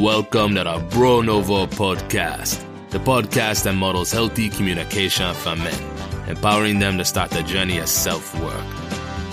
welcome 0.00 0.54
to 0.54 0.64
the 0.64 0.86
Bro 0.88 1.20
Novo 1.20 1.66
podcast, 1.66 2.64
the 2.88 2.98
podcast 2.98 3.64
that 3.64 3.74
models 3.74 4.10
healthy 4.10 4.48
communication 4.48 5.34
for 5.34 5.54
men, 5.56 5.78
empowering 6.26 6.78
them 6.78 6.96
to 6.96 7.04
start 7.04 7.30
the 7.30 7.42
journey 7.42 7.76
of 7.76 7.86
self 7.86 8.34
work. 8.40 8.64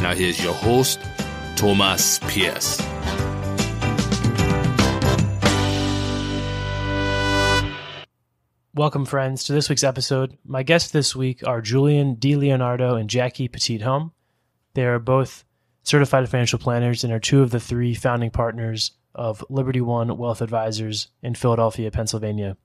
Now, 0.02 0.14
here's 0.14 0.44
your 0.44 0.54
host, 0.54 1.00
Thomas 1.56 2.20
Pierce. 2.28 2.82
Welcome, 8.74 9.06
friends, 9.06 9.46
to 9.46 9.54
this 9.54 9.70
week's 9.70 9.86
episode. 9.86 10.38
My 10.44 10.64
guests 10.64 10.92
this 10.92 11.16
week 11.16 11.48
are 11.48 11.62
Julian 11.62 12.18
DiLeonardo 12.18 13.00
and 13.00 13.10
Jackie 13.10 13.48
Petit-Homme. 13.48 14.12
They 14.74 14.86
are 14.86 15.00
both 15.00 15.46
certified 15.84 16.28
financial 16.28 16.60
planners 16.60 17.06
and 17.06 17.14
are 17.14 17.20
two 17.22 17.42
of 17.42 17.52
the 17.52 17.62
three 17.62 17.96
founding 17.96 18.32
partners 18.32 18.92
of 19.18 19.44
Liberty 19.50 19.82
One 19.82 20.18
Wealth 20.18 20.42
Advisors 20.42 21.10
in 21.22 21.36
Philadelphia, 21.36 21.92
Pennsylvania. 21.92 22.56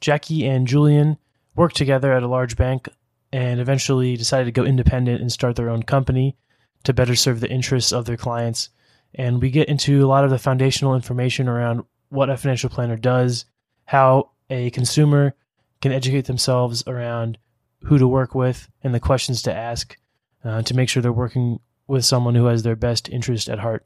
Jackie 0.00 0.46
and 0.46 0.66
Julian 0.66 1.18
worked 1.54 1.76
together 1.76 2.12
at 2.12 2.22
a 2.22 2.28
large 2.28 2.56
bank 2.56 2.88
and 3.32 3.60
eventually 3.60 4.16
decided 4.16 4.46
to 4.46 4.52
go 4.52 4.64
independent 4.64 5.20
and 5.20 5.32
start 5.32 5.56
their 5.56 5.70
own 5.70 5.82
company 5.82 6.36
to 6.84 6.92
better 6.92 7.14
serve 7.14 7.40
the 7.40 7.50
interests 7.50 7.92
of 7.92 8.04
their 8.04 8.16
clients. 8.16 8.70
And 9.14 9.40
we 9.40 9.50
get 9.50 9.68
into 9.68 10.04
a 10.04 10.08
lot 10.08 10.24
of 10.24 10.30
the 10.30 10.38
foundational 10.38 10.94
information 10.94 11.48
around 11.48 11.84
what 12.08 12.30
a 12.30 12.36
financial 12.36 12.70
planner 12.70 12.96
does, 12.96 13.44
how 13.86 14.30
a 14.50 14.70
consumer 14.70 15.34
can 15.80 15.92
educate 15.92 16.26
themselves 16.26 16.84
around 16.86 17.38
who 17.84 17.98
to 17.98 18.08
work 18.08 18.34
with 18.34 18.68
and 18.82 18.94
the 18.94 19.00
questions 19.00 19.42
to 19.42 19.54
ask 19.54 19.96
uh, 20.44 20.62
to 20.62 20.74
make 20.74 20.88
sure 20.88 21.02
they're 21.02 21.12
working 21.12 21.60
with 21.86 22.04
someone 22.04 22.34
who 22.34 22.46
has 22.46 22.62
their 22.62 22.76
best 22.76 23.08
interest 23.08 23.48
at 23.48 23.58
heart. 23.58 23.84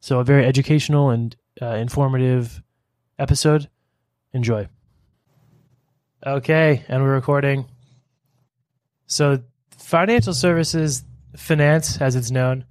So, 0.00 0.20
a 0.20 0.24
very 0.24 0.46
educational 0.46 1.10
and 1.10 1.34
uh, 1.60 1.74
informative 1.74 2.62
episode. 3.18 3.68
Enjoy. 4.32 4.68
Okay, 6.26 6.84
and 6.88 7.02
we're 7.02 7.14
recording. 7.14 7.66
So, 9.06 9.42
financial 9.76 10.34
services, 10.34 11.04
finance, 11.36 12.00
as 12.00 12.16
it's 12.16 12.30
known, 12.30 12.64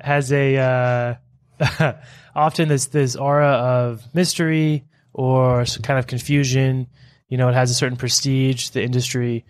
has 0.00 0.32
a 0.32 1.18
uh, 1.60 1.94
often 2.34 2.68
this 2.68 2.86
this 2.86 3.16
aura 3.16 3.48
of 3.48 4.02
mystery 4.14 4.84
or 5.12 5.64
some 5.64 5.82
kind 5.82 5.98
of 5.98 6.06
confusion. 6.06 6.86
You 7.28 7.38
know, 7.38 7.48
it 7.48 7.54
has 7.54 7.70
a 7.70 7.74
certain 7.74 7.96
prestige, 7.96 8.70
the 8.70 8.82
industry 8.82 9.44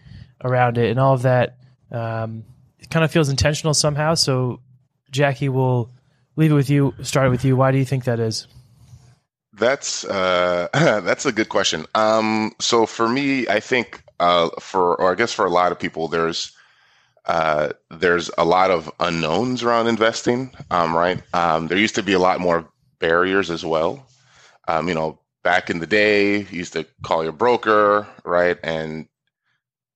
around 0.45 0.79
it, 0.79 0.91
and 0.91 1.01
all 1.01 1.15
of 1.15 1.23
that. 1.23 1.59
Um, 1.91 2.45
it 2.79 2.91
kind 2.91 3.05
of 3.05 3.11
feels 3.11 3.29
intentional 3.29 3.75
somehow. 3.75 4.15
So, 4.15 4.61
Jackie, 5.11 5.49
will 5.49 5.91
leave 6.37 6.53
it 6.53 6.55
with 6.55 6.71
you. 6.71 6.95
Start 7.03 7.31
with 7.31 7.45
you. 7.45 7.57
Why 7.57 7.73
do 7.73 7.79
you 7.79 7.85
think 7.85 8.05
that 8.05 8.21
is? 8.21 8.47
That's 9.53 10.05
uh, 10.05 10.69
that's 10.73 11.27
a 11.27 11.33
good 11.33 11.49
question. 11.49 11.87
Um, 11.95 12.53
so 12.59 12.87
for 12.87 13.09
me, 13.09 13.47
I 13.49 13.61
think 13.61 14.03
uh, 14.21 14.51
for 14.61 14.97
or 15.01 15.13
I 15.13 15.15
guess 15.15 15.33
for 15.33 15.45
a 15.45 15.51
lot 15.51 15.73
of 15.73 15.79
people, 15.79 16.09
there's 16.09 16.53
uh, 17.27 17.71
there's 17.91 18.31
a 18.39 18.45
lot 18.45 18.71
of 18.71 18.91
unknowns 18.99 19.63
around 19.63 19.87
investing. 19.87 20.51
Um, 20.71 20.95
right? 20.97 21.23
Um, 21.35 21.69
there 21.69 21.79
used 21.79 21.95
to 21.97 22.03
be 22.03 22.15
a 22.15 22.19
lot 22.19 22.41
more 22.41 22.69
barriers 22.99 23.51
as 23.51 23.65
well. 23.65 24.07
Um, 24.69 24.89
you 24.89 24.95
know, 24.95 25.19
back 25.43 25.71
in 25.71 25.81
the 25.81 25.87
day, 25.87 26.39
you 26.39 26.47
used 26.51 26.73
to 26.73 26.87
call 27.03 27.23
your 27.23 27.33
broker, 27.33 28.07
right, 28.25 28.59
and 28.63 29.07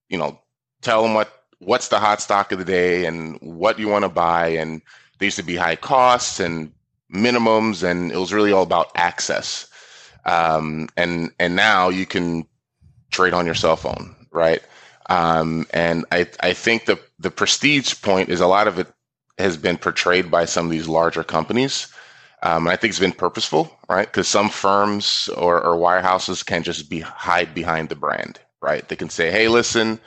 you 0.08 0.18
know, 0.18 0.38
tell 0.82 1.02
them 1.02 1.14
what 1.14 1.32
what's 1.58 1.88
the 1.88 1.98
hot 1.98 2.20
stock 2.20 2.52
of 2.52 2.58
the 2.58 2.64
day 2.64 3.06
and 3.06 3.38
what 3.40 3.78
you 3.78 3.88
want 3.88 4.04
to 4.04 4.10
buy, 4.10 4.48
and 4.48 4.82
there 5.18 5.26
used 5.26 5.36
to 5.38 5.42
be 5.42 5.56
high 5.56 5.76
costs 5.76 6.40
and 6.40 6.72
minimums, 7.12 7.82
and 7.82 8.12
it 8.12 8.16
was 8.18 8.32
really 8.32 8.52
all 8.52 8.62
about 8.62 8.90
access. 8.94 9.68
Um, 10.24 10.88
and 10.96 11.30
and 11.38 11.54
now 11.56 11.88
you 11.88 12.06
can 12.06 12.46
trade 13.10 13.32
on 13.32 13.46
your 13.46 13.54
cell 13.54 13.76
phone, 13.76 14.14
right? 14.32 14.62
Um, 15.08 15.66
and 15.72 16.04
I 16.10 16.26
I 16.40 16.52
think 16.52 16.86
the 16.86 16.98
the 17.18 17.30
prestige 17.30 18.00
point 18.02 18.28
is 18.28 18.40
a 18.40 18.46
lot 18.46 18.68
of 18.68 18.78
it 18.78 18.88
has 19.38 19.56
been 19.56 19.76
portrayed 19.76 20.30
by 20.30 20.44
some 20.44 20.66
of 20.66 20.70
these 20.70 20.88
larger 20.88 21.22
companies. 21.22 21.88
Um, 22.42 22.66
and 22.66 22.72
I 22.72 22.76
think 22.76 22.90
it's 22.90 23.00
been 23.00 23.12
purposeful, 23.12 23.70
right? 23.88 24.06
Because 24.06 24.28
some 24.28 24.50
firms 24.50 25.28
or, 25.36 25.62
or 25.62 25.76
wirehouses 25.76 26.44
can 26.44 26.62
just 26.62 26.88
be 26.90 27.00
hide 27.00 27.54
behind 27.54 27.88
the 27.88 27.96
brand, 27.96 28.38
right? 28.60 28.86
They 28.86 28.96
can 28.96 29.08
say, 29.08 29.30
"Hey, 29.30 29.48
listen, 29.48 29.98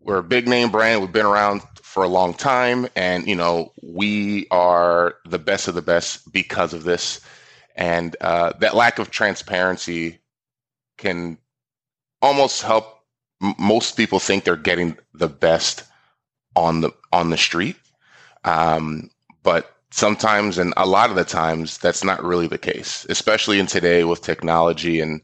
we're 0.00 0.18
a 0.18 0.22
big 0.22 0.48
name 0.48 0.70
brand. 0.70 1.00
We've 1.00 1.12
been 1.12 1.26
around 1.26 1.62
for 1.96 2.04
a 2.04 2.08
long 2.08 2.34
time, 2.34 2.86
and 2.94 3.26
you 3.26 3.34
know 3.34 3.72
we 3.82 4.46
are 4.50 5.14
the 5.24 5.38
best 5.38 5.66
of 5.66 5.74
the 5.74 5.80
best 5.80 6.30
because 6.30 6.74
of 6.74 6.84
this. 6.84 7.22
And 7.74 8.14
uh, 8.20 8.52
that 8.60 8.76
lack 8.76 8.98
of 8.98 9.10
transparency 9.10 10.18
can 10.98 11.38
almost 12.20 12.60
help 12.60 13.00
m- 13.42 13.54
most 13.58 13.96
people 13.96 14.18
think 14.18 14.44
they're 14.44 14.56
getting 14.56 14.98
the 15.14 15.26
best 15.26 15.84
on 16.54 16.82
the 16.82 16.90
on 17.14 17.30
the 17.30 17.38
street, 17.38 17.76
um, 18.44 19.08
but 19.42 19.74
sometimes 19.90 20.58
and 20.58 20.74
a 20.76 20.84
lot 20.84 21.08
of 21.08 21.16
the 21.16 21.24
times 21.24 21.78
that's 21.78 22.04
not 22.04 22.22
really 22.22 22.46
the 22.46 22.58
case, 22.58 23.06
especially 23.08 23.58
in 23.58 23.66
today 23.66 24.04
with 24.04 24.20
technology 24.20 25.00
and 25.00 25.22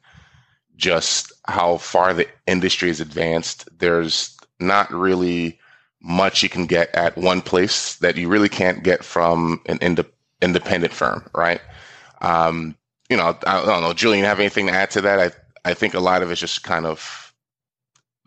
just 0.76 1.34
how 1.44 1.76
far 1.76 2.14
the 2.14 2.26
industry 2.46 2.88
is 2.88 2.98
advanced. 3.02 3.68
There's 3.78 4.34
not 4.58 4.90
really 4.90 5.58
much 6.02 6.42
you 6.42 6.48
can 6.48 6.66
get 6.66 6.94
at 6.94 7.16
one 7.16 7.40
place 7.40 7.96
that 7.96 8.16
you 8.16 8.28
really 8.28 8.48
can't 8.48 8.82
get 8.82 9.04
from 9.04 9.60
an 9.66 9.78
ind- 9.80 10.04
independent 10.40 10.92
firm, 10.92 11.28
right? 11.34 11.60
Um, 12.20 12.76
you 13.08 13.16
know, 13.16 13.36
I, 13.46 13.64
don't 13.64 13.82
know, 13.82 13.92
Julian, 13.92 14.24
have 14.24 14.40
anything 14.40 14.66
to 14.66 14.72
add 14.72 14.90
to 14.92 15.02
that? 15.02 15.20
I 15.20 15.70
I 15.70 15.74
think 15.74 15.94
a 15.94 16.00
lot 16.00 16.22
of 16.22 16.30
it's 16.30 16.40
just 16.40 16.64
kind 16.64 16.86
of 16.86 17.32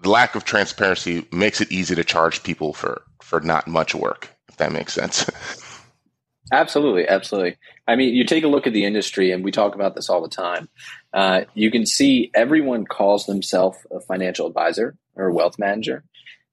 the 0.01 0.09
lack 0.09 0.35
of 0.35 0.45
transparency 0.45 1.27
makes 1.31 1.61
it 1.61 1.71
easy 1.71 1.95
to 1.95 2.03
charge 2.03 2.43
people 2.43 2.73
for 2.73 3.01
for 3.21 3.41
not 3.41 3.67
much 3.67 3.95
work, 3.95 4.29
if 4.47 4.57
that 4.57 4.71
makes 4.71 4.93
sense. 4.93 5.29
Absolutely, 6.51 7.07
absolutely. 7.07 7.57
I 7.87 7.95
mean, 7.95 8.13
you 8.13 8.23
take 8.23 8.43
a 8.43 8.47
look 8.47 8.67
at 8.67 8.73
the 8.73 8.85
industry, 8.85 9.31
and 9.31 9.43
we 9.43 9.51
talk 9.51 9.73
about 9.73 9.95
this 9.95 10.11
all 10.11 10.21
the 10.21 10.29
time. 10.29 10.69
Uh, 11.11 11.41
you 11.55 11.71
can 11.71 11.87
see 11.87 12.29
everyone 12.35 12.85
calls 12.85 13.25
themselves 13.25 13.79
a 13.91 13.99
financial 13.99 14.45
advisor 14.45 14.95
or 15.15 15.31
wealth 15.31 15.57
manager, 15.57 16.03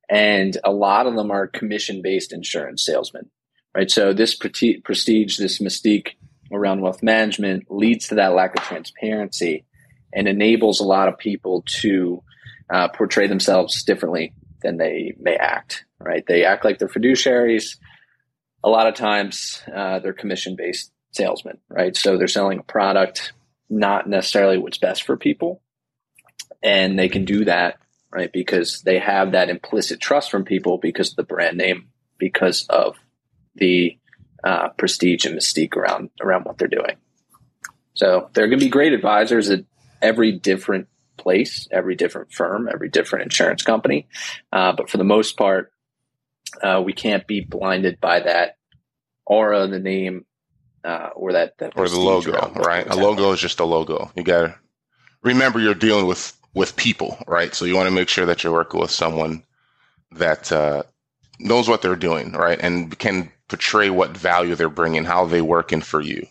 and 0.09 0.57
a 0.65 0.73
lot 0.73 1.07
of 1.07 1.15
them 1.15 1.31
are 1.31 1.47
commission-based 1.47 2.33
insurance 2.33 2.85
salesmen, 2.85 3.31
right? 3.75 3.91
So 3.91 4.13
this 4.13 4.35
prestige, 4.35 5.39
this 5.39 5.61
mystique 5.61 6.11
around 6.53 6.81
wealth 6.81 7.03
management 7.03 7.71
leads 7.71 8.09
to 8.09 8.17
that 8.17 8.35
lack 8.35 8.57
of 8.57 8.65
transparency, 8.65 9.65
and 10.15 10.29
enables 10.29 10.81
a 10.81 10.85
lot 10.85 11.09
of 11.09 11.17
people 11.19 11.65
to 11.67 12.23
uh, 12.71 12.89
portray 12.89 13.27
themselves 13.27 13.83
differently 13.83 14.35
than 14.63 14.77
they 14.77 15.15
may 15.19 15.37
act. 15.37 15.85
Right? 15.99 16.25
They 16.27 16.45
act 16.45 16.65
like 16.65 16.79
they're 16.79 16.89
fiduciaries 16.89 17.77
a 18.65 18.71
lot 18.71 18.87
of 18.87 18.95
times 18.95 19.63
uh, 19.75 19.99
they're 19.99 20.13
commission 20.13 20.57
based 20.57 20.93
salesmen, 21.13 21.59
right? 21.69 21.97
So 21.97 22.17
they're 22.17 22.29
selling 22.29 22.59
a 22.59 22.65
product, 22.65 23.33
not 23.69 24.09
necessarily 24.09 24.59
what's 24.59 24.79
best 24.79 25.03
for 25.03 25.17
people. 25.17 25.63
And 26.63 26.99
they 26.99 27.09
can 27.09 27.25
do 27.25 27.45
that, 27.45 27.79
right? 28.13 28.33
Because 28.33 28.83
they 28.83 28.99
have 28.99 29.33
that 29.33 29.49
implicit 29.49 30.01
trust 30.01 30.31
from 30.31 30.45
people 30.45 30.79
because 30.79 31.11
of 31.11 31.17
the 31.17 31.23
brand 31.23 31.57
name, 31.57 31.89
because 32.19 32.67
of 32.69 32.97
the 33.55 33.99
uh, 34.45 34.69
prestige 34.71 35.25
and 35.25 35.39
mystique 35.39 35.77
around 35.77 36.11
around 36.21 36.45
what 36.45 36.59
they're 36.59 36.69
doing. 36.69 36.97
So 37.95 38.31
they're 38.33 38.49
going 38.49 38.59
to 38.59 38.65
be 38.65 38.71
great 38.71 38.93
advisors 38.93 39.51
at 39.51 39.65
every 40.01 40.33
different 40.33 40.89
place, 41.17 41.69
every 41.71 41.95
different 41.95 42.33
firm, 42.33 42.69
every 42.73 42.89
different 42.89 43.25
insurance 43.25 43.63
company. 43.63 44.09
Uh, 44.53 44.73
but 44.73 44.91
for 44.91 44.99
the 44.99 45.05
most 45.05 45.37
part, 45.37 45.73
uh, 46.63 46.83
we 46.85 46.93
can't 46.93 47.27
be 47.27 47.41
blinded 47.41 48.01
by 48.01 48.21
that 48.21 48.57
aura, 49.25 49.67
the 49.67 49.79
name, 49.79 50.25
uh, 50.85 51.11
or 51.15 51.33
that, 51.33 51.57
that 51.59 51.75
or 51.77 51.89
the 51.89 52.01
logo, 52.01 52.33
right? 52.57 52.87
A 52.89 52.97
logo 52.97 53.33
is 53.33 53.41
just 53.41 53.61
a 53.61 53.65
logo. 53.65 54.11
You 54.17 54.25
got 54.25 54.41
to 54.43 54.55
remember 55.23 55.61
you're 55.61 55.75
dealing 55.75 56.07
with 56.07 56.37
with 56.55 56.77
people, 56.77 57.17
right? 57.27 57.55
So 57.55 57.65
you 57.65 57.75
want 57.75 57.89
to 57.89 57.95
make 57.95 58.09
sure 58.09 58.27
that 58.27 58.43
you're 58.43 58.53
working 58.53 58.81
with 58.81 58.91
someone 58.91 59.43
that 60.13 60.53
uh, 60.53 60.83
knows 61.39 61.69
what 61.69 61.83
they're 61.83 61.97
doing, 61.97 62.33
right, 62.33 62.59
and 62.61 62.97
can 62.99 63.31
portray 63.49 63.91
what 63.91 64.17
value 64.17 64.55
they're 64.55 64.69
bringing, 64.69 65.05
how 65.05 65.25
they 65.27 65.43
working 65.43 65.81
for 65.81 66.01
you. 66.01 66.27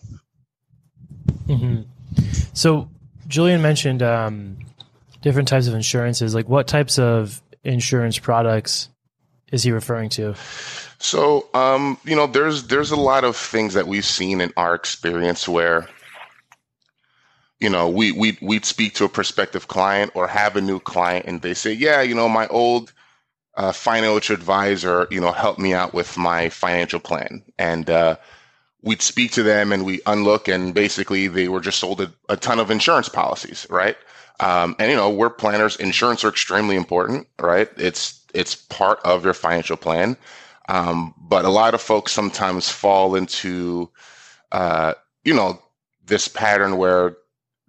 Mm-hmm. 1.46 1.82
So 2.52 2.88
Julian 3.28 3.62
mentioned 3.62 4.02
um, 4.02 4.58
different 5.22 5.48
types 5.48 5.66
of 5.66 5.74
insurances. 5.74 6.34
Like, 6.34 6.48
what 6.48 6.66
types 6.66 6.98
of 6.98 7.42
insurance 7.64 8.18
products 8.18 8.88
is 9.50 9.62
he 9.62 9.72
referring 9.72 10.10
to? 10.10 10.34
So, 10.98 11.48
um, 11.54 11.98
you 12.04 12.14
know, 12.14 12.26
there's 12.26 12.68
there's 12.68 12.90
a 12.90 12.96
lot 12.96 13.24
of 13.24 13.36
things 13.36 13.74
that 13.74 13.86
we've 13.86 14.04
seen 14.04 14.40
in 14.40 14.52
our 14.56 14.74
experience 14.74 15.48
where, 15.48 15.88
you 17.62 17.70
know, 17.70 17.88
we 17.88 18.12
we 18.12 18.36
we'd 18.42 18.64
speak 18.64 18.94
to 18.94 19.04
a 19.04 19.08
prospective 19.08 19.68
client 19.68 20.12
or 20.14 20.26
have 20.26 20.56
a 20.56 20.60
new 20.60 20.80
client, 20.80 21.26
and 21.26 21.40
they 21.42 21.54
say, 21.54 21.72
yeah, 21.72 22.02
you 22.02 22.14
know, 22.14 22.28
my 22.28 22.46
old 22.48 22.92
uh, 23.56 23.72
financial 23.72 24.34
advisor, 24.34 25.06
you 25.10 25.20
know, 25.20 25.32
helped 25.32 25.60
me 25.60 25.72
out 25.72 25.94
with 25.94 26.16
my 26.18 26.48
financial 26.48 27.00
plan, 27.00 27.42
and 27.58 27.88
uh, 27.88 28.16
we'd 28.82 29.02
speak 29.02 29.30
to 29.32 29.42
them 29.42 29.72
and 29.72 29.84
we 29.84 30.00
unlook 30.06 30.48
and 30.48 30.74
basically 30.74 31.28
they 31.28 31.48
were 31.48 31.60
just 31.60 31.78
sold 31.78 32.00
a, 32.00 32.12
a 32.28 32.36
ton 32.36 32.58
of 32.58 32.70
insurance 32.70 33.08
policies, 33.08 33.66
right? 33.70 33.96
Um, 34.40 34.74
and 34.78 34.90
you 34.90 34.96
know, 34.96 35.10
we're 35.10 35.30
planners. 35.30 35.76
Insurance 35.76 36.24
are 36.24 36.28
extremely 36.28 36.76
important, 36.76 37.28
right? 37.40 37.68
It's 37.76 38.20
it's 38.34 38.56
part 38.56 38.98
of 39.04 39.24
your 39.24 39.34
financial 39.34 39.76
plan. 39.76 40.16
Um, 40.68 41.14
but 41.18 41.44
a 41.44 41.50
lot 41.50 41.74
of 41.74 41.80
folks 41.80 42.12
sometimes 42.12 42.68
fall 42.68 43.14
into, 43.14 43.90
uh, 44.52 44.94
you 45.24 45.34
know, 45.34 45.60
this 46.04 46.28
pattern 46.28 46.76
where 46.76 47.16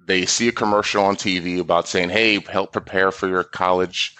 they 0.05 0.25
see 0.25 0.47
a 0.47 0.51
commercial 0.51 1.03
on 1.03 1.15
TV 1.15 1.59
about 1.59 1.87
saying, 1.87 2.09
"Hey, 2.09 2.39
help 2.39 2.71
prepare 2.71 3.11
for 3.11 3.27
your 3.27 3.43
college." 3.43 4.15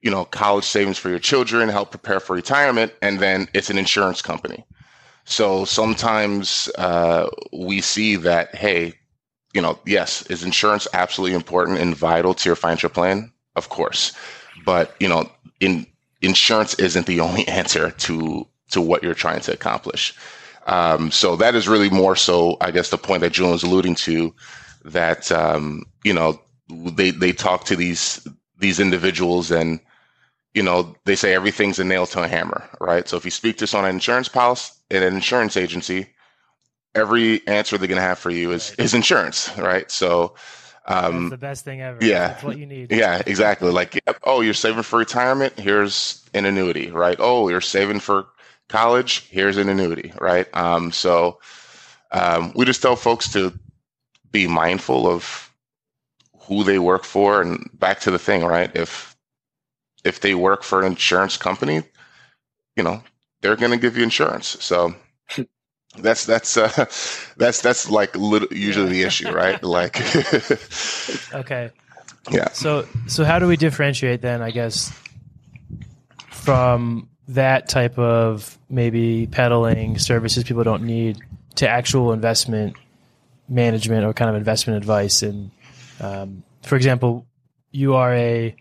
You 0.00 0.12
know, 0.12 0.24
college 0.24 0.64
savings 0.64 0.96
for 0.96 1.08
your 1.08 1.18
children, 1.18 1.68
help 1.68 1.90
prepare 1.90 2.20
for 2.20 2.36
retirement, 2.36 2.92
and 3.02 3.18
then 3.18 3.48
it's 3.52 3.68
an 3.68 3.78
insurance 3.78 4.22
company. 4.22 4.64
So 5.24 5.66
sometimes 5.66 6.70
uh, 6.78 7.28
we 7.52 7.82
see 7.82 8.16
that, 8.16 8.54
hey, 8.54 8.94
you 9.52 9.60
know, 9.60 9.78
yes, 9.84 10.22
is 10.30 10.42
insurance 10.42 10.88
absolutely 10.94 11.34
important 11.34 11.78
and 11.78 11.94
vital 11.94 12.32
to 12.32 12.48
your 12.48 12.56
financial 12.56 12.88
plan? 12.88 13.30
Of 13.54 13.68
course. 13.68 14.12
But, 14.64 14.94
you 15.00 15.08
know, 15.08 15.30
in 15.60 15.86
insurance 16.22 16.74
isn't 16.74 17.06
the 17.06 17.20
only 17.28 17.46
answer 17.46 17.90
to 17.90 18.46
to 18.70 18.80
what 18.80 19.02
you're 19.02 19.14
trying 19.14 19.40
to 19.40 19.52
accomplish. 19.52 20.14
Um, 20.66 21.10
so 21.10 21.36
that 21.36 21.54
is 21.54 21.68
really 21.68 21.88
more 21.88 22.16
so, 22.16 22.58
I 22.60 22.70
guess, 22.70 22.90
the 22.90 22.98
point 22.98 23.22
that 23.22 23.32
Julian 23.32 23.52
was 23.52 23.62
alluding 23.62 23.94
to, 23.96 24.34
that 24.92 25.30
um, 25.32 25.84
you 26.04 26.12
know 26.12 26.40
they 26.68 27.10
they 27.10 27.32
talk 27.32 27.64
to 27.64 27.76
these 27.76 28.26
these 28.58 28.80
individuals 28.80 29.50
and 29.50 29.80
you 30.54 30.62
know 30.62 30.94
they 31.04 31.16
say 31.16 31.34
everything's 31.34 31.78
a 31.78 31.84
nail 31.84 32.06
to 32.06 32.22
a 32.22 32.28
hammer, 32.28 32.68
right? 32.80 33.08
So 33.08 33.16
if 33.16 33.24
you 33.24 33.30
speak 33.30 33.58
to 33.58 33.66
someone 33.66 33.86
on 33.86 33.90
an 33.90 33.96
insurance 33.96 34.28
policy 34.28 34.72
in 34.90 35.02
an 35.02 35.14
insurance 35.14 35.56
agency, 35.56 36.08
every 36.94 37.46
answer 37.46 37.78
they're 37.78 37.88
going 37.88 37.96
to 37.96 38.02
have 38.02 38.18
for 38.18 38.30
you 38.30 38.52
is 38.52 38.72
is 38.78 38.94
insurance, 38.94 39.50
right? 39.58 39.90
So. 39.90 40.34
Um, 40.90 41.28
the 41.28 41.36
best 41.36 41.66
thing 41.66 41.82
ever. 41.82 41.98
Yeah, 42.02 42.28
That's 42.28 42.42
what 42.42 42.56
you 42.56 42.64
need. 42.64 42.90
Yeah, 42.90 43.20
exactly. 43.26 43.70
Like, 43.70 44.02
oh, 44.24 44.40
you're 44.40 44.54
saving 44.54 44.84
for 44.84 44.98
retirement. 44.98 45.58
Here's 45.58 46.26
an 46.32 46.46
annuity, 46.46 46.90
right? 46.90 47.18
Oh, 47.18 47.50
you're 47.50 47.60
saving 47.60 48.00
for 48.00 48.24
college. 48.68 49.28
Here's 49.28 49.58
an 49.58 49.68
annuity, 49.68 50.14
right? 50.18 50.46
Um, 50.56 50.90
so 50.90 51.40
um, 52.10 52.52
we 52.54 52.64
just 52.64 52.80
tell 52.80 52.96
folks 52.96 53.30
to 53.32 53.52
be 54.32 54.46
mindful 54.46 55.06
of 55.06 55.52
who 56.40 56.64
they 56.64 56.78
work 56.78 57.04
for, 57.04 57.40
and 57.42 57.68
back 57.74 58.00
to 58.00 58.10
the 58.10 58.18
thing, 58.18 58.44
right? 58.44 58.74
If 58.74 59.16
if 60.04 60.20
they 60.20 60.34
work 60.34 60.62
for 60.62 60.80
an 60.80 60.86
insurance 60.86 61.36
company, 61.36 61.82
you 62.76 62.82
know, 62.82 63.02
they're 63.40 63.56
going 63.56 63.72
to 63.72 63.78
give 63.78 63.96
you 63.96 64.02
insurance. 64.02 64.56
So 64.60 64.94
that's 65.98 66.24
that's 66.24 66.56
uh, 66.56 66.86
that's 67.36 67.60
that's 67.60 67.90
like 67.90 68.16
little, 68.16 68.48
usually 68.50 68.90
the 68.90 69.02
issue, 69.02 69.30
right? 69.30 69.62
like, 69.78 69.96
okay, 71.34 71.70
yeah. 72.30 72.48
So 72.52 72.86
so 73.06 73.24
how 73.24 73.38
do 73.38 73.46
we 73.46 73.56
differentiate 73.56 74.22
then? 74.22 74.42
I 74.42 74.50
guess 74.50 74.92
from 76.30 77.08
that 77.28 77.68
type 77.68 77.98
of 77.98 78.56
maybe 78.70 79.26
peddling 79.26 79.98
services 79.98 80.44
people 80.44 80.64
don't 80.64 80.84
need 80.84 81.18
to 81.56 81.68
actual 81.68 82.12
investment 82.12 82.74
management 83.48 84.04
or 84.04 84.12
kind 84.12 84.30
of 84.30 84.36
investment 84.36 84.76
advice. 84.76 85.22
And 85.22 85.50
um, 86.00 86.42
for 86.62 86.76
example, 86.76 87.26
you 87.70 87.94
are 87.94 88.14
a 88.14 88.56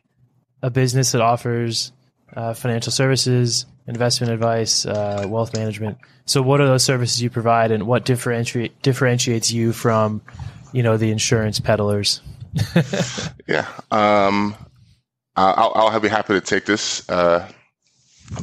a 0.62 0.70
business 0.70 1.12
that 1.12 1.22
offers 1.22 1.92
uh, 2.36 2.54
financial 2.54 2.92
services, 2.92 3.66
investment 3.88 4.34
advice, 4.34 4.86
uh, 4.86 5.26
wealth 5.28 5.56
management. 5.56 5.98
So, 6.26 6.42
what 6.42 6.60
are 6.62 6.68
those 6.68 6.84
services 6.84 7.22
you 7.22 7.30
provide, 7.30 7.72
and 7.72 7.88
what 7.88 8.06
differentiate 8.06 8.82
differentiates 8.82 9.52
you 9.52 9.72
from, 9.72 10.22
you 10.74 10.84
know, 10.84 10.98
the 10.98 11.12
insurance 11.12 11.60
peddlers? 11.60 12.22
yeah, 13.48 13.68
um, 13.92 14.56
I'll, 15.36 15.72
I'll 15.76 16.00
be 16.00 16.10
happy 16.10 16.34
to 16.34 16.42
take 16.42 16.66
this, 16.66 17.08
uh, 17.10 17.50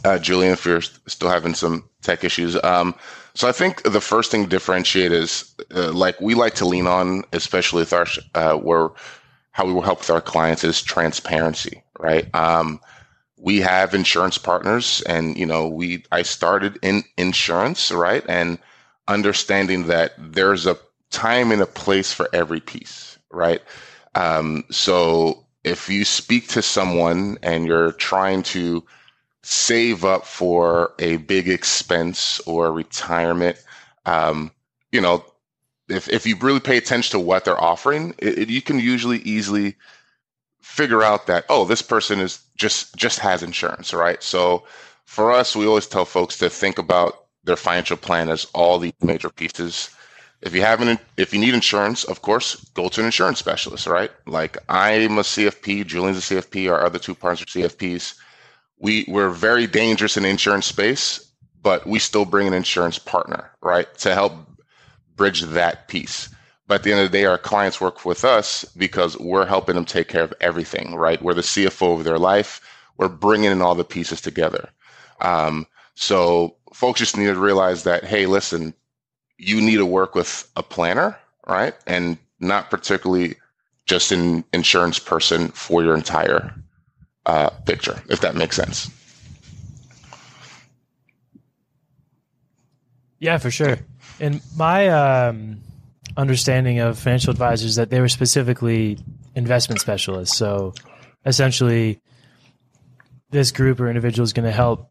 uh, 0.05 0.19
Julian, 0.19 0.53
if 0.53 0.65
you're 0.65 0.81
still 0.81 1.29
having 1.29 1.55
some 1.55 1.89
tech 2.01 2.25
issues. 2.25 2.57
Um, 2.63 2.95
so, 3.35 3.49
I 3.49 3.53
think 3.53 3.83
the 3.83 4.01
first 4.01 4.31
thing 4.31 4.45
to 4.45 4.49
differentiate 4.49 5.13
is 5.13 5.55
uh, 5.75 5.93
like 5.93 6.21
we 6.21 6.35
like 6.35 6.55
to 6.57 6.67
lean 6.67 6.87
on, 6.87 7.25
especially 7.33 7.81
with 7.83 7.93
our 7.93 8.07
uh, 8.35 8.57
where 8.57 8.91
how 9.53 9.65
we 9.67 9.73
will 9.73 9.83
help 9.83 10.01
with 10.01 10.11
our 10.11 10.21
clients 10.21 10.65
is 10.65 10.83
transparency, 10.83 11.83
right? 11.99 12.33
Um, 12.35 12.81
we 13.45 13.61
have 13.61 13.95
insurance 13.95 14.39
partners 14.39 15.03
and 15.03 15.37
you 15.37 15.45
know 15.45 15.69
we 15.69 16.03
i 16.11 16.23
started 16.23 16.79
in 16.83 17.05
insurance 17.19 17.93
right 17.93 18.25
and 18.29 18.59
understanding 19.07 19.87
that 19.87 20.13
there's 20.19 20.67
a 20.67 20.79
time 21.11 21.53
and 21.53 21.61
a 21.61 21.67
place 21.67 22.13
for 22.13 22.29
every 22.33 22.61
piece 22.61 23.19
right 23.31 23.61
um, 24.17 24.65
so 24.71 25.45
if 25.65 25.89
you 25.89 26.05
speak 26.05 26.49
to 26.49 26.63
someone 26.63 27.37
and 27.43 27.67
you're 27.67 27.93
trying 27.93 28.43
to 28.43 28.83
save 29.45 30.05
up 30.05 30.27
for 30.27 30.93
a 30.99 31.19
big 31.19 31.49
expense 31.49 32.41
or 32.47 32.73
retirement 32.73 33.63
um, 34.07 34.51
you 34.93 35.01
know 35.01 35.25
if, 35.89 36.09
if 36.09 36.27
you 36.27 36.37
really 36.37 36.61
pay 36.61 36.77
attention 36.77 37.13
to 37.13 37.25
what 37.25 37.45
they're 37.45 37.61
offering 37.61 38.15
it, 38.19 38.39
it, 38.39 38.51
you 38.51 38.63
can 38.63 38.79
usually 38.79 39.19
easily 39.19 39.77
figure 40.61 41.03
out 41.03 41.27
that 41.27 41.45
oh 41.49 41.65
this 41.65 41.83
person 41.83 42.21
is 42.21 42.41
just 42.57 42.95
just 42.97 43.19
has 43.19 43.43
insurance 43.43 43.93
right? 43.93 44.23
So 44.23 44.65
for 45.05 45.31
us 45.31 45.55
we 45.55 45.67
always 45.67 45.87
tell 45.87 46.05
folks 46.05 46.39
to 46.39 46.49
think 46.49 46.79
about 46.79 47.27
their 47.45 47.57
financial 47.57 47.97
plan 47.97 48.31
as 48.31 48.47
all 48.55 48.79
the 48.79 48.95
major 49.03 49.29
pieces. 49.29 49.91
If 50.41 50.55
you 50.55 50.63
haven't 50.63 51.01
if 51.17 51.35
you 51.35 51.41
need 51.41 51.55
insurance 51.55 52.05
of 52.05 52.23
course 52.23 52.57
go 52.75 52.89
to 52.89 53.01
an 53.01 53.07
insurance 53.07 53.39
specialist 53.39 53.87
right? 53.87 54.11
Like 54.27 54.57
i'm 54.69 55.19
a 55.19 55.23
cfp 55.23 55.87
julian's 55.87 56.19
a 56.31 56.35
cfp 56.35 56.71
our 56.73 56.85
other 56.85 56.99
two 56.99 57.15
partners 57.15 57.43
are 57.43 57.61
cfps 57.61 58.15
we 58.85 59.05
we're 59.09 59.31
very 59.31 59.67
dangerous 59.67 60.17
in 60.17 60.23
the 60.23 60.29
insurance 60.29 60.67
space 60.67 61.33
but 61.63 61.87
we 61.87 61.99
still 61.99 62.25
bring 62.25 62.47
an 62.47 62.55
insurance 62.55 62.99
partner 62.99 63.51
right 63.61 63.93
to 63.99 64.15
help 64.15 64.33
bridge 65.17 65.41
that 65.43 65.89
piece 65.89 66.29
but 66.67 66.77
at 66.77 66.83
the 66.83 66.93
end 66.93 67.01
of 67.01 67.11
the 67.11 67.19
day, 67.19 67.25
our 67.27 67.39
clients 67.39 67.81
work 67.81 68.05
with 68.05 68.25
us 68.25 68.65
because 68.77 69.19
we're 69.19 69.47
helping 69.47 69.75
them 69.75 69.85
take 69.85 70.09
care 70.09 70.23
of 70.23 70.33
everything, 70.41 70.95
right? 70.95 71.21
We're 71.21 71.35
the 71.35 71.43
CFO 71.43 71.99
of 71.99 72.05
their 72.05 72.19
life. 72.19 72.61
We're 72.97 73.09
bringing 73.09 73.51
in 73.51 73.61
all 73.61 73.75
the 73.75 73.85
pieces 73.85 74.21
together. 74.21 74.71
Um, 75.21 75.67
so 75.95 76.57
folks 76.73 77.01
just 77.01 77.17
need 77.17 77.27
to 77.27 77.39
realize 77.39 77.85
that, 77.85 78.05
hey, 78.05 78.27
listen, 78.27 78.73
you 79.37 79.61
need 79.61 79.77
to 79.77 79.87
work 79.87 80.15
with 80.15 80.51
a 80.57 80.63
planner, 80.63 81.19
right? 81.47 81.75
And 81.87 82.17
not 82.41 82.71
particularly 82.71 83.37
just 83.87 84.11
an 84.11 84.45
insurance 84.55 84.99
person 84.99 85.49
for 85.49 85.83
your 85.83 85.95
entire 85.95 86.55
uh, 87.27 87.51
picture, 87.67 88.03
if 88.09 88.21
that 88.21 88.35
makes 88.35 88.57
sense. 88.57 88.91
Yeah, 93.19 93.39
for 93.39 93.51
sure. 93.51 93.79
And 94.21 94.43
my 94.57 94.89
um, 94.89 95.63
understanding 96.17 96.81
of 96.81 96.99
financial 96.99 97.31
advisors 97.31 97.77
that 97.77 97.91
they 97.91 98.01
were 98.01 98.09
specifically 98.09 98.99
investment 99.35 99.81
specialists. 99.81 100.37
So 100.37 100.75
essentially, 101.25 102.01
this 103.31 103.51
group 103.51 103.81
or 103.81 103.89
individual 103.89 104.25
is 104.25 104.33
going 104.33 104.45
to 104.45 104.53
help 104.53 104.91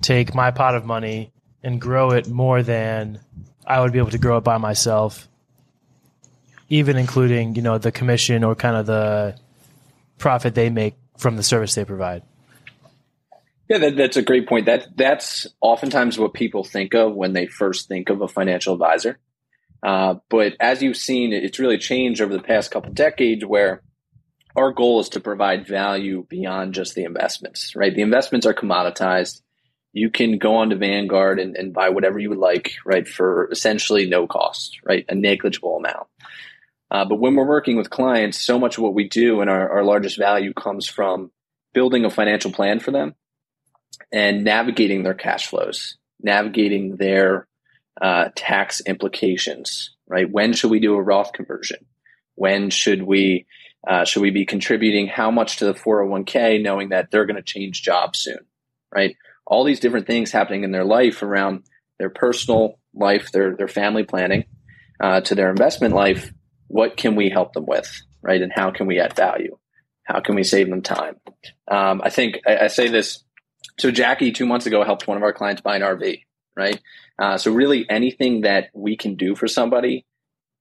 take 0.00 0.34
my 0.34 0.50
pot 0.50 0.74
of 0.74 0.84
money 0.84 1.32
and 1.62 1.80
grow 1.80 2.10
it 2.12 2.28
more 2.28 2.62
than 2.62 3.20
I 3.66 3.80
would 3.80 3.92
be 3.92 3.98
able 3.98 4.10
to 4.10 4.18
grow 4.18 4.38
it 4.38 4.44
by 4.44 4.58
myself, 4.58 5.28
even 6.68 6.96
including 6.96 7.54
you 7.54 7.62
know 7.62 7.78
the 7.78 7.92
commission 7.92 8.44
or 8.44 8.54
kind 8.54 8.76
of 8.76 8.86
the 8.86 9.36
profit 10.16 10.54
they 10.54 10.70
make 10.70 10.94
from 11.18 11.36
the 11.36 11.42
service 11.42 11.74
they 11.74 11.84
provide. 11.84 12.22
Yeah, 13.68 13.78
that, 13.78 13.96
that's 13.96 14.16
a 14.16 14.22
great 14.22 14.48
point. 14.48 14.66
That 14.66 14.96
that's 14.96 15.46
oftentimes 15.60 16.18
what 16.18 16.32
people 16.32 16.64
think 16.64 16.94
of 16.94 17.14
when 17.14 17.34
they 17.34 17.46
first 17.46 17.88
think 17.88 18.08
of 18.08 18.22
a 18.22 18.28
financial 18.28 18.72
advisor. 18.72 19.18
Uh, 19.82 20.16
but 20.30 20.54
as 20.58 20.82
you've 20.82 20.96
seen, 20.96 21.32
it's 21.32 21.58
really 21.58 21.78
changed 21.78 22.20
over 22.20 22.32
the 22.32 22.42
past 22.42 22.70
couple 22.70 22.92
decades 22.92 23.44
where 23.44 23.82
our 24.56 24.72
goal 24.72 25.00
is 25.00 25.10
to 25.10 25.20
provide 25.20 25.68
value 25.68 26.26
beyond 26.28 26.74
just 26.74 26.94
the 26.94 27.04
investments, 27.04 27.76
right? 27.76 27.94
The 27.94 28.02
investments 28.02 28.46
are 28.46 28.54
commoditized. 28.54 29.42
You 29.92 30.10
can 30.10 30.38
go 30.38 30.56
on 30.56 30.70
to 30.70 30.76
Vanguard 30.76 31.38
and, 31.38 31.56
and 31.56 31.72
buy 31.72 31.90
whatever 31.90 32.18
you 32.18 32.30
would 32.30 32.38
like, 32.38 32.72
right, 32.84 33.06
for 33.06 33.48
essentially 33.52 34.06
no 34.06 34.26
cost, 34.26 34.78
right? 34.84 35.04
A 35.08 35.14
negligible 35.14 35.76
amount. 35.76 36.08
Uh, 36.90 37.04
but 37.04 37.16
when 37.16 37.34
we're 37.34 37.46
working 37.46 37.76
with 37.76 37.90
clients, 37.90 38.40
so 38.40 38.58
much 38.58 38.78
of 38.78 38.82
what 38.82 38.94
we 38.94 39.08
do 39.08 39.40
and 39.40 39.50
our, 39.50 39.70
our 39.70 39.84
largest 39.84 40.16
value 40.18 40.54
comes 40.54 40.88
from 40.88 41.30
building 41.74 42.04
a 42.04 42.10
financial 42.10 42.50
plan 42.50 42.80
for 42.80 42.90
them 42.90 43.14
and 44.12 44.44
navigating 44.44 45.02
their 45.02 45.14
cash 45.14 45.48
flows, 45.48 45.98
navigating 46.20 46.96
their 46.96 47.46
uh, 48.00 48.30
tax 48.34 48.80
implications, 48.86 49.94
right? 50.06 50.30
When 50.30 50.52
should 50.52 50.70
we 50.70 50.80
do 50.80 50.94
a 50.94 51.02
Roth 51.02 51.32
conversion? 51.32 51.84
When 52.34 52.70
should 52.70 53.02
we 53.02 53.46
uh, 53.86 54.04
should 54.04 54.22
we 54.22 54.30
be 54.30 54.44
contributing 54.44 55.06
how 55.06 55.30
much 55.30 55.58
to 55.58 55.64
the 55.64 55.72
401k, 55.72 56.60
knowing 56.62 56.88
that 56.88 57.10
they're 57.10 57.26
going 57.26 57.36
to 57.36 57.42
change 57.42 57.82
jobs 57.82 58.18
soon, 58.18 58.40
right? 58.92 59.16
All 59.46 59.64
these 59.64 59.80
different 59.80 60.06
things 60.06 60.32
happening 60.32 60.64
in 60.64 60.72
their 60.72 60.84
life 60.84 61.22
around 61.22 61.62
their 61.98 62.10
personal 62.10 62.78
life, 62.94 63.30
their 63.32 63.56
their 63.56 63.68
family 63.68 64.04
planning, 64.04 64.44
uh, 65.00 65.20
to 65.22 65.34
their 65.34 65.50
investment 65.50 65.94
life, 65.94 66.32
what 66.68 66.96
can 66.96 67.16
we 67.16 67.30
help 67.30 67.54
them 67.54 67.66
with, 67.66 68.02
right? 68.22 68.40
And 68.40 68.52
how 68.54 68.70
can 68.70 68.86
we 68.86 69.00
add 69.00 69.16
value? 69.16 69.58
How 70.04 70.20
can 70.20 70.36
we 70.36 70.44
save 70.44 70.70
them 70.70 70.82
time? 70.82 71.16
Um, 71.70 72.00
I 72.02 72.10
think 72.10 72.38
I, 72.46 72.58
I, 72.58 72.66
say 72.68 72.88
this. 72.88 73.22
So 73.78 73.90
Jackie 73.90 74.32
two 74.32 74.46
months 74.46 74.66
ago 74.66 74.84
helped 74.84 75.06
one 75.06 75.16
of 75.16 75.22
our 75.22 75.32
clients 75.32 75.60
buy 75.60 75.76
an 75.76 75.82
RV, 75.82 76.22
right? 76.56 76.80
Uh, 77.18 77.36
so 77.36 77.52
really 77.52 77.84
anything 77.90 78.42
that 78.42 78.68
we 78.72 78.96
can 78.96 79.16
do 79.16 79.34
for 79.34 79.48
somebody, 79.48 80.06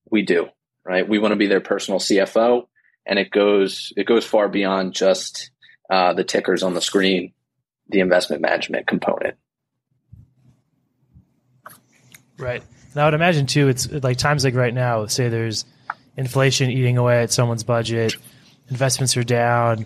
we 0.09 0.23
do, 0.23 0.47
right? 0.85 1.07
We 1.07 1.19
want 1.19 1.31
to 1.31 1.37
be 1.37 1.47
their 1.47 1.61
personal 1.61 1.99
CFO, 1.99 2.67
and 3.05 3.19
it 3.19 3.31
goes 3.31 3.93
it 3.95 4.05
goes 4.05 4.25
far 4.25 4.49
beyond 4.49 4.93
just 4.93 5.51
uh, 5.89 6.13
the 6.13 6.23
tickers 6.23 6.63
on 6.63 6.73
the 6.73 6.81
screen, 6.81 7.33
the 7.87 8.01
investment 8.01 8.41
management 8.41 8.87
component. 8.87 9.35
Right. 12.37 12.63
And 12.91 13.01
I 13.01 13.05
would 13.05 13.13
imagine 13.13 13.45
too, 13.45 13.67
it's 13.67 13.91
like 13.91 14.17
times 14.17 14.43
like 14.43 14.55
right 14.55 14.73
now, 14.73 15.05
say 15.05 15.29
there's 15.29 15.65
inflation 16.17 16.69
eating 16.69 16.97
away 16.97 17.21
at 17.21 17.31
someone's 17.31 17.63
budget, 17.63 18.15
investments 18.69 19.15
are 19.15 19.24
down, 19.24 19.86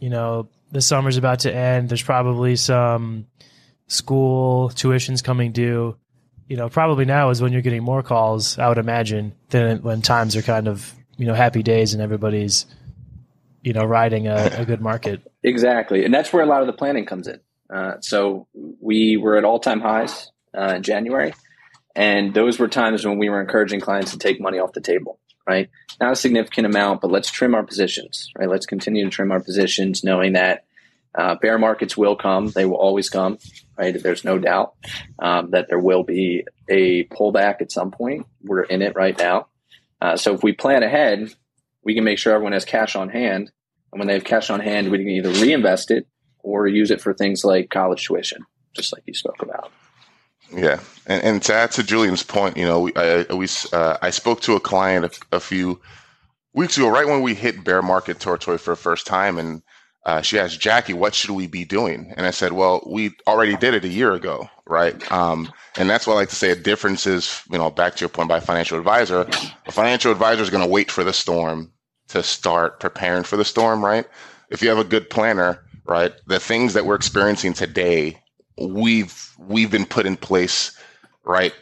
you 0.00 0.10
know, 0.10 0.48
the 0.72 0.80
summer's 0.80 1.16
about 1.16 1.40
to 1.40 1.54
end, 1.54 1.88
there's 1.88 2.02
probably 2.02 2.56
some 2.56 3.26
school 3.86 4.68
tuitions 4.70 5.22
coming 5.22 5.52
due. 5.52 5.96
You 6.48 6.56
know, 6.56 6.68
probably 6.68 7.04
now 7.04 7.30
is 7.30 7.40
when 7.40 7.52
you're 7.52 7.62
getting 7.62 7.82
more 7.82 8.02
calls, 8.02 8.58
I 8.58 8.68
would 8.68 8.78
imagine, 8.78 9.32
than 9.48 9.82
when 9.82 10.02
times 10.02 10.36
are 10.36 10.42
kind 10.42 10.68
of, 10.68 10.92
you 11.16 11.26
know, 11.26 11.34
happy 11.34 11.62
days 11.62 11.94
and 11.94 12.02
everybody's, 12.02 12.66
you 13.62 13.72
know, 13.72 13.84
riding 13.84 14.26
a, 14.26 14.50
a 14.58 14.64
good 14.66 14.82
market. 14.82 15.22
Exactly. 15.42 16.04
And 16.04 16.12
that's 16.12 16.32
where 16.32 16.42
a 16.42 16.46
lot 16.46 16.60
of 16.60 16.66
the 16.66 16.72
planning 16.72 17.06
comes 17.06 17.28
in. 17.28 17.40
Uh, 17.72 17.94
so 18.00 18.46
we 18.80 19.16
were 19.16 19.36
at 19.36 19.44
all 19.44 19.58
time 19.58 19.80
highs 19.80 20.30
uh, 20.56 20.74
in 20.76 20.82
January. 20.82 21.32
And 21.96 22.34
those 22.34 22.58
were 22.58 22.68
times 22.68 23.06
when 23.06 23.18
we 23.18 23.30
were 23.30 23.40
encouraging 23.40 23.80
clients 23.80 24.10
to 24.10 24.18
take 24.18 24.40
money 24.40 24.58
off 24.58 24.72
the 24.72 24.80
table, 24.80 25.20
right? 25.46 25.70
Not 26.00 26.12
a 26.12 26.16
significant 26.16 26.66
amount, 26.66 27.00
but 27.00 27.10
let's 27.10 27.30
trim 27.30 27.54
our 27.54 27.62
positions, 27.62 28.30
right? 28.38 28.48
Let's 28.48 28.66
continue 28.66 29.04
to 29.04 29.10
trim 29.10 29.32
our 29.32 29.40
positions, 29.40 30.04
knowing 30.04 30.32
that 30.34 30.64
uh, 31.14 31.36
bear 31.36 31.58
markets 31.58 31.96
will 31.96 32.16
come. 32.16 32.48
They 32.48 32.64
will 32.64 32.76
always 32.76 33.08
come, 33.08 33.38
right? 33.78 34.00
There's 34.00 34.24
no 34.24 34.38
doubt 34.38 34.74
um, 35.18 35.50
that 35.50 35.68
there 35.68 35.78
will 35.78 36.02
be 36.02 36.44
a 36.68 37.04
pullback 37.04 37.60
at 37.60 37.70
some 37.70 37.90
point. 37.90 38.26
We're 38.42 38.62
in 38.62 38.82
it 38.82 38.96
right 38.96 39.16
now. 39.16 39.46
Uh, 40.00 40.16
so 40.16 40.34
if 40.34 40.42
we 40.42 40.52
plan 40.52 40.82
ahead, 40.82 41.32
we 41.82 41.94
can 41.94 42.04
make 42.04 42.18
sure 42.18 42.34
everyone 42.34 42.52
has 42.52 42.64
cash 42.64 42.96
on 42.96 43.08
hand. 43.08 43.52
And 43.92 44.00
when 44.00 44.08
they 44.08 44.14
have 44.14 44.24
cash 44.24 44.50
on 44.50 44.60
hand, 44.60 44.90
we 44.90 44.98
can 44.98 45.08
either 45.08 45.30
reinvest 45.30 45.90
it 45.90 46.08
or 46.40 46.66
use 46.66 46.90
it 46.90 47.00
for 47.00 47.14
things 47.14 47.44
like 47.44 47.70
college 47.70 48.06
tuition, 48.06 48.44
just 48.74 48.92
like 48.92 49.04
you 49.06 49.14
spoke 49.14 49.40
about. 49.40 49.70
Yeah, 50.56 50.80
and, 51.06 51.22
and 51.22 51.42
to 51.44 51.54
add 51.54 51.72
to 51.72 51.82
Julian's 51.82 52.22
point, 52.22 52.56
you 52.56 52.64
know, 52.64 52.80
we, 52.80 52.92
I, 52.94 53.24
we 53.34 53.48
uh, 53.72 53.98
I 54.00 54.10
spoke 54.10 54.40
to 54.42 54.54
a 54.54 54.60
client 54.60 55.04
a, 55.32 55.36
a, 55.36 55.40
few 55.40 55.80
weeks 56.52 56.76
ago, 56.76 56.88
right 56.88 57.06
when 57.06 57.22
we 57.22 57.34
hit 57.34 57.64
bear 57.64 57.82
market 57.82 58.20
territory 58.20 58.58
for 58.58 58.70
the 58.70 58.76
first 58.76 59.06
time, 59.06 59.38
and 59.38 59.62
uh, 60.06 60.20
she 60.20 60.38
asked 60.38 60.60
Jackie, 60.60 60.92
"What 60.92 61.14
should 61.14 61.30
we 61.30 61.48
be 61.48 61.64
doing?" 61.64 62.14
And 62.16 62.24
I 62.24 62.30
said, 62.30 62.52
"Well, 62.52 62.82
we 62.86 63.12
already 63.26 63.56
did 63.56 63.74
it 63.74 63.84
a 63.84 63.88
year 63.88 64.12
ago, 64.12 64.48
right?" 64.66 65.10
Um, 65.10 65.52
and 65.76 65.90
that's 65.90 66.06
what 66.06 66.14
I 66.14 66.16
like 66.16 66.28
to 66.28 66.36
say. 66.36 66.50
A 66.50 66.56
difference 66.56 67.06
is, 67.06 67.42
you 67.50 67.58
know, 67.58 67.70
back 67.70 67.96
to 67.96 68.00
your 68.00 68.08
point 68.08 68.28
by 68.28 68.38
financial 68.38 68.78
advisor. 68.78 69.26
A 69.66 69.72
financial 69.72 70.12
advisor 70.12 70.42
is 70.42 70.50
going 70.50 70.64
to 70.64 70.70
wait 70.70 70.90
for 70.90 71.02
the 71.02 71.12
storm 71.12 71.72
to 72.08 72.22
start 72.22 72.80
preparing 72.80 73.24
for 73.24 73.36
the 73.36 73.44
storm, 73.44 73.84
right? 73.84 74.06
If 74.50 74.62
you 74.62 74.68
have 74.68 74.78
a 74.78 74.84
good 74.84 75.10
planner, 75.10 75.64
right, 75.84 76.12
the 76.26 76.38
things 76.38 76.74
that 76.74 76.86
we're 76.86 76.94
experiencing 76.94 77.54
today 77.54 78.20
we've 78.58 79.32
we've 79.38 79.70
been 79.70 79.86
put 79.86 80.06
in 80.06 80.16
place 80.16 80.76
right 81.24 81.54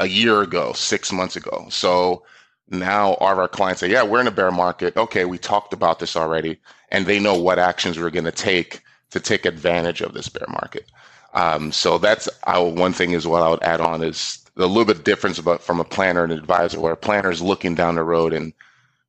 a 0.00 0.06
year 0.06 0.42
ago, 0.42 0.72
six 0.72 1.12
months 1.12 1.36
ago. 1.36 1.66
So 1.70 2.24
now 2.68 3.14
all 3.14 3.32
of 3.32 3.38
our 3.38 3.48
clients 3.48 3.80
say, 3.80 3.90
yeah, 3.90 4.02
we're 4.02 4.20
in 4.20 4.26
a 4.26 4.32
bear 4.32 4.50
market. 4.50 4.96
Okay, 4.96 5.24
we 5.24 5.38
talked 5.38 5.72
about 5.72 5.98
this 5.98 6.16
already, 6.16 6.58
and 6.90 7.06
they 7.06 7.20
know 7.20 7.38
what 7.38 7.58
actions 7.58 7.98
we're 7.98 8.10
going 8.10 8.24
to 8.24 8.32
take 8.32 8.82
to 9.10 9.20
take 9.20 9.46
advantage 9.46 10.00
of 10.00 10.14
this 10.14 10.28
bear 10.28 10.46
market. 10.48 10.90
Um, 11.34 11.72
so 11.72 11.98
that's 11.98 12.28
our, 12.44 12.68
one 12.68 12.92
thing 12.92 13.12
is 13.12 13.26
what 13.26 13.42
I 13.42 13.50
would 13.50 13.62
add 13.62 13.80
on 13.80 14.02
is 14.02 14.44
a 14.56 14.66
little 14.66 14.84
bit 14.84 15.04
difference 15.04 15.38
about 15.38 15.62
from 15.62 15.80
a 15.80 15.84
planner 15.84 16.24
and 16.24 16.32
advisor, 16.32 16.80
where 16.80 16.92
a 16.92 16.96
planner 16.96 17.30
is 17.30 17.42
looking 17.42 17.74
down 17.74 17.96
the 17.96 18.04
road 18.04 18.32
and 18.32 18.52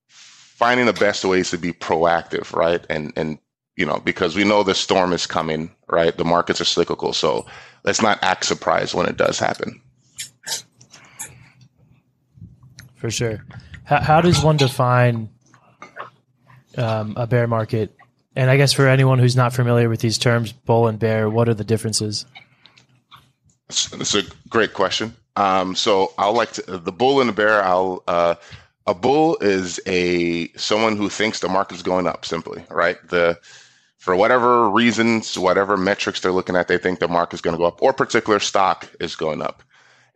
finding 0.08 0.86
the 0.86 0.94
best 0.94 1.24
ways 1.24 1.52
to 1.52 1.58
be 1.58 1.72
proactive, 1.72 2.54
right, 2.54 2.86
and 2.90 3.14
and 3.16 3.38
you 3.76 3.86
know, 3.86 4.02
because 4.04 4.36
we 4.36 4.44
know 4.44 4.64
the 4.64 4.76
storm 4.76 5.14
is 5.14 5.28
coming, 5.28 5.72
right? 5.88 6.16
The 6.16 6.26
markets 6.26 6.62
are 6.62 6.66
cyclical. 6.66 7.14
So 7.14 7.46
let's 7.84 8.02
not 8.02 8.20
act 8.22 8.46
surprised 8.46 8.94
when 8.94 9.08
it 9.08 9.18
does 9.18 9.40
happen. 9.40 9.82
For 12.96 13.12
sure. 13.12 13.46
How, 13.84 14.02
how 14.02 14.22
does 14.22 14.44
one 14.44 14.58
define 14.58 15.30
um, 16.78 17.14
a 17.18 17.28
bear 17.28 17.48
market? 17.48 17.96
And 18.36 18.50
I 18.50 18.58
guess 18.58 18.74
for 18.74 18.88
anyone 18.88 19.20
who's 19.20 19.36
not 19.36 19.54
familiar 19.54 19.90
with 19.90 20.00
these 20.00 20.18
terms, 20.18 20.52
bull 20.52 20.88
and 20.88 21.00
bear, 21.00 21.30
what 21.30 21.48
are 21.48 21.54
the 21.54 21.64
differences? 21.64 22.26
It's 23.70 24.16
a 24.16 24.24
great 24.50 24.74
question. 24.74 25.16
Um, 25.36 25.76
so 25.76 26.14
I'll 26.18 26.34
like 26.34 26.54
to, 26.54 26.78
the 26.78 26.92
bull 26.92 27.20
and 27.20 27.30
the 27.30 27.34
bear. 27.34 27.64
I'll 27.64 28.04
uh, 28.08 28.36
a 28.88 28.94
bull 28.94 29.38
is 29.42 29.80
a 29.86 30.50
someone 30.54 30.96
who 30.96 31.10
thinks 31.10 31.40
the 31.40 31.50
market's 31.50 31.82
going 31.82 32.08
up. 32.08 32.26
Simply, 32.26 32.64
right? 32.70 32.98
The 33.10 33.40
for 34.06 34.16
whatever 34.16 34.70
reasons, 34.70 35.36
whatever 35.36 35.76
metrics 35.76 36.20
they're 36.20 36.32
looking 36.32 36.56
at, 36.56 36.68
they 36.68 36.78
think 36.78 37.00
the 37.00 37.08
market 37.08 37.34
is 37.34 37.42
going 37.42 37.56
to 37.56 37.58
go 37.58 37.66
up 37.66 37.82
or 37.82 37.92
particular 37.92 38.40
stock 38.40 38.88
is 39.00 39.16
going 39.16 39.42
up. 39.42 39.64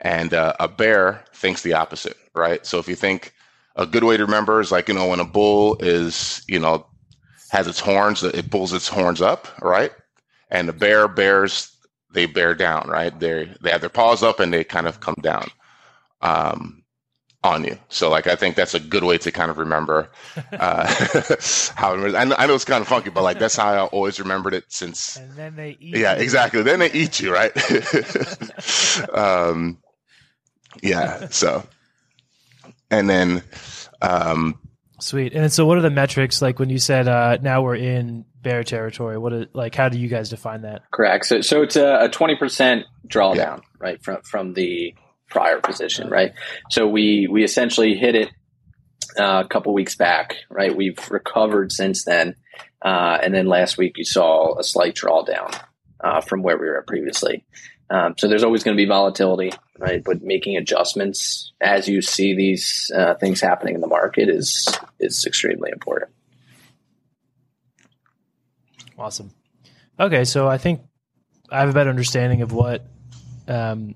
And 0.01 0.31
uh, 0.31 0.53
a 0.59 0.67
bear 0.67 1.25
thinks 1.33 1.63
the 1.63 1.73
opposite, 1.73 2.15
right? 2.35 2.63
So 2.67 2.77
if 2.77 2.87
you 2.87 2.93
think 2.93 3.33
a 3.75 3.87
good 3.87 4.03
way 4.03 4.15
to 4.15 4.23
remember 4.23 4.61
is 4.61 4.71
like, 4.71 4.89
you 4.89 4.93
know, 4.93 5.07
when 5.07 5.19
a 5.19 5.25
bull 5.25 5.75
is, 5.79 6.43
you 6.47 6.59
know, 6.59 6.85
has 7.49 7.65
its 7.65 7.79
horns, 7.79 8.21
it 8.21 8.51
pulls 8.51 8.73
its 8.73 8.87
horns 8.87 9.23
up, 9.23 9.47
right? 9.59 9.91
And 10.51 10.69
the 10.69 10.73
bear 10.73 11.07
bears, 11.07 11.75
they 12.13 12.27
bear 12.27 12.53
down, 12.53 12.87
right? 12.89 13.19
They 13.19 13.51
they 13.59 13.71
have 13.71 13.81
their 13.81 13.89
paws 13.89 14.21
up 14.21 14.39
and 14.39 14.53
they 14.53 14.63
kind 14.63 14.87
of 14.87 14.99
come 14.99 15.17
down. 15.23 15.47
Um, 16.21 16.78
on 17.43 17.63
you. 17.63 17.77
So 17.89 18.09
like 18.09 18.27
I 18.27 18.35
think 18.35 18.55
that's 18.55 18.73
a 18.73 18.79
good 18.79 19.03
way 19.03 19.17
to 19.19 19.31
kind 19.31 19.49
of 19.49 19.57
remember 19.57 20.09
uh, 20.53 20.87
how. 21.75 21.93
I 21.95 22.25
know, 22.25 22.35
I 22.37 22.47
know 22.47 22.55
it's 22.55 22.65
kind 22.65 22.81
of 22.81 22.87
funky, 22.87 23.09
but 23.09 23.23
like 23.23 23.39
that's 23.39 23.55
how 23.55 23.69
I 23.69 23.85
always 23.87 24.19
remembered 24.19 24.53
it 24.53 24.65
since. 24.67 25.17
And 25.17 25.31
then 25.33 25.55
they 25.55 25.77
eat. 25.79 25.97
Yeah, 25.97 26.15
you. 26.15 26.21
exactly. 26.21 26.61
Then 26.63 26.79
they 26.79 26.91
eat 26.91 27.19
you, 27.19 27.33
right? 27.33 27.51
um, 29.13 29.77
yeah. 30.81 31.27
So, 31.29 31.65
and 32.91 33.09
then. 33.09 33.43
Um, 34.01 34.59
Sweet. 35.01 35.33
And 35.33 35.51
so, 35.51 35.65
what 35.65 35.77
are 35.77 35.81
the 35.81 35.89
metrics 35.89 36.41
like 36.41 36.59
when 36.59 36.69
you 36.69 36.77
said 36.77 37.07
uh, 37.07 37.37
now 37.41 37.61
we're 37.61 37.75
in 37.75 38.25
bear 38.41 38.65
territory? 38.65 39.17
What 39.17 39.31
is, 39.31 39.45
like? 39.53 39.73
How 39.73 39.87
do 39.87 39.97
you 39.97 40.09
guys 40.09 40.29
define 40.29 40.63
that? 40.63 40.81
Correct. 40.91 41.25
So, 41.25 41.39
so 41.39 41.61
it's 41.61 41.77
a 41.77 42.09
twenty 42.09 42.35
percent 42.35 42.85
drawdown, 43.07 43.35
yeah. 43.37 43.59
right 43.79 44.03
from 44.03 44.21
from 44.23 44.53
the 44.55 44.93
prior 45.29 45.59
position, 45.59 46.09
right? 46.09 46.33
So 46.69 46.87
we 46.87 47.27
we 47.29 47.43
essentially 47.43 47.95
hit 47.95 48.15
it 48.15 48.29
uh, 49.17 49.43
a 49.45 49.47
couple 49.47 49.73
weeks 49.73 49.95
back, 49.95 50.35
right? 50.49 50.75
We've 50.75 50.99
recovered 51.09 51.71
since 51.71 52.03
then, 52.03 52.35
uh, 52.83 53.17
and 53.21 53.33
then 53.33 53.47
last 53.47 53.77
week 53.77 53.97
you 53.97 54.05
saw 54.05 54.57
a 54.57 54.63
slight 54.63 54.95
drawdown 54.95 55.59
uh, 56.01 56.21
from 56.21 56.41
where 56.41 56.57
we 56.57 56.67
were 56.67 56.79
at 56.79 56.87
previously. 56.87 57.45
Um, 57.91 58.13
so 58.17 58.27
there's 58.27 58.43
always 58.43 58.63
going 58.63 58.77
to 58.77 58.81
be 58.81 58.87
volatility, 58.87 59.51
right? 59.79 60.03
But 60.03 60.21
making 60.21 60.57
adjustments 60.57 61.53
as 61.59 61.87
you 61.87 62.01
see 62.01 62.35
these 62.35 62.91
uh, 62.95 63.15
things 63.15 63.41
happening 63.41 63.75
in 63.75 63.81
the 63.81 63.87
market 63.87 64.29
is 64.29 64.67
is 64.99 65.25
extremely 65.25 65.71
important. 65.71 66.11
Awesome. 68.97 69.31
Okay, 69.99 70.25
so 70.25 70.47
I 70.47 70.57
think 70.57 70.81
I 71.49 71.61
have 71.61 71.69
a 71.69 71.73
better 71.73 71.89
understanding 71.89 72.41
of 72.41 72.51
what 72.51 72.85
um, 73.47 73.95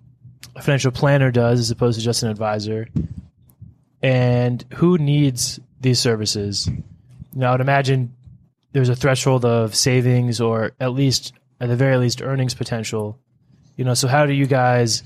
a 0.55 0.61
financial 0.61 0.91
planner 0.91 1.31
does 1.31 1.59
as 1.59 1.71
opposed 1.71 1.99
to 1.99 2.03
just 2.03 2.23
an 2.23 2.29
advisor. 2.29 2.87
And 4.01 4.63
who 4.75 4.97
needs 4.97 5.59
these 5.79 5.99
services? 5.99 6.69
Now 7.33 7.49
i 7.49 7.51
would 7.53 7.61
imagine 7.61 8.13
there's 8.73 8.89
a 8.89 8.95
threshold 8.95 9.45
of 9.45 9.75
savings 9.75 10.41
or 10.41 10.73
at 10.79 10.93
least 10.93 11.33
at 11.59 11.69
the 11.69 11.75
very 11.75 11.97
least 11.97 12.21
earnings 12.21 12.53
potential. 12.53 13.17
You 13.77 13.85
know 13.85 13.93
so 13.93 14.07
how 14.07 14.25
do 14.25 14.33
you 14.33 14.45
guys 14.45 15.03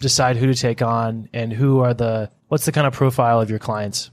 decide 0.00 0.36
who 0.36 0.46
to 0.46 0.54
take 0.54 0.82
on 0.82 1.28
and 1.32 1.52
who 1.52 1.80
are 1.80 1.94
the 1.94 2.30
what's 2.48 2.66
the 2.66 2.72
kind 2.72 2.86
of 2.86 2.92
profile 2.92 3.40
of 3.40 3.48
your 3.48 3.58
clients? 3.58 4.10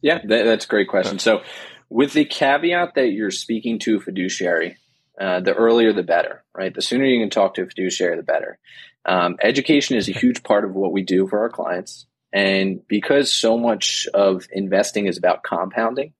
Yeah 0.00 0.18
that, 0.24 0.44
that's 0.44 0.64
a 0.64 0.68
great 0.68 0.88
question. 0.88 1.18
So 1.18 1.42
with 1.88 2.14
the 2.14 2.24
caveat 2.24 2.94
that 2.94 3.08
you're 3.08 3.30
speaking 3.30 3.78
to 3.80 3.96
a 3.96 4.00
fiduciary 4.00 4.78
uh, 5.20 5.40
the 5.40 5.54
earlier 5.54 5.92
the 5.92 6.02
better, 6.02 6.44
right? 6.56 6.74
The 6.74 6.82
sooner 6.82 7.04
you 7.04 7.20
can 7.22 7.30
talk 7.30 7.54
to 7.54 7.62
a 7.62 7.66
fiduciary, 7.66 8.16
the 8.16 8.22
better. 8.22 8.58
Um, 9.04 9.36
education 9.42 9.96
is 9.96 10.08
a 10.08 10.12
huge 10.12 10.42
part 10.42 10.64
of 10.64 10.74
what 10.74 10.92
we 10.92 11.02
do 11.02 11.26
for 11.26 11.40
our 11.40 11.50
clients. 11.50 12.06
And 12.32 12.86
because 12.88 13.32
so 13.32 13.58
much 13.58 14.08
of 14.14 14.46
investing 14.52 15.06
is 15.06 15.18
about 15.18 15.42
compounding, 15.42 16.14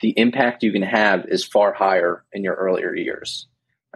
the 0.00 0.14
impact 0.16 0.64
you 0.64 0.72
can 0.72 0.82
have 0.82 1.26
is 1.28 1.44
far 1.44 1.72
higher 1.72 2.24
in 2.32 2.42
your 2.42 2.54
earlier 2.54 2.94
years, 2.94 3.46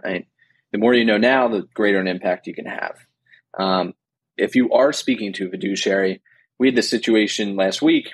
right? 0.03 0.27
the 0.71 0.77
more 0.77 0.93
you 0.93 1.05
know 1.05 1.17
now, 1.17 1.47
the 1.47 1.67
greater 1.73 1.99
an 1.99 2.07
impact 2.07 2.47
you 2.47 2.53
can 2.53 2.65
have. 2.65 2.97
Um, 3.57 3.93
if 4.37 4.55
you 4.55 4.71
are 4.73 4.93
speaking 4.93 5.33
to 5.33 5.47
a 5.47 5.49
fiduciary, 5.49 6.21
we 6.59 6.67
had 6.67 6.75
this 6.75 6.89
situation 6.89 7.55
last 7.55 7.81
week. 7.81 8.09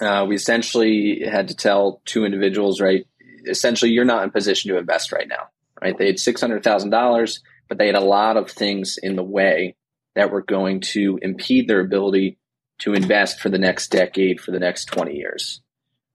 Uh, 0.00 0.26
we 0.28 0.34
essentially 0.34 1.22
had 1.24 1.48
to 1.48 1.54
tell 1.54 2.00
two 2.04 2.24
individuals, 2.24 2.80
right? 2.80 3.06
Essentially, 3.46 3.90
you're 3.90 4.04
not 4.04 4.24
in 4.24 4.30
position 4.30 4.70
to 4.70 4.78
invest 4.78 5.12
right 5.12 5.28
now, 5.28 5.48
right? 5.80 5.96
They 5.96 6.06
had 6.06 6.18
six 6.18 6.40
hundred 6.40 6.62
thousand 6.62 6.90
dollars, 6.90 7.40
but 7.68 7.78
they 7.78 7.86
had 7.86 7.94
a 7.96 8.00
lot 8.00 8.36
of 8.36 8.50
things 8.50 8.98
in 9.02 9.16
the 9.16 9.22
way 9.24 9.76
that 10.14 10.30
were 10.30 10.42
going 10.42 10.80
to 10.80 11.18
impede 11.22 11.68
their 11.68 11.80
ability 11.80 12.38
to 12.78 12.94
invest 12.94 13.40
for 13.40 13.48
the 13.48 13.58
next 13.58 13.88
decade, 13.90 14.40
for 14.40 14.50
the 14.50 14.58
next 14.58 14.86
twenty 14.86 15.16
years, 15.16 15.60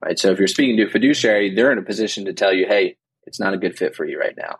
right? 0.04 0.18
So, 0.20 0.32
if 0.32 0.40
you're 0.40 0.48
speaking 0.48 0.78
to 0.78 0.88
a 0.88 0.90
fiduciary, 0.90 1.54
they're 1.54 1.72
in 1.72 1.78
a 1.78 1.84
position 1.84 2.26
to 2.26 2.34
tell 2.34 2.54
you, 2.54 2.68
"Hey, 2.68 2.98
it's 3.26 3.40
not 3.40 3.54
a 3.54 3.58
good 3.58 3.78
fit 3.78 3.96
for 3.96 4.06
you 4.06 4.20
right 4.20 4.36
now." 4.38 4.60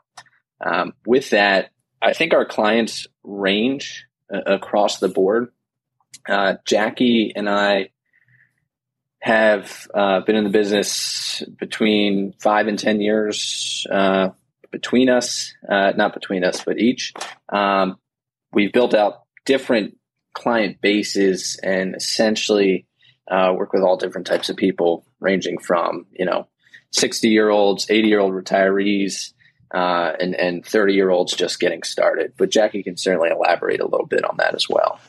Um, 0.62 0.94
with 1.06 1.32
that, 1.32 1.70
I 2.02 2.14
think 2.14 2.34
our 2.34 2.46
clients 2.46 3.08
range 3.24 4.06
uh, 4.34 4.42
across 4.46 5.00
the 5.00 5.10
board. 5.10 5.50
Uh, 6.28 6.56
Jackie 6.66 7.34
and 7.36 7.50
I 7.50 7.90
have 9.20 9.88
uh, 9.94 10.22
been 10.22 10.36
in 10.36 10.44
the 10.44 10.50
business 10.50 11.44
between 11.58 12.34
five 12.40 12.68
and 12.68 12.78
10 12.78 13.02
years 13.02 13.88
uh, 13.92 14.30
between 14.72 15.10
us, 15.10 15.54
uh, 15.68 15.94
not 15.96 16.14
between 16.14 16.44
us, 16.44 16.64
but 16.64 16.80
each. 16.80 17.14
Um, 17.50 17.98
we've 18.52 18.74
built 18.74 18.94
out 18.94 19.24
different 19.46 19.98
client 20.34 20.82
bases 20.82 21.60
and 21.64 21.96
essentially 21.96 22.86
uh, 23.30 23.54
work 23.58 23.74
with 23.74 23.82
all 23.82 23.98
different 23.98 24.28
types 24.28 24.50
of 24.50 24.58
people, 24.58 25.06
ranging 25.20 25.58
from, 25.58 26.06
you 26.12 26.26
know, 26.26 26.48
60 26.92 27.30
year 27.30 27.50
olds, 27.50 27.88
80 27.90 28.08
year 28.08 28.20
old 28.20 28.34
retirees, 28.34 29.34
uh, 29.74 30.14
and 30.20 30.36
and 30.36 30.66
30 30.66 30.94
year 30.94 31.10
olds 31.10 31.34
just 31.34 31.60
getting 31.60 31.84
started. 31.84 32.34
But 32.38 32.52
Jackie 32.52 32.84
can 32.84 32.98
certainly 32.98 33.30
elaborate 33.30 33.82
a 33.82 33.88
little 33.88 34.06
bit 34.06 34.24
on 34.24 34.38
that 34.38 34.56
as 34.56 34.70
well. 34.70 35.00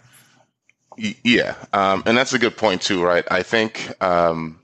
Yeah, 0.97 1.55
um, 1.73 2.03
and 2.07 2.17
that's 2.17 2.33
a 2.33 2.39
good 2.39 2.57
point 2.57 2.81
too, 2.83 3.03
right? 3.05 3.25
I 3.31 3.43
think 3.43 3.93
um, 4.03 4.61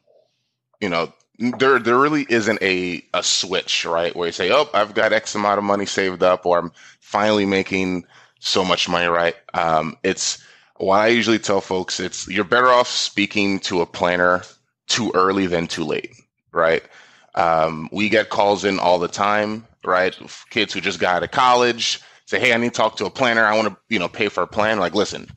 you 0.81 0.89
know 0.89 1.13
there 1.39 1.79
there 1.79 1.99
really 1.99 2.27
isn't 2.29 2.63
a 2.63 3.05
a 3.15 3.23
switch, 3.23 3.85
right? 3.85 4.15
Where 4.17 4.29
you 4.29 4.33
say, 4.33 4.51
"Oh, 4.51 4.69
I've 4.73 4.95
got 4.95 5.13
X 5.13 5.35
amount 5.35 5.59
of 5.59 5.65
money 5.65 5.87
saved 5.87 6.23
up," 6.23 6.47
or 6.47 6.59
"I'm 6.59 6.73
finally 7.01 7.47
making 7.47 8.05
so 8.41 8.65
much 8.65 8.89
money." 8.89 9.07
Right? 9.09 9.37
Um, 9.55 9.97
it's 10.03 10.43
what 10.79 10.97
I 10.99 11.09
usually 11.09 11.39
tell 11.39 11.61
folks: 11.61 12.01
it's 12.01 12.27
you're 12.29 12.45
better 12.45 12.69
off 12.69 12.89
speaking 12.89 13.61
to 13.61 13.83
a 13.83 13.87
planner 13.87 14.43
too 14.89 15.13
early 15.15 15.47
than 15.47 15.67
too 15.67 15.85
late, 15.85 16.13
right? 16.53 16.83
Um, 17.35 17.89
we 17.93 18.09
get 18.09 18.31
calls 18.31 18.65
in 18.65 18.79
all 18.79 18.99
the 18.99 19.09
time 19.09 19.67
right? 19.85 20.17
Kids 20.51 20.73
who 20.73 20.81
just 20.81 21.01
got 21.01 21.17
out 21.17 21.23
of 21.25 21.33
college 21.33 22.01
say, 22.27 22.39
"Hey, 22.39 22.53
I 22.53 22.57
need 22.57 22.73
to 22.73 22.77
talk 22.77 22.97
to 22.99 23.07
a 23.07 23.11
planner. 23.11 23.45
I 23.45 23.57
want 23.57 23.69
to, 23.69 23.77
you 23.89 23.99
know, 23.99 24.09
pay 24.09 24.29
for 24.29 24.43
a 24.45 24.47
plan." 24.47 24.79
Like, 24.79 24.95
listen, 24.95 25.29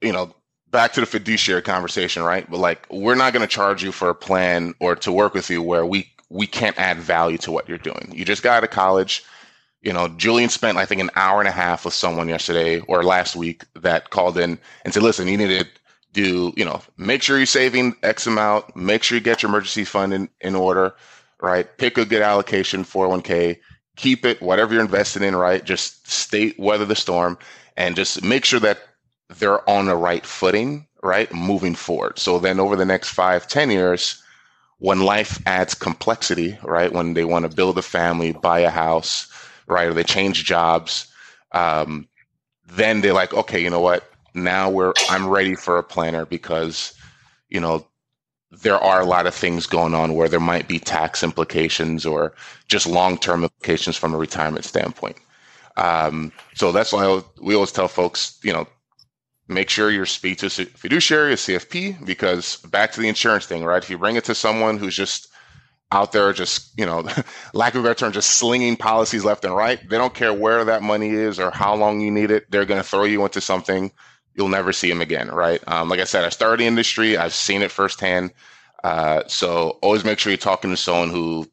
you 0.00 0.12
know, 0.12 0.34
back 0.70 0.92
to 0.94 1.00
the 1.00 1.06
fiduciary 1.06 1.62
conversation, 1.62 2.22
right? 2.22 2.48
But 2.50 2.58
like, 2.58 2.86
we're 2.90 3.14
not 3.14 3.32
going 3.32 3.42
to 3.42 3.52
charge 3.52 3.82
you 3.82 3.92
for 3.92 4.08
a 4.08 4.14
plan 4.14 4.74
or 4.80 4.96
to 4.96 5.12
work 5.12 5.34
with 5.34 5.50
you 5.50 5.62
where 5.62 5.84
we 5.86 6.10
we 6.28 6.46
can't 6.46 6.78
add 6.78 6.98
value 6.98 7.38
to 7.38 7.50
what 7.50 7.68
you're 7.68 7.78
doing. 7.78 8.12
You 8.14 8.24
just 8.24 8.42
got 8.42 8.58
out 8.58 8.64
of 8.64 8.70
college. 8.70 9.24
You 9.82 9.92
know, 9.92 10.08
Julian 10.08 10.50
spent 10.50 10.78
I 10.78 10.86
think 10.86 11.00
an 11.00 11.10
hour 11.16 11.40
and 11.40 11.48
a 11.48 11.52
half 11.52 11.84
with 11.84 11.94
someone 11.94 12.28
yesterday 12.28 12.80
or 12.80 13.02
last 13.02 13.34
week 13.34 13.64
that 13.74 14.10
called 14.10 14.38
in 14.38 14.58
and 14.84 14.94
said, 14.94 15.02
"Listen, 15.02 15.28
you 15.28 15.36
need 15.36 15.48
to 15.48 15.66
do, 16.12 16.52
you 16.56 16.64
know, 16.64 16.82
make 16.96 17.22
sure 17.22 17.36
you're 17.36 17.46
saving 17.46 17.94
X 18.02 18.26
amount, 18.26 18.76
make 18.76 19.02
sure 19.02 19.16
you 19.16 19.22
get 19.24 19.42
your 19.42 19.48
emergency 19.48 19.84
fund 19.84 20.12
in, 20.14 20.28
in 20.40 20.54
order." 20.54 20.94
right? 21.42 21.76
Pick 21.78 21.98
a 21.98 22.04
good 22.04 22.22
allocation, 22.22 22.84
401k, 22.84 23.58
keep 23.96 24.24
it, 24.24 24.40
whatever 24.40 24.74
you're 24.74 24.82
invested 24.82 25.22
in, 25.22 25.34
right? 25.36 25.64
Just 25.64 26.08
stay, 26.10 26.54
weather 26.58 26.84
the 26.84 26.94
storm 26.94 27.38
and 27.76 27.96
just 27.96 28.22
make 28.22 28.44
sure 28.44 28.60
that 28.60 28.78
they're 29.38 29.68
on 29.68 29.86
the 29.86 29.96
right 29.96 30.24
footing, 30.24 30.86
right? 31.02 31.32
Moving 31.32 31.74
forward. 31.74 32.18
So 32.18 32.38
then 32.38 32.60
over 32.60 32.76
the 32.76 32.84
next 32.84 33.10
five, 33.10 33.46
ten 33.46 33.70
years, 33.70 34.22
when 34.78 35.00
life 35.00 35.40
adds 35.46 35.74
complexity, 35.74 36.58
right? 36.62 36.92
When 36.92 37.14
they 37.14 37.24
want 37.24 37.48
to 37.48 37.54
build 37.54 37.78
a 37.78 37.82
family, 37.82 38.32
buy 38.32 38.60
a 38.60 38.70
house, 38.70 39.28
right? 39.66 39.88
Or 39.88 39.94
they 39.94 40.04
change 40.04 40.44
jobs, 40.44 41.06
um, 41.52 42.08
then 42.66 43.00
they're 43.00 43.12
like, 43.12 43.34
okay, 43.34 43.62
you 43.62 43.70
know 43.70 43.80
what? 43.80 44.10
Now 44.34 44.70
we're, 44.70 44.94
I'm 45.08 45.28
ready 45.28 45.54
for 45.54 45.78
a 45.78 45.82
planner 45.82 46.24
because, 46.24 46.94
you 47.48 47.60
know, 47.60 47.86
there 48.50 48.78
are 48.78 49.00
a 49.00 49.06
lot 49.06 49.26
of 49.26 49.34
things 49.34 49.66
going 49.66 49.94
on 49.94 50.14
where 50.14 50.28
there 50.28 50.40
might 50.40 50.66
be 50.66 50.78
tax 50.78 51.22
implications 51.22 52.04
or 52.04 52.34
just 52.66 52.86
long 52.86 53.16
term 53.18 53.44
implications 53.44 53.96
from 53.96 54.14
a 54.14 54.18
retirement 54.18 54.64
standpoint. 54.64 55.16
Um, 55.76 56.32
so 56.54 56.72
that's 56.72 56.92
why 56.92 57.22
we 57.40 57.54
always 57.54 57.72
tell 57.72 57.88
folks, 57.88 58.38
you 58.42 58.52
know, 58.52 58.66
make 59.50 59.68
sure 59.68 59.90
your 59.90 60.06
to 60.06 60.46
a 60.46 60.50
fiduciary, 60.50 61.32
a 61.32 61.36
CFP, 61.36 62.04
because 62.06 62.56
back 62.56 62.92
to 62.92 63.00
the 63.00 63.08
insurance 63.08 63.46
thing, 63.46 63.64
right? 63.64 63.82
If 63.82 63.90
you 63.90 63.98
bring 63.98 64.16
it 64.16 64.24
to 64.24 64.34
someone 64.34 64.78
who's 64.78 64.96
just 64.96 65.28
out 65.92 66.12
there, 66.12 66.32
just, 66.32 66.78
you 66.78 66.86
know, 66.86 67.06
lack 67.54 67.74
of 67.74 67.80
a 67.80 67.82
better 67.82 67.94
term, 67.94 68.12
just 68.12 68.30
slinging 68.30 68.76
policies 68.76 69.24
left 69.24 69.44
and 69.44 69.54
right, 69.54 69.80
they 69.88 69.98
don't 69.98 70.14
care 70.14 70.32
where 70.32 70.64
that 70.64 70.82
money 70.82 71.10
is 71.10 71.40
or 71.40 71.50
how 71.50 71.74
long 71.74 72.00
you 72.00 72.10
need 72.10 72.30
it. 72.30 72.50
They're 72.50 72.64
going 72.64 72.80
to 72.80 72.88
throw 72.88 73.04
you 73.04 73.24
into 73.24 73.40
something 73.40 73.90
you'll 74.34 74.48
never 74.48 74.72
see 74.72 74.88
them 74.88 75.00
again, 75.00 75.28
right? 75.28 75.62
Um, 75.66 75.88
like 75.88 76.00
I 76.00 76.04
said, 76.04 76.24
I 76.24 76.28
started 76.28 76.60
the 76.60 76.66
industry, 76.66 77.16
I've 77.16 77.34
seen 77.34 77.62
it 77.62 77.70
firsthand. 77.70 78.32
Uh, 78.82 79.22
so 79.26 79.78
always 79.82 80.04
make 80.04 80.18
sure 80.18 80.30
you're 80.30 80.38
talking 80.38 80.70
to 80.70 80.76
someone 80.76 81.10
who, 81.10 81.46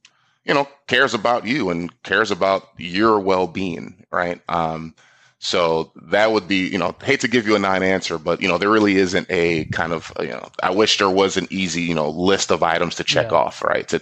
you 0.46 0.54
know, 0.54 0.68
cares 0.88 1.14
about 1.14 1.46
you 1.46 1.70
and 1.70 1.92
cares 2.04 2.32
about 2.32 2.70
your 2.78 3.20
well 3.20 3.48
being, 3.48 4.06
right? 4.12 4.42
Um, 4.48 4.96
so 5.40 5.92
that 6.08 6.32
would 6.32 6.48
be, 6.48 6.68
you 6.68 6.78
know, 6.78 6.96
hate 7.04 7.20
to 7.20 7.28
give 7.28 7.48
you 7.48 7.56
a 7.56 7.60
nine 7.60 7.84
answer, 7.84 8.18
but 8.18 8.42
you 8.42 8.48
know, 8.48 8.58
there 8.58 8.72
really 8.72 8.96
isn't 8.96 9.28
a 9.30 9.66
kind 9.66 9.94
of, 9.94 10.12
you 10.20 10.30
know, 10.30 10.50
I 10.64 10.72
wish 10.72 10.98
there 10.98 11.10
was 11.10 11.38
an 11.38 11.48
easy, 11.52 11.84
you 11.84 11.94
know, 11.94 12.10
list 12.10 12.52
of 12.52 12.64
items 12.64 12.96
to 12.96 13.04
check 13.04 13.32
yeah. 13.32 13.38
off, 13.38 13.64
right? 13.64 13.88
To 13.90 14.02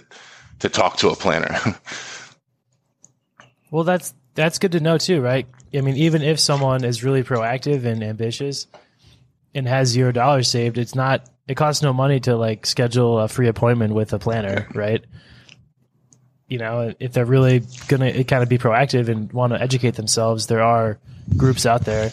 to 0.60 0.68
talk 0.70 0.96
to 0.98 1.10
a 1.10 1.16
planner. 1.16 1.54
well, 3.70 3.84
that's 3.84 4.14
that's 4.34 4.58
good 4.58 4.72
to 4.72 4.80
know 4.80 4.96
too, 4.96 5.20
right? 5.20 5.46
I 5.74 5.82
mean, 5.82 5.96
even 5.96 6.22
if 6.22 6.40
someone 6.40 6.84
is 6.84 7.04
really 7.04 7.22
proactive 7.22 7.84
and 7.84 8.02
ambitious 8.02 8.66
and 9.54 9.68
has 9.68 9.88
zero 9.88 10.12
dollars 10.12 10.48
saved, 10.48 10.78
it's 10.78 10.94
not. 10.94 11.28
It 11.48 11.56
costs 11.56 11.80
no 11.80 11.92
money 11.92 12.18
to 12.20 12.34
like 12.34 12.66
schedule 12.66 13.20
a 13.20 13.28
free 13.28 13.46
appointment 13.46 13.94
with 13.94 14.12
a 14.12 14.18
planner, 14.18 14.66
right? 14.74 15.04
You 16.48 16.58
know, 16.58 16.94
if 16.98 17.12
they're 17.12 17.26
really 17.26 17.62
gonna 17.88 18.24
kind 18.24 18.42
of 18.42 18.48
be 18.48 18.58
proactive 18.58 19.08
and 19.08 19.30
want 19.32 19.52
to 19.52 19.60
educate 19.60 19.94
themselves, 19.94 20.46
there 20.46 20.62
are 20.62 20.98
groups 21.36 21.66
out 21.66 21.84
there, 21.84 22.10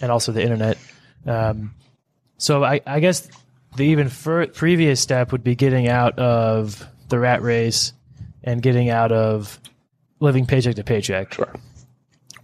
and 0.00 0.10
also 0.10 0.32
the 0.32 0.42
internet. 0.42 0.78
Um, 1.26 1.74
so 2.38 2.64
I, 2.64 2.80
I 2.86 3.00
guess 3.00 3.28
the 3.76 3.84
even 3.84 4.08
fir- 4.08 4.46
previous 4.46 5.00
step 5.00 5.32
would 5.32 5.44
be 5.44 5.54
getting 5.54 5.88
out 5.88 6.18
of 6.18 6.86
the 7.08 7.18
rat 7.18 7.42
race 7.42 7.92
and 8.42 8.62
getting 8.62 8.88
out 8.88 9.12
of 9.12 9.58
living 10.20 10.46
paycheck 10.46 10.76
to 10.76 10.84
paycheck. 10.84 11.34
Sure 11.34 11.52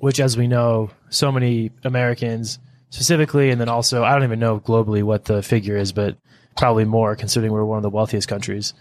which, 0.04 0.20
as 0.20 0.36
we 0.36 0.46
know, 0.46 0.90
so 1.08 1.32
many 1.32 1.70
Americans 1.82 2.58
specifically, 2.90 3.48
and 3.48 3.58
then 3.58 3.70
also, 3.70 4.04
I 4.04 4.12
don't 4.12 4.24
even 4.24 4.38
know 4.38 4.60
globally 4.60 5.02
what 5.02 5.24
the 5.24 5.42
figure 5.42 5.78
is, 5.78 5.92
but 5.92 6.18
probably 6.58 6.84
more 6.84 7.16
considering 7.16 7.52
we're 7.52 7.64
one 7.64 7.78
of 7.78 7.82
the 7.82 7.88
wealthiest 7.88 8.28
countries. 8.28 8.74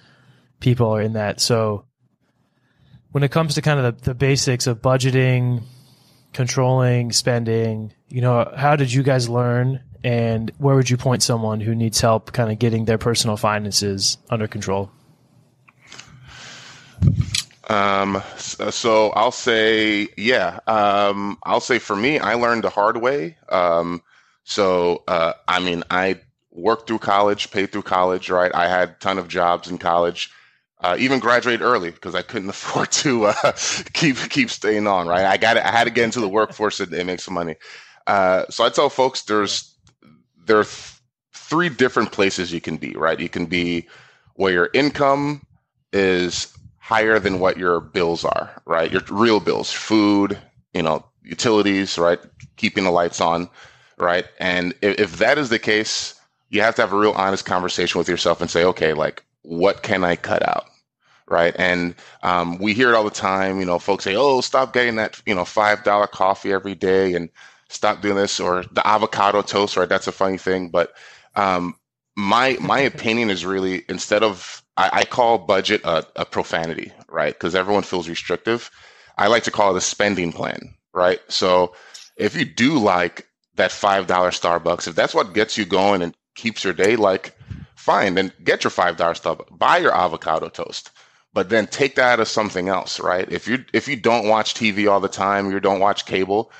People 0.59 0.89
are 0.89 1.01
in 1.01 1.13
that. 1.13 1.39
So 1.39 1.85
when 3.13 3.23
it 3.23 3.31
comes 3.31 3.55
to 3.55 3.61
kind 3.61 3.79
of 3.79 4.01
the, 4.01 4.09
the 4.09 4.13
basics 4.13 4.67
of 4.67 4.81
budgeting, 4.81 5.63
controlling 6.33 7.11
spending, 7.11 7.93
you 8.09 8.21
know, 8.21 8.51
how 8.55 8.75
did 8.75 8.91
you 8.91 9.03
guys 9.03 9.29
learn 9.29 9.81
and 10.03 10.51
where 10.57 10.75
would 10.75 10.89
you 10.89 10.97
point 10.97 11.23
someone 11.23 11.61
who 11.61 11.73
needs 11.73 12.01
help 12.01 12.33
kind 12.33 12.51
of 12.51 12.59
getting 12.59 12.85
their 12.85 12.97
personal 12.97 13.37
finances 13.37 14.17
under 14.29 14.47
control? 14.47 14.91
Um, 17.69 18.21
so 18.37 19.11
I'll 19.11 19.31
say, 19.31 20.09
yeah. 20.17 20.59
Um, 20.67 21.37
I'll 21.43 21.61
say 21.61 21.79
for 21.79 21.95
me, 21.95 22.19
I 22.19 22.33
learned 22.33 22.63
the 22.63 22.69
hard 22.69 22.97
way. 22.97 23.37
Um, 23.49 24.01
so 24.43 25.03
uh, 25.07 25.33
I 25.47 25.59
mean, 25.59 25.83
I 25.89 26.19
worked 26.51 26.87
through 26.87 26.99
college, 26.99 27.51
paid 27.51 27.71
through 27.71 27.83
college, 27.83 28.29
right? 28.29 28.53
I 28.53 28.67
had 28.67 28.99
ton 28.99 29.17
of 29.17 29.27
jobs 29.27 29.69
in 29.69 29.77
college. 29.77 30.31
Uh, 30.83 30.97
even 30.99 31.19
graduate 31.19 31.61
early 31.61 31.91
because 31.91 32.13
I 32.13 32.21
couldn't 32.21 32.49
afford 32.57 32.91
to 32.93 33.25
uh, 33.27 33.53
keep 33.93 34.17
keep 34.29 34.49
staying 34.49 34.87
on. 34.87 35.07
Right, 35.07 35.25
I 35.25 35.37
got 35.37 35.57
I 35.57 35.71
had 35.71 35.85
to 35.85 35.91
get 35.91 36.05
into 36.05 36.19
the 36.19 36.29
workforce 36.29 36.79
and, 36.79 36.93
and 36.93 37.07
make 37.07 37.21
some 37.21 37.33
money. 37.33 37.55
Uh, 38.07 38.45
so 38.49 38.65
I 38.65 38.69
tell 38.69 38.89
folks 38.89 39.23
there's 39.23 39.73
there 40.45 40.59
are 40.59 40.65
th- 40.65 40.93
three 41.33 41.69
different 41.69 42.11
places 42.11 42.51
you 42.53 42.61
can 42.61 42.77
be. 42.77 42.93
Right, 42.93 43.19
you 43.19 43.29
can 43.29 43.45
be 43.45 43.87
where 44.35 44.53
your 44.53 44.69
income 44.73 45.45
is 45.93 46.53
higher 46.79 47.19
than 47.19 47.39
what 47.39 47.57
your 47.57 47.79
bills 47.79 48.25
are, 48.25 48.61
right? 48.65 48.91
Your 48.91 49.01
real 49.09 49.39
bills, 49.39 49.71
food, 49.71 50.37
you 50.73 50.81
know, 50.81 51.05
utilities, 51.23 51.97
right? 51.97 52.19
Keeping 52.57 52.83
the 52.83 52.91
lights 52.91 53.21
on, 53.21 53.49
right? 53.97 54.25
And 54.39 54.73
if, 54.81 54.99
if 54.99 55.17
that 55.19 55.37
is 55.37 55.49
the 55.49 55.59
case, 55.59 56.15
you 56.49 56.61
have 56.61 56.75
to 56.75 56.81
have 56.81 56.93
a 56.93 56.97
real 56.97 57.13
honest 57.13 57.45
conversation 57.45 57.99
with 57.99 58.09
yourself 58.09 58.41
and 58.41 58.49
say, 58.51 58.65
okay, 58.65 58.93
like, 58.93 59.23
what 59.43 59.81
can 59.83 60.03
I 60.03 60.15
cut 60.17 60.47
out? 60.47 60.65
Right? 61.27 61.55
And 61.57 61.95
um, 62.23 62.57
we 62.57 62.73
hear 62.73 62.89
it 62.89 62.95
all 62.95 63.03
the 63.03 63.09
time. 63.11 63.59
You 63.59 63.65
know, 63.65 63.79
folks 63.79 64.03
say, 64.03 64.15
"Oh, 64.15 64.41
stop 64.41 64.73
getting 64.73 64.95
that 64.95 65.21
you 65.25 65.35
know 65.35 65.45
five 65.45 65.83
dollar 65.83 66.07
coffee 66.07 66.53
every 66.53 66.75
day 66.75 67.13
and 67.13 67.29
stop 67.69 68.01
doing 68.01 68.15
this," 68.15 68.39
or 68.39 68.63
the 68.71 68.85
avocado 68.85 69.41
toast, 69.41 69.77
right? 69.77 69.89
That's 69.89 70.07
a 70.07 70.11
funny 70.11 70.37
thing, 70.37 70.69
but 70.69 70.93
um, 71.35 71.75
my 72.15 72.57
my 72.59 72.79
opinion 72.93 73.29
is 73.29 73.45
really 73.45 73.83
instead 73.89 74.23
of 74.23 74.63
I, 74.77 74.89
I 74.93 75.05
call 75.05 75.37
budget 75.39 75.81
a, 75.83 76.05
a 76.15 76.25
profanity, 76.25 76.91
right? 77.09 77.33
Because 77.33 77.55
everyone 77.55 77.83
feels 77.83 78.09
restrictive. 78.09 78.71
I 79.17 79.27
like 79.27 79.43
to 79.43 79.51
call 79.51 79.75
it 79.75 79.77
a 79.77 79.81
spending 79.81 80.31
plan, 80.31 80.73
right? 80.93 81.19
So 81.27 81.75
if 82.17 82.35
you 82.35 82.45
do 82.45 82.79
like 82.79 83.27
that 83.55 83.71
five 83.71 84.07
dollar 84.07 84.31
Starbucks, 84.31 84.87
if 84.87 84.95
that's 84.95 85.13
what 85.13 85.33
gets 85.33 85.57
you 85.57 85.65
going 85.65 86.01
and 86.01 86.15
keeps 86.35 86.63
your 86.63 86.73
day, 86.73 86.95
like 86.95 87.35
fine, 87.75 88.15
then 88.15 88.31
get 88.43 88.63
your 88.63 88.71
five 88.71 88.97
dollar 88.97 89.13
Starbucks, 89.13 89.57
buy 89.57 89.77
your 89.77 89.95
avocado 89.95 90.49
toast, 90.49 90.89
but 91.33 91.49
then 91.49 91.67
take 91.67 91.95
that 91.95 92.19
as 92.19 92.29
something 92.29 92.69
else, 92.69 92.99
right? 92.99 93.29
If 93.31 93.47
you 93.47 93.65
if 93.73 93.87
you 93.87 93.95
don't 93.95 94.27
watch 94.27 94.53
TV 94.53 94.89
all 94.89 94.99
the 94.99 95.07
time, 95.07 95.51
you 95.51 95.59
don't 95.59 95.79
watch 95.79 96.05
cable, 96.05 96.51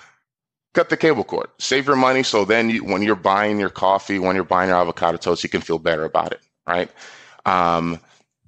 cut 0.73 0.89
the 0.89 0.97
cable 0.97 1.23
cord, 1.23 1.47
save 1.59 1.87
your 1.87 1.95
money, 1.95 2.23
so 2.23 2.43
then 2.43 2.69
you, 2.69 2.83
when 2.83 3.01
you're 3.01 3.15
buying 3.15 3.59
your 3.59 3.69
coffee, 3.69 4.19
when 4.19 4.35
you're 4.35 4.43
buying 4.43 4.69
your 4.69 4.79
avocado 4.79 5.17
toast, 5.17 5.43
you 5.43 5.49
can 5.49 5.61
feel 5.61 5.79
better 5.79 6.03
about 6.03 6.31
it, 6.31 6.41
right? 6.67 6.89
Um, 7.45 7.99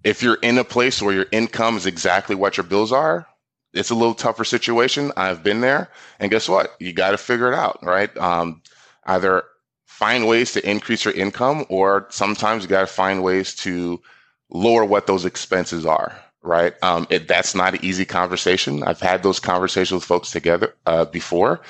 if 0.04 0.22
you're 0.22 0.40
in 0.42 0.58
a 0.58 0.64
place 0.64 1.02
where 1.02 1.14
your 1.14 1.28
income 1.32 1.78
is 1.78 1.86
exactly 1.86 2.36
what 2.36 2.58
your 2.58 2.64
bills 2.64 2.92
are, 2.92 3.28
it's 3.74 3.90
a 3.90 3.96
little 3.96 4.14
tougher 4.14 4.46
situation. 4.46 5.12
I've 5.18 5.44
been 5.44 5.62
there, 5.62 5.90
and 6.20 6.32
guess 6.32 6.48
what? 6.48 6.76
You 6.80 6.94
got 6.94 7.12
to 7.12 7.18
figure 7.18 7.52
it 7.52 7.56
out, 7.56 7.80
right? 7.84 8.16
Um, 8.18 8.62
either 9.06 9.44
find 9.86 10.28
ways 10.28 10.54
to 10.54 10.70
increase 10.70 11.06
your 11.06 11.14
income, 11.14 11.66
or 11.70 12.08
sometimes 12.10 12.64
you 12.64 12.70
got 12.70 12.82
to 12.82 12.88
find 12.88 13.22
ways 13.22 13.54
to 13.56 14.02
lower 14.50 14.86
what 14.86 15.08
those 15.08 15.26
expenses 15.26 15.86
are, 15.86 16.18
right? 16.42 16.74
Um, 16.84 17.08
it, 17.10 17.28
that's 17.28 17.56
not 17.56 17.74
an 17.76 17.84
easy 17.84 18.06
conversation. 18.06 18.84
I've 18.84 19.00
had 19.00 19.24
those 19.24 19.40
conversations 19.40 20.00
with 20.00 20.04
folks 20.06 20.32
together 20.32 20.74
uh, 20.86 21.06
before, 21.06 21.62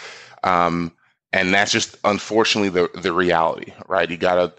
um, 0.43 0.91
and 1.33 1.53
that's 1.53 1.71
just 1.71 1.97
unfortunately 2.03 2.69
the 2.69 2.89
the 2.99 3.13
reality, 3.13 3.73
right? 3.87 4.09
You 4.09 4.17
got 4.17 4.35
to 4.35 4.53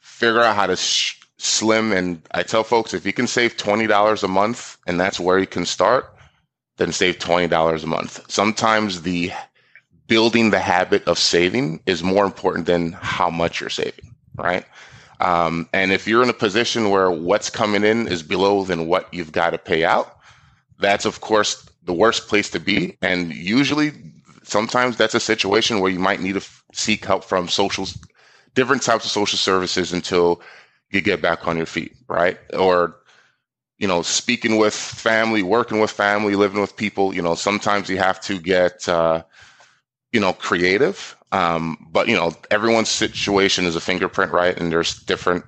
figure 0.00 0.40
out 0.40 0.56
how 0.56 0.66
to 0.66 0.76
sh- 0.76 1.20
slim. 1.38 1.92
And 1.92 2.22
I 2.32 2.42
tell 2.42 2.64
folks 2.64 2.94
if 2.94 3.04
you 3.06 3.12
can 3.12 3.26
save 3.26 3.56
twenty 3.56 3.86
dollars 3.86 4.22
a 4.22 4.28
month, 4.28 4.76
and 4.86 4.98
that's 5.00 5.18
where 5.20 5.38
you 5.38 5.46
can 5.46 5.66
start 5.66 6.12
then 6.76 6.92
save 6.92 7.18
$20 7.18 7.82
a 7.82 7.86
month. 7.86 8.30
Sometimes 8.30 9.02
the 9.02 9.32
building 10.06 10.50
the 10.50 10.58
habit 10.58 11.04
of 11.08 11.18
saving 11.18 11.80
is 11.86 12.02
more 12.02 12.24
important 12.24 12.66
than 12.66 12.92
how 12.92 13.30
much 13.30 13.60
you're 13.60 13.70
saving, 13.70 14.14
right? 14.36 14.64
Um, 15.20 15.68
and 15.72 15.92
if 15.92 16.06
you're 16.06 16.22
in 16.22 16.28
a 16.30 16.34
position 16.34 16.90
where 16.90 17.10
what's 17.10 17.50
coming 17.50 17.84
in 17.84 18.08
is 18.08 18.22
below 18.22 18.64
than 18.64 18.86
what 18.86 19.12
you've 19.12 19.32
got 19.32 19.50
to 19.50 19.58
pay 19.58 19.84
out, 19.84 20.18
that's 20.78 21.04
of 21.04 21.20
course 21.20 21.68
the 21.84 21.94
worst 21.94 22.28
place 22.28 22.50
to 22.50 22.60
be. 22.60 22.96
And 23.02 23.32
usually, 23.32 23.92
sometimes 24.42 24.96
that's 24.96 25.14
a 25.14 25.20
situation 25.20 25.80
where 25.80 25.90
you 25.90 25.98
might 25.98 26.20
need 26.20 26.32
to 26.34 26.40
f- 26.40 26.62
seek 26.72 27.04
help 27.04 27.24
from 27.24 27.48
social, 27.48 27.86
different 28.54 28.82
types 28.82 29.04
of 29.04 29.10
social 29.10 29.38
services 29.38 29.92
until 29.92 30.42
you 30.90 31.00
get 31.00 31.22
back 31.22 31.46
on 31.46 31.56
your 31.56 31.66
feet, 31.66 31.94
right? 32.08 32.38
Or 32.54 32.96
you 33.78 33.86
know, 33.86 34.02
speaking 34.02 34.56
with 34.56 34.74
family, 34.74 35.42
working 35.42 35.80
with 35.80 35.90
family, 35.90 36.34
living 36.34 36.60
with 36.60 36.76
people, 36.76 37.14
you 37.14 37.20
know, 37.20 37.34
sometimes 37.34 37.90
you 37.90 37.98
have 37.98 38.20
to 38.22 38.40
get, 38.40 38.88
uh, 38.88 39.22
you 40.12 40.20
know, 40.20 40.32
creative. 40.32 41.16
Um, 41.32 41.88
but, 41.90 42.08
you 42.08 42.16
know, 42.16 42.32
everyone's 42.50 42.88
situation 42.88 43.64
is 43.64 43.76
a 43.76 43.80
fingerprint, 43.80 44.32
right? 44.32 44.58
And 44.58 44.70
there's 44.70 45.02
different 45.02 45.44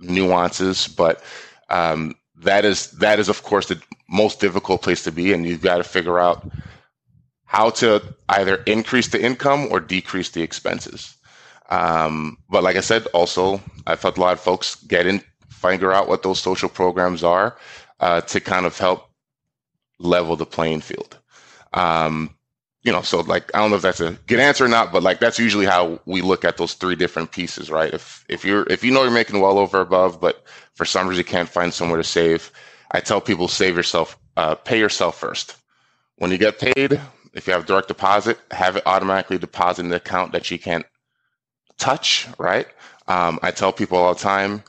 nuances, 0.00 0.88
but, 0.88 1.22
um, 1.70 2.14
that 2.36 2.64
is, 2.64 2.90
that 2.92 3.20
is, 3.20 3.28
of 3.28 3.42
course, 3.42 3.66
the 3.68 3.80
most 4.08 4.40
difficult 4.40 4.82
place 4.82 5.04
to 5.04 5.12
be. 5.12 5.32
And 5.32 5.46
you've 5.46 5.62
got 5.62 5.76
to 5.76 5.84
figure 5.84 6.18
out 6.18 6.50
how 7.44 7.70
to 7.70 8.02
either 8.30 8.56
increase 8.66 9.08
the 9.08 9.22
income 9.22 9.68
or 9.70 9.78
decrease 9.78 10.30
the 10.30 10.42
expenses. 10.42 11.16
Um, 11.68 12.38
but 12.50 12.62
like 12.62 12.76
I 12.76 12.80
said, 12.80 13.06
also, 13.08 13.60
I've 13.86 14.00
felt 14.00 14.18
a 14.18 14.20
lot 14.20 14.32
of 14.32 14.40
folks 14.40 14.74
get 14.74 15.06
in, 15.06 15.22
figure 15.48 15.92
out 15.92 16.08
what 16.08 16.22
those 16.22 16.40
social 16.40 16.68
programs 16.68 17.22
are 17.22 17.56
uh, 18.00 18.22
to 18.22 18.40
kind 18.40 18.66
of 18.66 18.78
help 18.78 19.08
level 19.98 20.34
the 20.34 20.46
playing 20.46 20.80
field. 20.80 21.18
Um, 21.74 22.34
you 22.82 22.90
know, 22.90 23.02
so 23.02 23.20
like 23.20 23.50
I 23.54 23.58
don't 23.58 23.70
know 23.70 23.76
if 23.76 23.82
that's 23.82 24.00
a 24.00 24.12
good 24.26 24.40
answer 24.40 24.64
or 24.64 24.68
not, 24.68 24.92
but 24.92 25.02
like 25.02 25.20
that's 25.20 25.38
usually 25.38 25.66
how 25.66 26.00
we 26.04 26.20
look 26.20 26.44
at 26.44 26.56
those 26.56 26.74
three 26.74 26.96
different 26.96 27.30
pieces, 27.30 27.70
right? 27.70 27.92
If 27.92 28.24
if 28.28 28.44
you're 28.44 28.66
if 28.68 28.82
you 28.82 28.90
know 28.90 29.02
you're 29.02 29.12
making 29.12 29.40
well 29.40 29.58
over 29.58 29.80
above, 29.80 30.20
but 30.20 30.44
for 30.74 30.84
some 30.84 31.06
reason 31.06 31.20
you 31.20 31.30
can't 31.30 31.48
find 31.48 31.72
somewhere 31.72 31.98
to 31.98 32.04
save, 32.04 32.50
I 32.90 33.00
tell 33.00 33.20
people 33.20 33.46
save 33.48 33.76
yourself, 33.76 34.18
uh, 34.36 34.56
pay 34.56 34.78
yourself 34.78 35.18
first. 35.18 35.56
When 36.16 36.30
you 36.30 36.38
get 36.38 36.58
paid, 36.58 37.00
if 37.34 37.46
you 37.46 37.52
have 37.52 37.66
direct 37.66 37.88
deposit, 37.88 38.38
have 38.50 38.76
it 38.76 38.82
automatically 38.86 39.38
deposit 39.38 39.82
in 39.82 39.88
the 39.90 39.96
account 39.96 40.32
that 40.32 40.50
you 40.50 40.58
can't 40.58 40.86
touch, 41.78 42.26
right? 42.38 42.66
Um, 43.08 43.38
I 43.42 43.50
tell 43.50 43.72
people 43.72 43.98
all 43.98 44.14
the 44.14 44.20
time, 44.20 44.62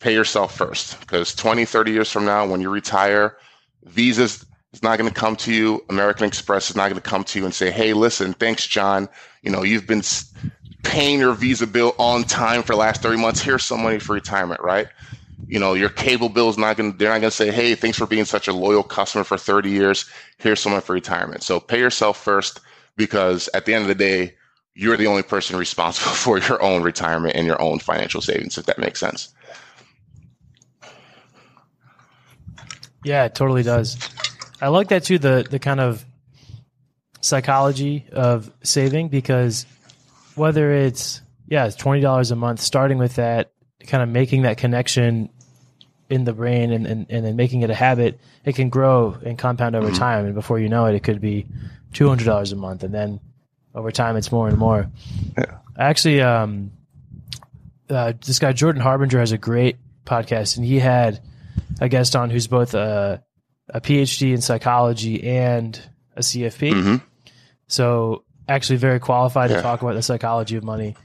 pay 0.00 0.12
yourself 0.12 0.56
first 0.56 1.00
because 1.00 1.34
20, 1.34 1.64
30 1.64 1.92
years 1.92 2.10
from 2.10 2.24
now, 2.24 2.46
when 2.46 2.60
you 2.60 2.70
retire, 2.70 3.36
Visa's 3.84 4.44
is 4.74 4.82
not 4.82 4.98
going 4.98 5.08
to 5.08 5.14
come 5.14 5.36
to 5.36 5.52
you. 5.52 5.84
American 5.88 6.26
Express 6.26 6.68
is 6.68 6.76
not 6.76 6.90
going 6.90 7.00
to 7.00 7.08
come 7.08 7.24
to 7.24 7.38
you 7.38 7.44
and 7.44 7.54
say, 7.54 7.70
"Hey, 7.70 7.94
listen, 7.94 8.34
thanks, 8.34 8.66
John. 8.66 9.08
You 9.42 9.50
know, 9.50 9.62
you've 9.62 9.86
been 9.86 10.02
paying 10.82 11.20
your 11.20 11.32
Visa 11.32 11.66
bill 11.66 11.94
on 11.98 12.24
time 12.24 12.62
for 12.62 12.72
the 12.72 12.78
last 12.78 13.00
30 13.02 13.18
months. 13.18 13.40
Here's 13.40 13.64
some 13.64 13.82
money 13.82 13.98
for 13.98 14.12
retirement, 14.12 14.60
right?" 14.60 14.88
You 15.46 15.58
know, 15.58 15.74
your 15.74 15.90
cable 15.90 16.28
bill 16.28 16.48
is 16.48 16.56
not 16.56 16.76
going 16.76 16.92
to, 16.92 16.98
they're 16.98 17.10
not 17.10 17.20
going 17.20 17.30
to 17.30 17.36
say, 17.36 17.50
hey, 17.50 17.74
thanks 17.74 17.98
for 17.98 18.06
being 18.06 18.24
such 18.24 18.48
a 18.48 18.52
loyal 18.52 18.82
customer 18.82 19.24
for 19.24 19.36
30 19.36 19.68
years. 19.68 20.06
Here's 20.38 20.60
some 20.60 20.72
money 20.72 20.80
for 20.80 20.94
retirement. 20.94 21.42
So 21.42 21.60
pay 21.60 21.78
yourself 21.78 22.22
first 22.22 22.60
because 22.96 23.48
at 23.52 23.66
the 23.66 23.74
end 23.74 23.82
of 23.82 23.88
the 23.88 23.94
day, 23.94 24.34
you're 24.74 24.96
the 24.96 25.06
only 25.06 25.22
person 25.22 25.56
responsible 25.56 26.10
for 26.14 26.38
your 26.38 26.62
own 26.62 26.82
retirement 26.82 27.34
and 27.36 27.46
your 27.46 27.60
own 27.60 27.78
financial 27.78 28.20
savings, 28.20 28.58
if 28.58 28.66
that 28.66 28.78
makes 28.78 29.00
sense. 29.00 29.32
Yeah, 33.04 33.24
it 33.24 33.34
totally 33.34 33.62
does. 33.62 33.98
I 34.64 34.68
like 34.68 34.88
that 34.88 35.04
too. 35.04 35.18
The 35.18 35.46
the 35.48 35.58
kind 35.58 35.78
of 35.78 36.02
psychology 37.20 38.06
of 38.10 38.50
saving 38.62 39.08
because 39.08 39.66
whether 40.36 40.72
it's 40.72 41.20
yeah, 41.46 41.66
it's 41.66 41.76
twenty 41.76 42.00
dollars 42.00 42.30
a 42.30 42.36
month, 42.36 42.60
starting 42.60 42.96
with 42.96 43.16
that, 43.16 43.52
kind 43.86 44.02
of 44.02 44.08
making 44.08 44.42
that 44.42 44.56
connection 44.56 45.28
in 46.08 46.24
the 46.24 46.32
brain 46.32 46.72
and, 46.72 46.86
and, 46.86 47.06
and 47.10 47.26
then 47.26 47.36
making 47.36 47.60
it 47.60 47.68
a 47.68 47.74
habit, 47.74 48.18
it 48.46 48.54
can 48.54 48.70
grow 48.70 49.18
and 49.24 49.38
compound 49.38 49.76
over 49.76 49.88
mm-hmm. 49.88 49.96
time. 49.96 50.24
And 50.24 50.34
before 50.34 50.58
you 50.58 50.70
know 50.70 50.86
it, 50.86 50.94
it 50.94 51.02
could 51.02 51.20
be 51.20 51.46
two 51.92 52.08
hundred 52.08 52.24
dollars 52.24 52.52
a 52.52 52.56
month, 52.56 52.84
and 52.84 52.94
then 52.94 53.20
over 53.74 53.92
time, 53.92 54.16
it's 54.16 54.32
more 54.32 54.48
and 54.48 54.56
more. 54.56 54.90
Yeah. 55.36 55.58
Actually, 55.78 56.22
um, 56.22 56.70
uh, 57.90 58.14
this 58.24 58.38
guy 58.38 58.54
Jordan 58.54 58.80
Harbinger 58.80 59.18
has 59.18 59.32
a 59.32 59.38
great 59.38 59.76
podcast, 60.06 60.56
and 60.56 60.64
he 60.64 60.78
had 60.78 61.20
a 61.82 61.88
guest 61.90 62.16
on 62.16 62.30
who's 62.30 62.46
both 62.46 62.72
a, 62.72 63.22
a 63.68 63.80
PhD 63.80 64.32
in 64.32 64.40
psychology 64.40 65.22
and 65.24 65.80
a 66.16 66.20
CFP. 66.20 66.72
Mm-hmm. 66.72 66.96
So 67.66 68.24
actually 68.48 68.76
very 68.76 69.00
qualified 69.00 69.50
yeah. 69.50 69.56
to 69.56 69.62
talk 69.62 69.82
about 69.82 69.94
the 69.94 70.02
psychology 70.02 70.56
of 70.56 70.64
money. 70.64 70.96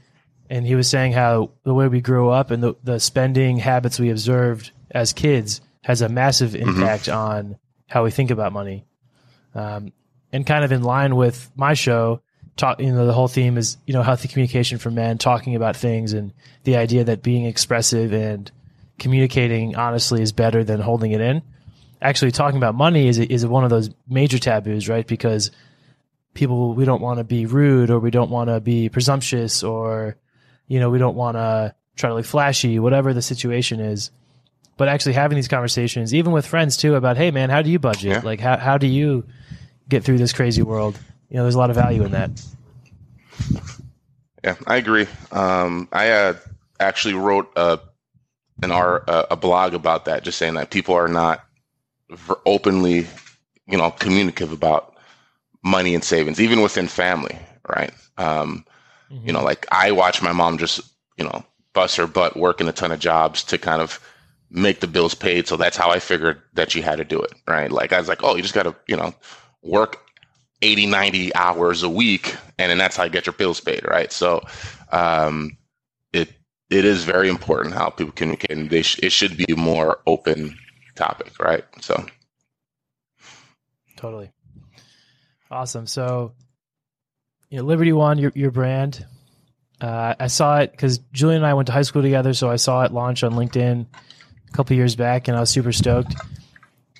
And 0.48 0.66
he 0.66 0.74
was 0.74 0.88
saying 0.88 1.12
how 1.12 1.52
the 1.62 1.74
way 1.74 1.88
we 1.88 2.00
grew 2.00 2.28
up 2.28 2.50
and 2.50 2.62
the, 2.62 2.74
the 2.82 2.98
spending 2.98 3.56
habits 3.56 3.98
we 3.98 4.10
observed 4.10 4.72
as 4.90 5.12
kids 5.12 5.60
has 5.82 6.02
a 6.02 6.08
massive 6.08 6.50
mm-hmm. 6.50 6.68
impact 6.68 7.04
mm-hmm. 7.04 7.18
on 7.18 7.58
how 7.88 8.04
we 8.04 8.10
think 8.10 8.30
about 8.30 8.52
money. 8.52 8.84
Um, 9.54 9.92
and 10.32 10.46
kind 10.46 10.64
of 10.64 10.72
in 10.72 10.82
line 10.82 11.16
with 11.16 11.50
my 11.56 11.74
show, 11.74 12.22
talk, 12.56 12.80
you 12.80 12.92
know, 12.92 13.06
the 13.06 13.12
whole 13.12 13.28
theme 13.28 13.56
is, 13.56 13.78
you 13.86 13.94
know, 13.94 14.02
healthy 14.02 14.28
communication 14.28 14.78
for 14.78 14.90
men, 14.90 15.18
talking 15.18 15.56
about 15.56 15.76
things 15.76 16.12
and 16.12 16.32
the 16.64 16.76
idea 16.76 17.04
that 17.04 17.22
being 17.22 17.46
expressive 17.46 18.12
and 18.12 18.50
communicating 18.98 19.76
honestly 19.76 20.22
is 20.22 20.32
better 20.32 20.62
than 20.62 20.80
holding 20.80 21.12
it 21.12 21.20
in. 21.20 21.42
Actually, 22.02 22.30
talking 22.30 22.56
about 22.56 22.74
money 22.74 23.08
is 23.08 23.18
is 23.18 23.46
one 23.46 23.64
of 23.64 23.70
those 23.70 23.90
major 24.08 24.38
taboos, 24.38 24.88
right? 24.88 25.06
Because 25.06 25.50
people 26.34 26.74
we 26.74 26.84
don't 26.84 27.02
want 27.02 27.18
to 27.18 27.24
be 27.24 27.46
rude 27.46 27.90
or 27.90 27.98
we 27.98 28.10
don't 28.10 28.30
want 28.30 28.48
to 28.48 28.60
be 28.60 28.88
presumptuous 28.88 29.62
or 29.62 30.16
you 30.68 30.80
know 30.80 30.88
we 30.90 30.98
don't 30.98 31.16
want 31.16 31.36
to 31.36 31.74
try 31.96 32.08
to 32.08 32.14
look 32.14 32.24
flashy, 32.24 32.78
whatever 32.78 33.12
the 33.12 33.22
situation 33.22 33.80
is. 33.80 34.10
But 34.76 34.88
actually 34.88 35.12
having 35.12 35.36
these 35.36 35.48
conversations, 35.48 36.14
even 36.14 36.32
with 36.32 36.46
friends 36.46 36.78
too, 36.78 36.94
about 36.94 37.16
hey 37.16 37.30
man, 37.30 37.50
how 37.50 37.60
do 37.60 37.70
you 37.70 37.78
budget? 37.78 38.10
Yeah. 38.10 38.20
Like 38.24 38.40
how 38.40 38.56
how 38.56 38.78
do 38.78 38.86
you 38.86 39.26
get 39.88 40.04
through 40.04 40.18
this 40.18 40.32
crazy 40.32 40.62
world? 40.62 40.98
You 41.28 41.36
know, 41.36 41.42
there's 41.42 41.54
a 41.54 41.58
lot 41.58 41.70
of 41.70 41.76
value 41.76 42.02
in 42.04 42.12
that. 42.12 42.30
Yeah, 44.42 44.56
I 44.66 44.76
agree. 44.76 45.06
Um, 45.32 45.88
I 45.92 46.10
uh, 46.10 46.34
actually 46.78 47.14
wrote 47.14 47.52
a 47.56 47.78
an 48.62 48.70
our 48.70 49.04
uh, 49.06 49.26
a 49.30 49.36
blog 49.36 49.74
about 49.74 50.06
that, 50.06 50.24
just 50.24 50.38
saying 50.38 50.54
that 50.54 50.70
people 50.70 50.94
are 50.94 51.08
not 51.08 51.44
openly, 52.46 53.06
you 53.66 53.78
know, 53.78 53.90
communicative 53.90 54.52
about 54.52 54.94
money 55.62 55.94
and 55.94 56.04
savings, 56.04 56.40
even 56.40 56.62
within 56.62 56.88
family, 56.88 57.38
right? 57.68 57.92
Um, 58.18 58.64
mm-hmm. 59.10 59.26
You 59.26 59.32
know, 59.32 59.42
like 59.42 59.66
I 59.70 59.92
watch 59.92 60.22
my 60.22 60.32
mom 60.32 60.58
just, 60.58 60.80
you 61.16 61.24
know, 61.24 61.44
bust 61.72 61.96
her 61.96 62.06
butt 62.06 62.36
working 62.36 62.68
a 62.68 62.72
ton 62.72 62.92
of 62.92 62.98
jobs 62.98 63.44
to 63.44 63.58
kind 63.58 63.80
of 63.82 64.00
make 64.50 64.80
the 64.80 64.86
bills 64.86 65.14
paid. 65.14 65.46
So 65.46 65.56
that's 65.56 65.76
how 65.76 65.90
I 65.90 66.00
figured 66.00 66.40
that 66.54 66.74
you 66.74 66.82
had 66.82 66.96
to 66.98 67.04
do 67.04 67.20
it, 67.20 67.32
right? 67.48 67.70
Like 67.70 67.92
I 67.92 67.98
was 67.98 68.08
like, 68.08 68.22
oh, 68.24 68.34
you 68.34 68.42
just 68.42 68.54
got 68.54 68.64
to, 68.64 68.74
you 68.86 68.96
know, 68.96 69.14
work 69.62 69.98
80, 70.62 70.86
90 70.86 71.34
hours 71.34 71.82
a 71.82 71.88
week, 71.88 72.36
and 72.58 72.70
then 72.70 72.78
that's 72.78 72.96
how 72.96 73.04
you 73.04 73.10
get 73.10 73.26
your 73.26 73.32
bills 73.32 73.60
paid, 73.60 73.84
right? 73.88 74.12
So 74.12 74.42
um, 74.92 75.56
it 76.12 76.32
it 76.68 76.84
is 76.84 77.04
very 77.04 77.28
important 77.28 77.74
how 77.74 77.90
people 77.90 78.12
communicate, 78.12 78.50
and 78.50 78.70
they 78.70 78.82
sh- 78.82 78.98
it 79.02 79.12
should 79.12 79.36
be 79.36 79.54
more 79.56 80.00
open 80.06 80.58
topic, 81.00 81.32
right? 81.40 81.64
So 81.80 82.04
totally 83.96 84.30
awesome. 85.50 85.86
So 85.86 86.32
you 87.48 87.58
know, 87.58 87.64
Liberty 87.64 87.92
One, 87.92 88.18
your 88.18 88.32
your 88.34 88.50
brand. 88.50 89.04
Uh, 89.80 90.14
I 90.20 90.26
saw 90.26 90.58
it 90.58 90.72
because 90.72 90.98
Julian 91.12 91.38
and 91.38 91.46
I 91.46 91.54
went 91.54 91.66
to 91.66 91.72
high 91.72 91.82
school 91.82 92.02
together, 92.02 92.34
so 92.34 92.50
I 92.50 92.56
saw 92.56 92.84
it 92.84 92.92
launch 92.92 93.24
on 93.24 93.32
LinkedIn 93.32 93.86
a 93.86 94.52
couple 94.52 94.76
years 94.76 94.94
back, 94.94 95.26
and 95.26 95.36
I 95.36 95.40
was 95.40 95.48
super 95.48 95.72
stoked. 95.72 96.14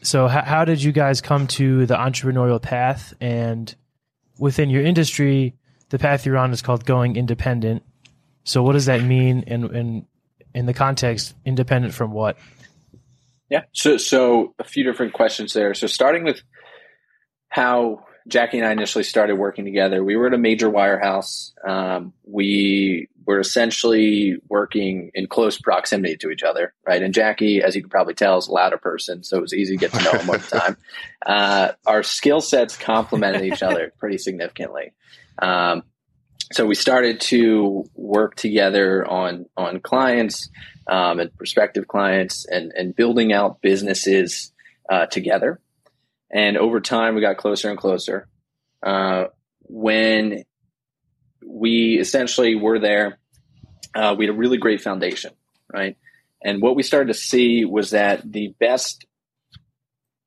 So, 0.03 0.29
how, 0.29 0.43
how 0.43 0.65
did 0.65 0.83
you 0.83 0.93
guys 0.93 1.21
come 1.21 1.47
to 1.49 1.85
the 1.85 1.95
entrepreneurial 1.95 2.61
path? 2.61 3.13
And 3.21 3.73
within 4.39 4.71
your 4.71 4.83
industry, 4.83 5.55
the 5.91 5.99
path 5.99 6.25
you're 6.25 6.39
on 6.39 6.53
is 6.53 6.63
called 6.63 6.87
going 6.87 7.17
independent. 7.17 7.83
So, 8.45 8.63
what 8.63 8.73
does 8.73 8.87
that 8.87 9.03
mean? 9.03 9.45
And 9.47 9.65
in, 9.71 10.07
in 10.55 10.67
the 10.67 10.73
context, 10.73 11.35
independent 11.45 11.93
from 11.93 12.13
what? 12.13 12.39
Yeah. 13.51 13.63
So, 13.73 13.97
so 13.97 14.55
a 14.59 14.65
few 14.65 14.85
different 14.85 15.13
questions 15.13 15.53
there. 15.53 15.75
So, 15.75 15.87
starting 15.87 16.23
with 16.23 16.41
how 17.49 18.07
Jackie 18.29 18.59
and 18.59 18.67
I 18.67 18.73
initially 18.73 19.05
started 19.05 19.35
working 19.35 19.65
together, 19.65 20.05
we 20.05 20.17
were 20.17 20.29
at 20.29 20.35
a 20.35 20.39
major 20.39 20.71
wirehouse. 20.71 21.53
Um, 21.67 22.13
we 22.25 23.09
were 23.27 23.41
essentially 23.41 24.37
working 24.49 25.11
in 25.15 25.27
close 25.27 25.61
proximity 25.61 26.17
to 26.19 26.31
each 26.31 26.43
other, 26.43 26.75
right? 26.87 27.03
And 27.03 27.13
Jackie, 27.13 27.63
as 27.63 27.75
you 27.75 27.83
can 27.83 27.91
probably 27.91 28.15
tell, 28.15 28.39
is 28.39 28.47
a 28.47 28.53
louder 28.53 28.79
person, 28.79 29.25
so 29.25 29.37
it 29.37 29.43
was 29.43 29.53
easy 29.53 29.77
to 29.77 29.81
get 29.81 29.93
to 29.93 30.03
know 30.03 30.13
him 30.13 30.31
over 30.31 30.39
time. 30.59 30.77
Uh, 31.27 31.73
our 31.87 32.03
skill 32.03 32.41
sets 32.41 32.77
complemented 32.77 33.43
each 33.43 33.63
other 33.63 33.93
pretty 33.99 34.19
significantly. 34.19 34.93
Um, 35.41 35.83
so 36.53 36.67
we 36.67 36.75
started 36.75 37.21
to 37.23 37.85
work 37.95 38.35
together 38.35 39.07
on 39.07 39.47
on 39.57 39.81
clients 39.81 40.49
um, 40.91 41.21
and 41.21 41.35
prospective 41.37 41.89
clients 41.89 42.45
and 42.47 42.73
and 42.73 42.95
building 42.95 43.33
out 43.33 43.63
businesses 43.63 44.53
uh, 44.91 45.07
together. 45.07 45.61
And 46.31 46.57
over 46.57 46.81
time, 46.81 47.15
we 47.15 47.21
got 47.21 47.39
closer 47.39 47.71
and 47.71 47.79
closer. 47.79 48.29
Uh, 48.83 49.27
when 49.63 50.45
we 51.47 51.99
essentially 51.99 52.55
were 52.57 52.79
there, 52.79 53.19
uh, 53.95 54.15
we 54.19 54.27
had 54.27 54.35
a 54.35 54.39
really 54.39 54.59
great 54.59 54.81
foundation, 54.81 55.33
right? 55.73 55.97
And 56.43 56.61
what 56.61 56.77
we 56.77 56.83
started 56.83 57.13
to 57.13 57.19
see 57.19 57.65
was 57.65 57.91
that 57.91 58.31
the 58.31 58.55
best 58.59 59.07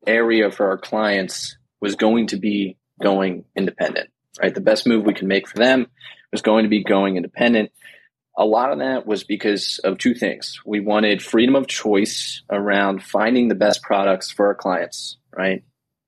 area 0.06 0.52
for 0.52 0.68
our 0.70 0.78
clients 0.78 1.58
was 1.82 1.96
going 1.96 2.28
to 2.28 2.38
be 2.38 2.78
going 3.02 3.46
independent, 3.56 4.10
right? 4.42 4.54
The 4.54 4.62
best 4.62 4.88
move 4.88 5.06
we 5.06 5.14
could 5.14 5.28
make 5.28 5.48
for 5.48 5.58
them 5.58 5.88
was 6.32 6.42
going 6.42 6.64
to 6.64 6.70
be 6.70 6.84
going 6.84 7.18
independent. 7.18 7.72
A 8.38 8.46
lot 8.46 8.72
of 8.72 8.80
that 8.80 9.06
was 9.06 9.24
because 9.24 9.80
of 9.84 9.98
two 9.98 10.16
things. 10.16 10.60
We 10.66 10.80
wanted 10.80 11.22
freedom 11.22 11.56
of 11.56 11.68
choice 11.68 12.42
around 12.50 13.04
finding 13.04 13.48
the 13.48 13.56
best 13.56 13.84
products 13.84 14.32
for 14.32 14.48
our 14.48 14.56
clients, 14.56 15.18
right? 15.36 15.64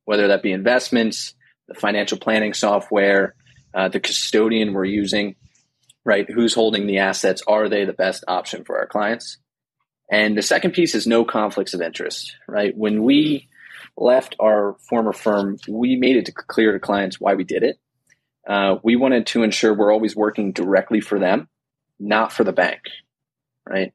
Whether 0.05 0.27
that 0.29 0.41
be 0.41 0.51
investments, 0.51 1.35
the 1.67 1.75
financial 1.75 2.17
planning 2.17 2.53
software, 2.53 3.35
uh, 3.73 3.89
the 3.89 3.99
custodian 3.99 4.73
we're 4.73 4.85
using, 4.85 5.35
right? 6.03 6.29
Who's 6.29 6.53
holding 6.53 6.88
the 6.88 6.99
assets? 6.99 7.43
Are 7.47 7.69
they 7.69 7.85
the 7.85 7.93
best 7.93 8.23
option 8.27 8.63
for 8.63 8.79
our 8.79 8.88
clients? 8.88 9.38
And 10.09 10.38
the 10.38 10.41
second 10.41 10.71
piece 10.71 10.95
is 10.95 11.07
no 11.07 11.25
conflicts 11.25 11.73
of 11.73 11.81
interest, 11.81 12.35
right? 12.47 12.75
When 12.75 13.03
we 13.03 13.49
left 13.97 14.35
our 14.39 14.75
former 14.88 15.13
firm, 15.13 15.57
we 15.67 15.95
made 15.95 16.15
it 16.15 16.33
clear 16.35 16.71
to 16.73 16.79
clients 16.79 17.19
why 17.19 17.33
we 17.33 17.43
did 17.43 17.63
it. 17.63 17.77
Uh, 18.47 18.75
we 18.83 18.95
wanted 18.95 19.25
to 19.27 19.43
ensure 19.43 19.73
we're 19.73 19.93
always 19.93 20.15
working 20.15 20.51
directly 20.51 21.01
for 21.01 21.17
them, 21.17 21.47
not 21.99 22.31
for 22.31 22.43
the 22.43 22.53
bank, 22.53 22.81
right? 23.67 23.93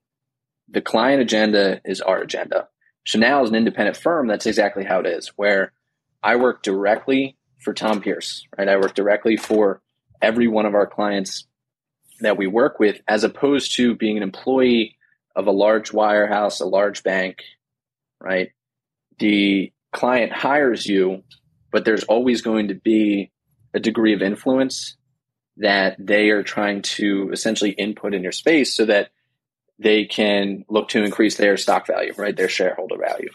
The 0.69 0.81
client 0.81 1.21
agenda 1.21 1.81
is 1.85 2.01
our 2.01 2.21
agenda. 2.21 2.69
Chanel 3.05 3.45
is 3.45 3.51
an 3.51 3.57
independent 3.57 3.97
firm. 3.97 4.29
That's 4.29 4.47
exactly 4.47 4.85
how 4.85 5.01
it 5.01 5.07
is, 5.07 5.29
where 5.37 5.73
I 6.23 6.37
work 6.37 6.63
directly 6.63 7.37
for 7.61 7.75
Tom 7.75 8.01
Pierce, 8.01 8.47
right? 8.57 8.69
I 8.69 8.77
work 8.77 8.95
directly 8.95 9.37
for 9.37 9.83
every 10.23 10.49
one 10.49 10.67
of 10.67 10.75
our 10.75 10.87
clients 10.87 11.47
that 12.21 12.37
we 12.37 12.47
work 12.47 12.79
with, 12.79 13.01
as 13.09 13.25
opposed 13.25 13.75
to 13.77 13.97
being 13.97 14.17
an 14.17 14.23
employee 14.23 14.97
of 15.35 15.47
a 15.47 15.53
large 15.53 15.91
wirehouse, 15.93 16.61
a 16.61 16.67
large 16.67 17.03
bank, 17.03 17.39
right? 18.21 18.51
The 19.19 19.73
client 19.93 20.33
hires 20.33 20.87
you, 20.87 21.23
but 21.73 21.85
there's 21.85 22.05
always 22.05 22.43
going 22.43 22.69
to 22.69 22.75
be 22.75 23.31
a 23.75 23.81
degree 23.81 24.13
of 24.15 24.23
influence 24.23 24.97
that 25.57 25.97
they 25.99 26.31
are 26.31 26.43
trying 26.43 26.83
to 26.83 27.31
essentially 27.33 27.71
input 27.71 28.15
in 28.15 28.23
your 28.23 28.33
space 28.33 28.75
so 28.75 28.87
that 28.87 29.11
they 29.79 30.05
can 30.05 30.65
look 30.69 30.89
to 30.91 31.03
increase 31.03 31.37
their 31.37 31.57
stock 31.57 31.87
value, 31.87 32.13
right? 32.17 32.37
Their 32.37 32.49
shareholder 32.49 32.97
value. 32.99 33.31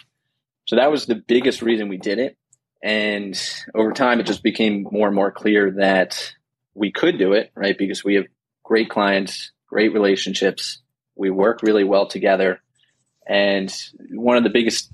So 0.65 0.75
that 0.75 0.91
was 0.91 1.05
the 1.05 1.15
biggest 1.15 1.61
reason 1.61 1.89
we 1.89 1.97
did 1.97 2.19
it. 2.19 2.37
And 2.83 3.39
over 3.73 3.91
time, 3.91 4.19
it 4.19 4.27
just 4.27 4.43
became 4.43 4.87
more 4.91 5.07
and 5.07 5.15
more 5.15 5.31
clear 5.31 5.71
that 5.79 6.33
we 6.75 6.91
could 6.91 7.17
do 7.17 7.33
it, 7.33 7.51
right? 7.55 7.77
Because 7.77 8.03
we 8.03 8.15
have 8.15 8.25
great 8.63 8.89
clients, 8.89 9.51
great 9.67 9.93
relationships. 9.93 10.81
We 11.15 11.31
work 11.31 11.61
really 11.63 11.83
well 11.83 12.07
together. 12.07 12.61
And 13.27 13.73
one 14.11 14.37
of 14.37 14.43
the 14.43 14.49
biggest 14.49 14.91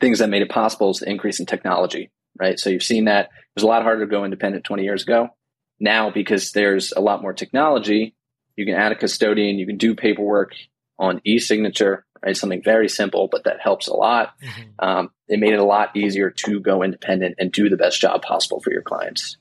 things 0.00 0.18
that 0.18 0.28
made 0.28 0.42
it 0.42 0.50
possible 0.50 0.90
is 0.90 0.98
the 0.98 1.08
increase 1.08 1.40
in 1.40 1.46
technology, 1.46 2.10
right? 2.38 2.58
So 2.58 2.68
you've 2.68 2.82
seen 2.82 3.06
that 3.06 3.26
it 3.26 3.54
was 3.54 3.64
a 3.64 3.68
lot 3.68 3.82
harder 3.82 4.04
to 4.04 4.10
go 4.10 4.24
independent 4.24 4.64
20 4.64 4.82
years 4.82 5.02
ago. 5.02 5.30
Now, 5.78 6.10
because 6.10 6.52
there's 6.52 6.92
a 6.92 7.00
lot 7.00 7.22
more 7.22 7.32
technology, 7.32 8.14
you 8.56 8.64
can 8.64 8.74
add 8.74 8.92
a 8.92 8.96
custodian, 8.96 9.58
you 9.58 9.66
can 9.66 9.76
do 9.76 9.94
paperwork 9.94 10.54
on 10.98 11.20
e-signature, 11.24 12.06
right? 12.24 12.36
Something 12.36 12.62
very 12.62 12.88
simple, 12.88 13.28
but 13.30 13.44
that 13.44 13.60
helps 13.60 13.86
a 13.86 13.94
lot. 13.94 14.34
Mm-hmm. 14.42 14.62
Um, 14.78 15.10
it 15.28 15.38
made 15.38 15.52
it 15.52 15.58
a 15.58 15.64
lot 15.64 15.94
easier 15.96 16.30
to 16.30 16.60
go 16.60 16.82
independent 16.82 17.36
and 17.38 17.52
do 17.52 17.68
the 17.68 17.76
best 17.76 18.00
job 18.00 18.22
possible 18.22 18.60
for 18.60 18.72
your 18.72 18.82
clients. 18.82 19.36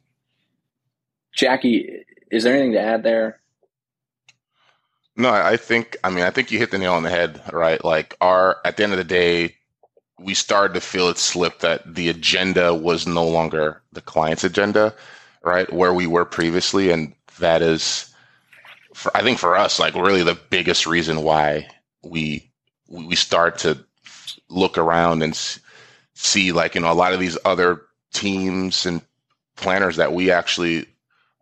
Jackie, 1.33 2.05
is 2.31 2.43
there 2.43 2.53
anything 2.53 2.73
to 2.73 2.81
add 2.81 3.03
there? 3.03 3.39
No, 5.17 5.29
I 5.29 5.55
think 5.55 5.95
I 6.03 6.09
mean 6.09 6.25
I 6.25 6.29
think 6.29 6.51
you 6.51 6.59
hit 6.59 6.71
the 6.71 6.77
nail 6.77 6.93
on 6.93 7.03
the 7.03 7.09
head, 7.09 7.41
right? 7.53 7.83
Like 7.83 8.17
our 8.19 8.57
at 8.65 8.75
the 8.75 8.83
end 8.83 8.91
of 8.91 8.97
the 8.97 9.05
day, 9.05 9.55
we 10.19 10.33
started 10.33 10.73
to 10.73 10.81
feel 10.81 11.07
it 11.07 11.17
slip 11.17 11.59
that 11.59 11.95
the 11.95 12.09
agenda 12.09 12.73
was 12.73 13.07
no 13.07 13.25
longer 13.25 13.81
the 13.93 14.01
client's 14.01 14.43
agenda, 14.43 14.93
right? 15.45 15.71
Where 15.71 15.93
we 15.93 16.07
were 16.07 16.25
previously, 16.25 16.91
and 16.91 17.13
that 17.39 17.61
is, 17.61 18.13
for, 18.93 19.15
I 19.15 19.21
think 19.21 19.39
for 19.39 19.55
us, 19.55 19.79
like 19.79 19.95
really 19.95 20.23
the 20.23 20.37
biggest 20.49 20.87
reason 20.87 21.21
why 21.21 21.67
we 22.03 22.51
we 22.89 23.15
start 23.15 23.59
to 23.59 23.79
look 24.49 24.77
around 24.77 25.23
and 25.23 25.39
see 26.13 26.51
like 26.51 26.75
you 26.75 26.81
know 26.81 26.91
a 26.91 26.93
lot 26.93 27.13
of 27.13 27.19
these 27.19 27.37
other 27.45 27.81
teams 28.13 28.85
and 28.85 29.01
planners 29.55 29.97
that 29.97 30.13
we 30.13 30.31
actually 30.31 30.85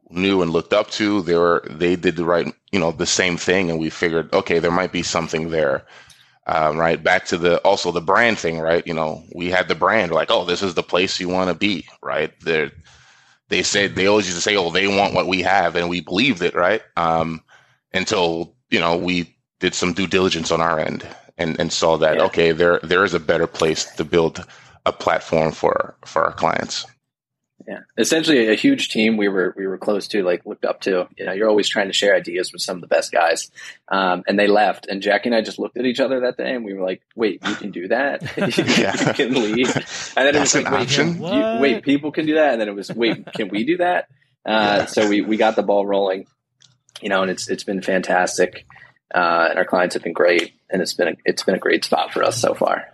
knew 0.09 0.41
and 0.41 0.51
looked 0.51 0.73
up 0.73 0.89
to 0.91 1.21
they 1.21 1.35
were 1.35 1.65
they 1.69 1.95
did 1.95 2.15
the 2.15 2.25
right 2.25 2.53
you 2.71 2.79
know 2.79 2.91
the 2.91 3.05
same 3.05 3.37
thing 3.37 3.69
and 3.69 3.79
we 3.79 3.89
figured 3.89 4.31
okay 4.33 4.59
there 4.59 4.71
might 4.71 4.91
be 4.91 5.03
something 5.03 5.49
there 5.49 5.85
um, 6.47 6.77
right 6.77 7.03
back 7.03 7.25
to 7.25 7.37
the 7.37 7.57
also 7.59 7.91
the 7.91 8.01
brand 8.01 8.37
thing 8.37 8.59
right 8.59 8.85
you 8.85 8.93
know 8.93 9.23
we 9.35 9.49
had 9.49 9.67
the 9.67 9.75
brand 9.75 10.11
like 10.11 10.29
oh 10.31 10.45
this 10.45 10.61
is 10.61 10.75
the 10.75 10.83
place 10.83 11.19
you 11.19 11.29
want 11.29 11.49
to 11.49 11.55
be 11.55 11.85
right 12.01 12.39
they 12.41 12.69
they 13.53 13.61
said 13.63 13.95
they 13.95 14.07
always 14.07 14.25
used 14.25 14.37
to 14.37 14.41
say 14.41 14.55
oh 14.55 14.71
they 14.71 14.87
want 14.87 15.13
what 15.13 15.27
we 15.27 15.41
have 15.43 15.75
and 15.75 15.87
we 15.87 16.01
believed 16.01 16.41
it 16.41 16.55
right 16.55 16.81
um, 16.97 17.41
until 17.93 18.55
you 18.71 18.79
know 18.79 18.97
we 18.97 19.35
did 19.59 19.75
some 19.75 19.93
due 19.93 20.07
diligence 20.07 20.49
on 20.49 20.59
our 20.59 20.79
end 20.79 21.07
and, 21.37 21.59
and 21.59 21.71
saw 21.71 21.95
that 21.97 22.17
yeah. 22.17 22.23
okay 22.23 22.51
there 22.51 22.79
there 22.81 23.03
is 23.03 23.13
a 23.13 23.19
better 23.19 23.45
place 23.45 23.85
to 23.85 24.03
build 24.03 24.43
a 24.87 24.91
platform 24.91 25.51
for 25.51 25.95
for 26.03 26.23
our 26.23 26.33
clients 26.33 26.85
yeah. 27.67 27.79
Essentially 27.97 28.49
a 28.49 28.55
huge 28.55 28.89
team 28.89 29.17
we 29.17 29.27
were 29.27 29.53
we 29.57 29.67
were 29.67 29.77
close 29.77 30.07
to 30.09 30.23
like 30.23 30.45
looked 30.45 30.65
up 30.65 30.81
to. 30.81 31.07
You 31.17 31.25
know 31.25 31.31
you're 31.33 31.49
always 31.49 31.69
trying 31.69 31.87
to 31.87 31.93
share 31.93 32.15
ideas 32.15 32.51
with 32.51 32.61
some 32.61 32.77
of 32.77 32.81
the 32.81 32.87
best 32.87 33.11
guys. 33.11 33.51
Um, 33.87 34.23
and 34.27 34.37
they 34.37 34.47
left. 34.47 34.87
And 34.87 35.01
jackie 35.01 35.29
and 35.29 35.35
i 35.35 35.41
just 35.41 35.59
looked 35.59 35.77
at 35.77 35.85
each 35.85 35.99
other 35.99 36.21
that 36.21 36.37
day 36.37 36.53
and 36.53 36.65
we 36.65 36.73
were 36.73 36.85
like 36.85 37.01
wait 37.15 37.41
you 37.47 37.55
can 37.55 37.71
do 37.71 37.87
that? 37.89 38.21
You 38.37 39.13
can 39.13 39.33
leave. 39.33 39.75
And 40.15 40.25
then 40.25 40.33
That's 40.33 40.55
it 40.55 40.59
was 40.59 40.65
like 40.65 40.73
wait, 40.73 40.97
you, 40.97 41.59
wait 41.59 41.83
people 41.83 42.11
can 42.11 42.25
do 42.25 42.35
that? 42.35 42.53
And 42.53 42.61
then 42.61 42.67
it 42.67 42.75
was 42.75 42.89
wait 42.91 43.25
can 43.33 43.49
we 43.49 43.63
do 43.63 43.77
that? 43.77 44.09
Uh, 44.45 44.79
yeah. 44.79 44.85
so 44.85 45.07
we 45.07 45.21
we 45.21 45.37
got 45.37 45.55
the 45.55 45.63
ball 45.63 45.85
rolling 45.85 46.27
you 47.01 47.09
know 47.09 47.21
and 47.21 47.31
it's 47.31 47.49
it's 47.49 47.63
been 47.63 47.81
fantastic. 47.81 48.65
Uh, 49.13 49.47
and 49.51 49.59
our 49.59 49.65
clients 49.65 49.93
have 49.93 50.01
been 50.01 50.13
great, 50.13 50.53
and 50.71 50.81
it's 50.81 50.93
been 50.93 51.09
a, 51.09 51.13
it's 51.23 51.43
been 51.43 51.53
a 51.53 51.59
great 51.59 51.85
spot 51.85 52.11
for 52.11 52.23
us 52.23 52.41
so 52.41 52.55
far. 52.55 52.87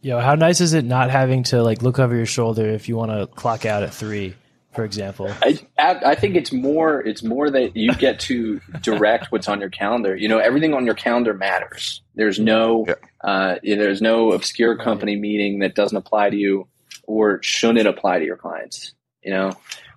Yo, 0.00 0.20
how 0.20 0.34
nice 0.34 0.60
is 0.60 0.72
it 0.72 0.84
not 0.84 1.10
having 1.10 1.42
to 1.44 1.62
like 1.62 1.82
look 1.82 1.98
over 1.98 2.14
your 2.14 2.26
shoulder 2.26 2.68
if 2.68 2.88
you 2.88 2.96
want 2.96 3.10
to 3.10 3.26
clock 3.26 3.64
out 3.66 3.82
at 3.82 3.92
three 3.92 4.34
for 4.76 4.84
example? 4.84 5.32
I, 5.42 5.58
I 5.78 6.14
think 6.14 6.36
it's 6.36 6.52
more 6.52 7.00
it's 7.00 7.24
more 7.24 7.50
that 7.50 7.76
you 7.76 7.92
get 7.94 8.20
to 8.20 8.60
direct 8.82 9.32
what's 9.32 9.48
on 9.48 9.58
your 9.58 9.70
calendar. 9.70 10.14
You 10.14 10.28
know, 10.28 10.38
everything 10.38 10.74
on 10.74 10.84
your 10.84 10.94
calendar 10.94 11.34
matters. 11.34 12.02
There's 12.14 12.38
no 12.38 12.84
yeah. 12.86 12.94
uh, 13.24 13.56
there's 13.64 14.02
no 14.02 14.32
obscure 14.32 14.76
company 14.76 15.16
meeting 15.16 15.60
that 15.60 15.74
doesn't 15.74 15.96
apply 15.96 16.30
to 16.30 16.36
you 16.36 16.68
or 17.04 17.42
shouldn't 17.42 17.88
apply 17.88 18.20
to 18.20 18.24
your 18.24 18.36
clients. 18.36 18.94
You 19.22 19.32
know, 19.32 19.52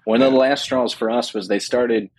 one 0.05 0.21
of 0.21 0.31
the 0.31 0.37
last 0.39 0.63
straws 0.63 0.93
for 0.93 1.11
us 1.11 1.33
was 1.33 1.47
they 1.47 1.59
started 1.59 2.09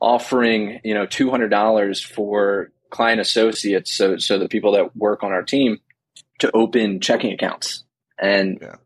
offering 0.00 0.80
you 0.84 0.94
know 0.94 1.06
two 1.06 1.30
hundred 1.30 1.48
dollars 1.48 2.00
for 2.00 2.70
client 2.90 3.20
associates, 3.20 3.92
so 3.92 4.18
so 4.18 4.38
the 4.38 4.48
people 4.48 4.72
that 4.72 4.94
work 4.94 5.24
on 5.24 5.32
our 5.32 5.42
team 5.42 5.80
to 6.40 6.50
open 6.52 7.00
checking 7.00 7.32
accounts. 7.32 7.84
And 8.18 8.58
yeah. 8.60 8.76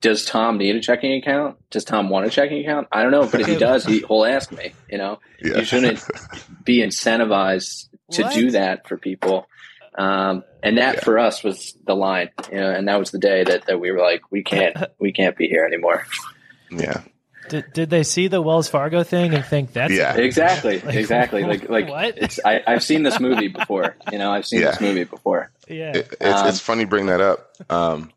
does 0.00 0.24
Tom 0.24 0.58
need 0.58 0.74
a 0.74 0.80
checking 0.80 1.14
account? 1.14 1.58
Does 1.70 1.84
Tom 1.84 2.08
want 2.08 2.26
a 2.26 2.30
checking 2.30 2.60
account? 2.60 2.88
I 2.90 3.02
don't 3.02 3.12
know, 3.12 3.28
but 3.28 3.40
if 3.40 3.46
he 3.46 3.56
does, 3.56 3.84
he, 3.84 4.04
will 4.08 4.24
ask 4.24 4.50
me. 4.50 4.72
You 4.90 4.98
know, 4.98 5.18
yeah. 5.40 5.58
you 5.58 5.64
shouldn't 5.64 6.02
be 6.64 6.78
incentivized 6.78 7.88
to 8.12 8.22
what? 8.22 8.34
do 8.34 8.50
that 8.52 8.88
for 8.88 8.96
people. 8.96 9.46
Um, 9.96 10.42
and 10.62 10.78
that 10.78 10.96
yeah. 10.96 11.04
for 11.04 11.18
us 11.18 11.44
was 11.44 11.76
the 11.86 11.94
line, 11.94 12.30
you 12.50 12.58
know, 12.58 12.70
and 12.70 12.88
that 12.88 12.98
was 12.98 13.12
the 13.12 13.18
day 13.18 13.44
that, 13.44 13.66
that 13.66 13.78
we 13.78 13.92
were 13.92 14.00
like, 14.00 14.22
we 14.32 14.42
can't, 14.42 14.76
we 14.98 15.12
can't 15.12 15.36
be 15.36 15.46
here 15.46 15.64
anymore. 15.64 16.04
Yeah. 16.70 17.02
Did, 17.48 17.72
did 17.72 17.90
they 17.90 18.02
see 18.02 18.28
the 18.28 18.40
Wells 18.40 18.68
Fargo 18.68 19.02
thing 19.02 19.34
and 19.34 19.44
think 19.44 19.72
that's 19.72 19.92
yeah. 19.92 20.14
exactly 20.16 20.80
like, 20.80 20.94
exactly. 20.94 21.44
Like 21.44 21.68
like 21.68 21.88
what? 21.88 22.18
it's 22.18 22.40
I, 22.44 22.62
I've 22.66 22.82
seen 22.82 23.02
this 23.02 23.20
movie 23.20 23.48
before 23.48 23.96
you 24.10 24.18
know 24.18 24.30
I've 24.30 24.46
seen 24.46 24.60
yeah. 24.60 24.70
this 24.70 24.80
movie 24.80 25.04
before. 25.04 25.50
Yeah. 25.68 25.92
It, 25.96 26.14
it's, 26.20 26.40
um, 26.40 26.46
it's 26.48 26.60
funny 26.60 26.84
bring 26.84 27.06
that 27.06 27.20
up 27.20 27.54
um, 27.70 28.12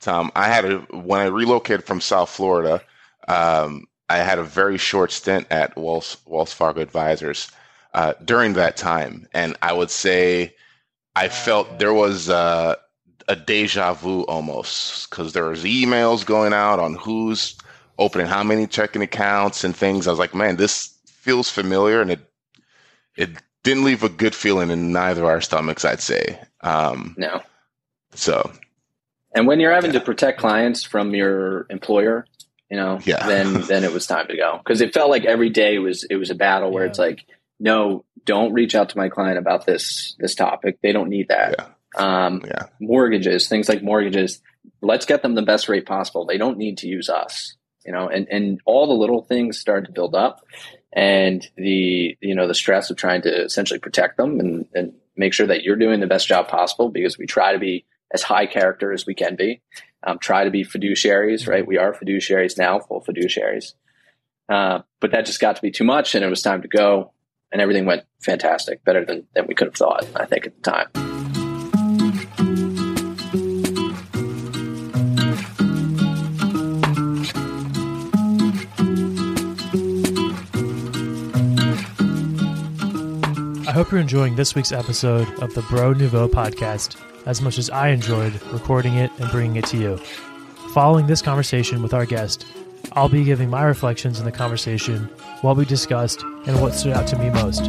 Tom. 0.00 0.32
I 0.34 0.48
had 0.48 0.64
a 0.64 0.78
when 0.78 1.20
I 1.20 1.26
relocated 1.26 1.84
from 1.84 2.00
South 2.00 2.30
Florida 2.30 2.82
um, 3.28 3.86
I 4.08 4.18
had 4.18 4.40
a 4.40 4.44
very 4.44 4.76
short 4.76 5.12
stint 5.12 5.46
at 5.50 5.76
Wells 5.76 6.16
Wells 6.26 6.52
Fargo 6.52 6.80
Advisors 6.80 7.50
uh, 7.94 8.14
during 8.24 8.54
that 8.54 8.76
time. 8.76 9.28
And 9.32 9.56
I 9.62 9.72
would 9.72 9.90
say 9.90 10.56
I 11.14 11.28
felt 11.28 11.78
there 11.78 11.94
was 11.94 12.28
uh, 12.28 12.74
a 13.28 13.36
deja 13.36 13.94
vu 13.94 14.22
almost 14.22 15.08
because 15.08 15.32
there 15.32 15.44
was 15.44 15.62
emails 15.62 16.26
going 16.26 16.52
out 16.52 16.80
on 16.80 16.94
who's 16.94 17.56
opening 18.00 18.26
how 18.26 18.42
many 18.42 18.66
checking 18.66 19.02
accounts 19.02 19.62
and 19.62 19.76
things. 19.76 20.08
I 20.08 20.10
was 20.10 20.18
like, 20.18 20.34
man, 20.34 20.56
this 20.56 20.98
feels 21.06 21.50
familiar, 21.50 22.00
and 22.00 22.10
it 22.10 22.20
it 23.14 23.30
didn't 23.62 23.84
leave 23.84 24.02
a 24.02 24.08
good 24.08 24.34
feeling 24.34 24.70
in 24.70 24.90
neither 24.90 25.22
of 25.22 25.28
our 25.28 25.40
stomachs. 25.40 25.84
I'd 25.84 26.00
say. 26.00 26.40
Um, 26.62 27.14
no. 27.16 27.42
So. 28.14 28.50
And 29.32 29.46
when 29.46 29.60
you're 29.60 29.72
having 29.72 29.92
yeah. 29.92 30.00
to 30.00 30.04
protect 30.04 30.40
clients 30.40 30.82
from 30.82 31.14
your 31.14 31.66
employer, 31.70 32.26
you 32.68 32.76
know, 32.76 32.98
yeah. 33.04 33.26
then 33.28 33.60
then 33.62 33.84
it 33.84 33.92
was 33.92 34.06
time 34.06 34.26
to 34.26 34.36
go 34.36 34.58
because 34.58 34.80
it 34.80 34.94
felt 34.94 35.10
like 35.10 35.24
every 35.24 35.50
day 35.50 35.78
was 35.78 36.04
it 36.04 36.16
was 36.16 36.30
a 36.30 36.34
battle 36.34 36.72
where 36.72 36.84
yeah. 36.84 36.90
it's 36.90 36.98
like, 36.98 37.26
no, 37.60 38.04
don't 38.24 38.52
reach 38.52 38.74
out 38.74 38.88
to 38.88 38.98
my 38.98 39.08
client 39.10 39.38
about 39.38 39.66
this 39.66 40.16
this 40.18 40.34
topic. 40.34 40.78
They 40.82 40.92
don't 40.92 41.10
need 41.10 41.28
that. 41.28 41.54
Yeah. 41.58 41.66
Um, 41.96 42.42
yeah. 42.46 42.66
Mortgages, 42.80 43.48
things 43.48 43.68
like 43.68 43.82
mortgages. 43.82 44.40
Let's 44.80 45.04
get 45.04 45.22
them 45.22 45.34
the 45.34 45.42
best 45.42 45.68
rate 45.68 45.86
possible. 45.86 46.24
They 46.24 46.38
don't 46.38 46.56
need 46.56 46.78
to 46.78 46.88
use 46.88 47.08
us 47.10 47.56
you 47.84 47.92
know, 47.92 48.08
and, 48.08 48.28
and 48.30 48.60
all 48.64 48.86
the 48.86 48.94
little 48.94 49.22
things 49.22 49.58
started 49.58 49.86
to 49.86 49.92
build 49.92 50.14
up 50.14 50.44
and 50.92 51.46
the, 51.56 52.16
you 52.20 52.34
know, 52.34 52.46
the 52.46 52.54
stress 52.54 52.90
of 52.90 52.96
trying 52.96 53.22
to 53.22 53.44
essentially 53.44 53.78
protect 53.78 54.16
them 54.16 54.40
and, 54.40 54.66
and 54.74 54.92
make 55.16 55.32
sure 55.32 55.46
that 55.46 55.62
you're 55.62 55.76
doing 55.76 56.00
the 56.00 56.06
best 56.06 56.26
job 56.26 56.48
possible 56.48 56.88
because 56.88 57.18
we 57.18 57.26
try 57.26 57.52
to 57.52 57.58
be 57.58 57.84
as 58.12 58.22
high 58.22 58.46
character 58.46 58.92
as 58.92 59.06
we 59.06 59.14
can 59.14 59.36
be, 59.36 59.62
um, 60.02 60.18
try 60.18 60.44
to 60.44 60.50
be 60.50 60.64
fiduciaries, 60.64 61.46
right? 61.46 61.66
We 61.66 61.78
are 61.78 61.92
fiduciaries 61.92 62.58
now, 62.58 62.80
full 62.80 63.02
fiduciaries. 63.02 63.74
Uh, 64.48 64.80
but 65.00 65.12
that 65.12 65.26
just 65.26 65.40
got 65.40 65.56
to 65.56 65.62
be 65.62 65.70
too 65.70 65.84
much 65.84 66.14
and 66.14 66.24
it 66.24 66.28
was 66.28 66.42
time 66.42 66.62
to 66.62 66.68
go 66.68 67.12
and 67.52 67.60
everything 67.60 67.86
went 67.86 68.04
fantastic, 68.20 68.84
better 68.84 69.04
than, 69.04 69.26
than 69.34 69.46
we 69.46 69.54
could 69.54 69.68
have 69.68 69.74
thought, 69.74 70.06
I 70.16 70.26
think, 70.26 70.46
at 70.46 70.56
the 70.56 70.70
time. 70.70 71.09
I 83.70 83.72
hope 83.72 83.92
you're 83.92 84.00
enjoying 84.00 84.34
this 84.34 84.56
week's 84.56 84.72
episode 84.72 85.28
of 85.40 85.54
the 85.54 85.62
Bro 85.62 85.92
Nouveau 85.92 86.26
podcast 86.26 87.00
as 87.24 87.40
much 87.40 87.56
as 87.56 87.70
I 87.70 87.90
enjoyed 87.90 88.32
recording 88.50 88.94
it 88.94 89.12
and 89.20 89.30
bringing 89.30 89.54
it 89.54 89.66
to 89.66 89.76
you. 89.76 89.96
Following 90.74 91.06
this 91.06 91.22
conversation 91.22 91.80
with 91.80 91.94
our 91.94 92.04
guest, 92.04 92.44
I'll 92.94 93.08
be 93.08 93.22
giving 93.22 93.48
my 93.48 93.62
reflections 93.62 94.18
in 94.18 94.24
the 94.24 94.32
conversation, 94.32 95.04
what 95.42 95.56
we 95.56 95.64
discussed, 95.64 96.20
and 96.48 96.60
what 96.60 96.74
stood 96.74 96.94
out 96.94 97.06
to 97.10 97.16
me 97.16 97.30
most. 97.30 97.62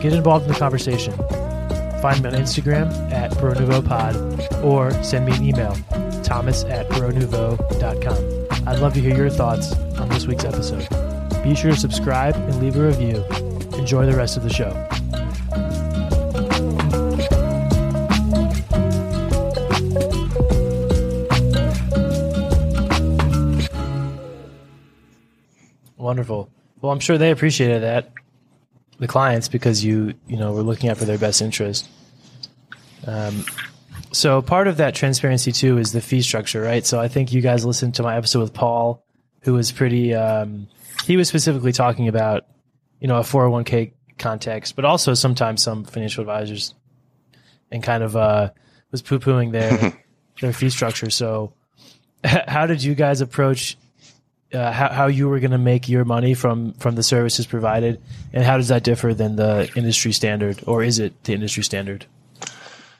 Get 0.00 0.12
involved 0.12 0.46
in 0.46 0.52
the 0.52 0.58
conversation. 0.60 1.12
Find 2.00 2.22
me 2.22 2.28
on 2.28 2.36
Instagram 2.36 2.92
at 3.10 3.32
BroNouveauPod 3.32 4.62
or 4.62 4.92
send 5.02 5.26
me 5.26 5.34
an 5.34 5.42
email, 5.42 5.74
thomas 6.22 6.62
at 6.66 6.88
BroNouveau.com. 6.90 8.68
I'd 8.68 8.78
love 8.78 8.94
to 8.94 9.00
hear 9.00 9.16
your 9.16 9.30
thoughts 9.30 9.72
on 9.98 10.08
this 10.08 10.28
week's 10.28 10.44
episode. 10.44 10.88
Be 11.42 11.56
sure 11.56 11.72
to 11.72 11.76
subscribe 11.76 12.36
and 12.36 12.60
leave 12.60 12.76
a 12.76 12.86
review. 12.86 13.24
Enjoy 13.76 14.06
the 14.06 14.16
rest 14.16 14.36
of 14.36 14.44
the 14.44 14.52
show. 14.52 14.88
Wonderful. 26.06 26.48
Well, 26.80 26.92
I'm 26.92 27.00
sure 27.00 27.18
they 27.18 27.32
appreciated 27.32 27.82
that, 27.82 28.12
the 29.00 29.08
clients, 29.08 29.48
because 29.48 29.84
you 29.84 30.14
you 30.28 30.36
know 30.36 30.52
were 30.52 30.62
looking 30.62 30.88
out 30.88 30.98
for 30.98 31.04
their 31.04 31.18
best 31.18 31.42
interest. 31.42 31.88
Um, 33.08 33.44
so 34.12 34.40
part 34.40 34.68
of 34.68 34.76
that 34.76 34.94
transparency 34.94 35.50
too 35.50 35.78
is 35.78 35.90
the 35.90 36.00
fee 36.00 36.22
structure, 36.22 36.62
right? 36.62 36.86
So 36.86 37.00
I 37.00 37.08
think 37.08 37.32
you 37.32 37.40
guys 37.40 37.66
listened 37.66 37.96
to 37.96 38.04
my 38.04 38.16
episode 38.16 38.38
with 38.38 38.54
Paul, 38.54 39.04
who 39.40 39.54
was 39.54 39.72
pretty. 39.72 40.14
Um, 40.14 40.68
he 41.04 41.16
was 41.16 41.28
specifically 41.28 41.72
talking 41.72 42.06
about 42.06 42.46
you 43.00 43.08
know 43.08 43.16
a 43.16 43.22
401k 43.22 43.90
context, 44.16 44.76
but 44.76 44.84
also 44.84 45.12
sometimes 45.12 45.60
some 45.60 45.82
financial 45.82 46.22
advisors, 46.22 46.72
and 47.72 47.82
kind 47.82 48.04
of 48.04 48.14
uh, 48.14 48.50
was 48.92 49.02
poo 49.02 49.18
pooing 49.18 49.50
their 49.50 50.00
their 50.40 50.52
fee 50.52 50.70
structure. 50.70 51.10
So 51.10 51.52
how 52.22 52.68
did 52.68 52.80
you 52.80 52.94
guys 52.94 53.20
approach 53.22 53.76
uh, 54.52 54.72
how, 54.72 54.88
how 54.88 55.06
you 55.06 55.28
were 55.28 55.40
going 55.40 55.50
to 55.50 55.58
make 55.58 55.88
your 55.88 56.04
money 56.04 56.34
from 56.34 56.72
from 56.74 56.94
the 56.94 57.02
services 57.02 57.46
provided, 57.46 58.00
and 58.32 58.44
how 58.44 58.56
does 58.56 58.68
that 58.68 58.84
differ 58.84 59.14
than 59.14 59.36
the 59.36 59.70
industry 59.76 60.12
standard, 60.12 60.62
or 60.66 60.82
is 60.82 60.98
it 60.98 61.24
the 61.24 61.32
industry 61.32 61.64
standard? 61.64 62.06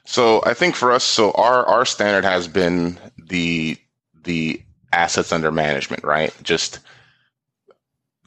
So 0.04 0.42
I 0.44 0.54
think 0.54 0.74
for 0.74 0.92
us, 0.92 1.04
so 1.04 1.32
our 1.32 1.66
our 1.66 1.84
standard 1.84 2.24
has 2.24 2.48
been 2.48 2.98
the 3.18 3.76
the 4.24 4.62
assets 4.92 5.32
under 5.32 5.52
management, 5.52 6.04
right? 6.04 6.34
Just 6.42 6.80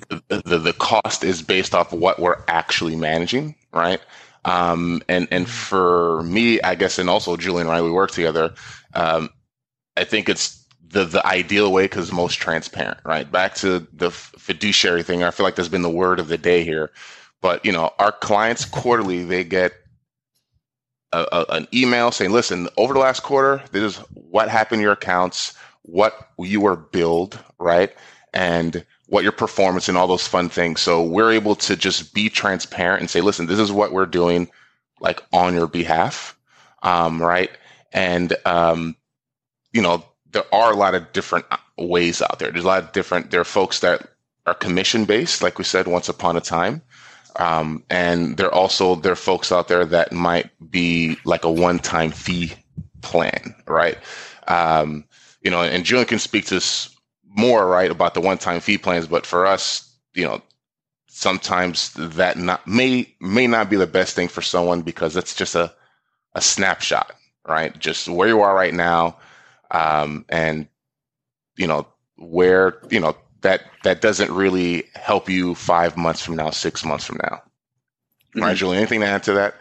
the, 0.08 0.58
the, 0.58 0.73
cost 0.73 1.23
is 1.23 1.41
based 1.41 1.75
off 1.75 1.91
what 1.91 2.19
we're 2.19 2.41
actually 2.47 2.95
managing, 2.95 3.55
right? 3.73 3.99
Um, 4.45 5.01
and 5.10 5.27
and 5.32 5.49
for 5.49 6.23
me, 6.23 6.62
I 6.62 6.75
guess, 6.75 6.99
and 6.99 7.10
also 7.10 7.36
Julian, 7.38 7.67
right? 7.67 7.82
We 7.82 7.91
work 7.91 8.12
together. 8.12 8.53
Um, 8.93 9.29
I 9.97 10.05
think 10.05 10.29
it's 10.29 10.58
the 10.91 11.06
the 11.06 11.25
ideal 11.25 11.71
way 11.71 11.86
because 11.86 12.12
most 12.12 12.36
transparent, 12.36 12.99
right? 13.06 13.32
Back 13.32 13.56
to 13.56 13.88
the 13.93 14.12
fiduciary 14.12 15.04
thing. 15.04 15.23
I 15.23 15.32
feel 15.32 15.45
like 15.45 15.56
that's 15.56 15.69
been 15.69 15.82
the 15.84 15.89
word 15.89 16.19
of 16.19 16.28
the 16.28 16.38
day 16.38 16.63
here. 16.63 16.91
But 17.41 17.63
you 17.65 17.71
know, 17.71 17.91
our 17.99 18.12
clients 18.12 18.65
quarterly 18.65 19.23
they 19.23 19.43
get 19.43 19.73
a, 21.13 21.25
a, 21.32 21.45
an 21.49 21.67
email 21.73 22.12
saying, 22.12 22.32
"Listen, 22.32 22.67
over 22.78 22.93
the 22.93 22.99
last 22.99 23.21
quarter, 23.21 23.63
this 23.71 23.84
is 23.84 23.97
what 24.13 24.49
happened 24.49 24.80
in 24.80 24.84
your 24.84 24.93
accounts, 24.93 25.54
what 25.84 26.30
you 26.39 26.62
were 26.62 26.75
billed, 26.75 27.39
right, 27.60 27.93
and 28.34 28.86
what 29.08 29.23
your 29.23 29.32
performance 29.32 29.87
and 29.90 29.98
all 29.98 30.08
those 30.08 30.27
fun 30.27 30.50
things." 30.50 30.81
So 30.81 31.04
we're 31.04 31.31
able 31.31 31.56
to 31.56 31.75
just 31.75 32.13
be 32.13 32.29
transparent 32.29 33.02
and 33.02 33.10
say, 33.10 33.21
"Listen, 33.21 33.46
this 33.46 33.60
is 33.60 33.71
what 33.71 33.92
we're 33.92 34.06
doing, 34.08 34.50
like 35.00 35.21
on 35.33 35.54
your 35.54 35.67
behalf, 35.67 36.35
um, 36.83 37.21
right?" 37.21 37.52
And 37.94 38.35
um, 38.46 38.96
you 39.71 39.81
know, 39.81 40.04
there 40.32 40.44
are 40.54 40.71
a 40.71 40.75
lot 40.75 40.96
of 40.96 41.12
different 41.13 41.46
ways 41.77 42.21
out 42.21 42.40
there. 42.40 42.52
There's 42.52 42.63
a 42.63 42.67
lot 42.67 42.84
of 42.84 42.92
different. 42.92 43.32
There 43.32 43.42
are 43.42 43.46
folks 43.46 43.80
that 43.80 44.08
are 44.46 44.54
commission 44.54 45.06
based, 45.06 45.42
like 45.42 45.58
we 45.58 45.63
said 45.63 45.88
once 45.88 46.10
upon 46.10 46.38
a 46.38 46.42
time, 46.42 46.82
um, 47.38 47.84
and 47.90 48.38
there 48.38 48.54
also 48.54 48.96
there 48.96 49.13
are 49.13 49.17
folks 49.17 49.52
out 49.52 49.67
there 49.67 49.86
that 49.86 50.12
might 50.12 50.50
be 50.71 51.17
like 51.25 51.44
a 51.44 51.52
one 51.52 51.80
time 51.80 52.12
fee 52.12 52.54
plan, 53.02 53.56
right? 53.67 53.98
Um, 54.48 55.06
you 55.42 55.52
know, 55.52 55.62
and 55.62 55.86
Julian 55.86 56.08
can 56.08 56.19
speak 56.19 56.46
to 56.46 56.56
this 56.56 56.96
more, 57.25 57.67
right, 57.67 57.92
about 57.92 58.13
the 58.13 58.21
one 58.21 58.38
time 58.38 58.60
fee 58.60 58.77
plans. 58.77 59.08
But 59.08 59.25
for 59.25 59.46
us, 59.46 59.96
you 60.13 60.25
know, 60.25 60.42
sometimes 61.08 61.94
that 61.98 62.38
not 62.38 62.65
may 62.67 63.13
may 63.19 63.48
not 63.48 63.69
be 63.69 63.75
the 63.77 63.88
best 63.88 64.15
thing 64.15 64.27
for 64.27 64.42
someone 64.42 64.82
because 64.82 65.15
it's 65.15 65.36
just 65.36 65.56
a 65.56 65.73
a 66.36 66.42
snapshot, 66.42 67.15
right? 67.48 67.77
Just 67.80 68.08
where 68.08 68.27
you 68.27 68.42
are 68.42 68.54
right 68.56 68.73
now 68.73 69.17
um, 69.71 70.25
and 70.29 70.67
you 71.55 71.67
know 71.67 71.87
where 72.17 72.79
you 72.89 72.99
know 72.99 73.15
that 73.41 73.61
that 73.83 74.01
doesn't 74.01 74.31
really 74.31 74.85
help 74.95 75.29
you 75.29 75.55
five 75.55 75.97
months 75.97 76.21
from 76.21 76.35
now, 76.35 76.49
six 76.49 76.83
months 76.83 77.05
from 77.05 77.19
now. 77.23 77.41
Mm-hmm. 78.35 78.41
Right, 78.41 78.57
Julie, 78.57 78.77
anything 78.77 78.99
to 79.01 79.07
add 79.07 79.23
to 79.23 79.33
that? 79.33 79.55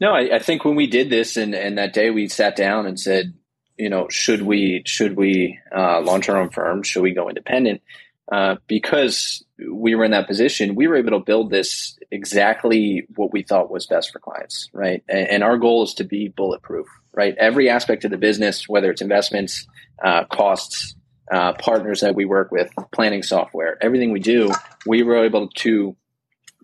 No, 0.00 0.12
I, 0.12 0.36
I, 0.36 0.38
think 0.40 0.64
when 0.64 0.74
we 0.74 0.88
did 0.88 1.10
this 1.10 1.36
and, 1.36 1.54
and 1.54 1.78
that 1.78 1.92
day 1.92 2.10
we 2.10 2.28
sat 2.28 2.56
down 2.56 2.86
and 2.86 2.98
said, 2.98 3.34
you 3.78 3.88
know, 3.88 4.08
should 4.08 4.42
we 4.42 4.82
should 4.84 5.16
we 5.16 5.58
uh, 5.74 6.00
launch 6.00 6.28
our 6.28 6.38
own 6.38 6.50
firm? 6.50 6.82
Should 6.82 7.02
we 7.02 7.14
go 7.14 7.28
independent? 7.28 7.82
Uh, 8.30 8.56
because 8.66 9.44
we 9.70 9.94
were 9.94 10.04
in 10.04 10.10
that 10.10 10.26
position, 10.26 10.74
we 10.74 10.86
were 10.86 10.96
able 10.96 11.10
to 11.10 11.18
build 11.18 11.50
this 11.50 11.98
exactly 12.10 13.06
what 13.14 13.32
we 13.32 13.42
thought 13.42 13.70
was 13.70 13.86
best 13.86 14.10
for 14.10 14.18
clients, 14.18 14.70
right? 14.72 15.02
And, 15.08 15.28
and 15.28 15.44
our 15.44 15.56
goal 15.56 15.84
is 15.84 15.94
to 15.94 16.04
be 16.04 16.28
bulletproof, 16.28 16.86
right? 17.14 17.34
Every 17.38 17.68
aspect 17.68 18.04
of 18.04 18.10
the 18.10 18.18
business, 18.18 18.68
whether 18.68 18.90
it's 18.90 19.02
investments, 19.02 19.66
uh, 20.02 20.24
costs, 20.24 20.94
uh, 21.30 21.52
partners 21.54 22.00
that 22.00 22.14
we 22.14 22.24
work 22.24 22.50
with, 22.50 22.70
planning 22.92 23.22
software, 23.22 23.78
everything 23.82 24.12
we 24.12 24.20
do, 24.20 24.50
we 24.86 25.02
were 25.02 25.24
able 25.24 25.48
to 25.48 25.96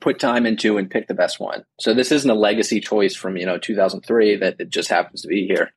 put 0.01 0.19
time 0.19 0.47
into 0.47 0.79
and 0.79 0.91
pick 0.91 1.09
the 1.09 1.15
best 1.15 1.41
one. 1.41 1.65
So 1.81 1.95
this 1.95 2.13
isn't 2.13 2.31
a 2.31 2.35
legacy 2.35 2.81
choice 2.81 3.15
from, 3.15 3.37
you 3.37 3.47
know, 3.47 3.59
2003 3.59 4.37
that 4.37 4.57
it 4.59 4.71
just 4.71 4.89
happens 4.89 5.23
to 5.23 5.29
be 5.29 5.47
here. 5.47 5.73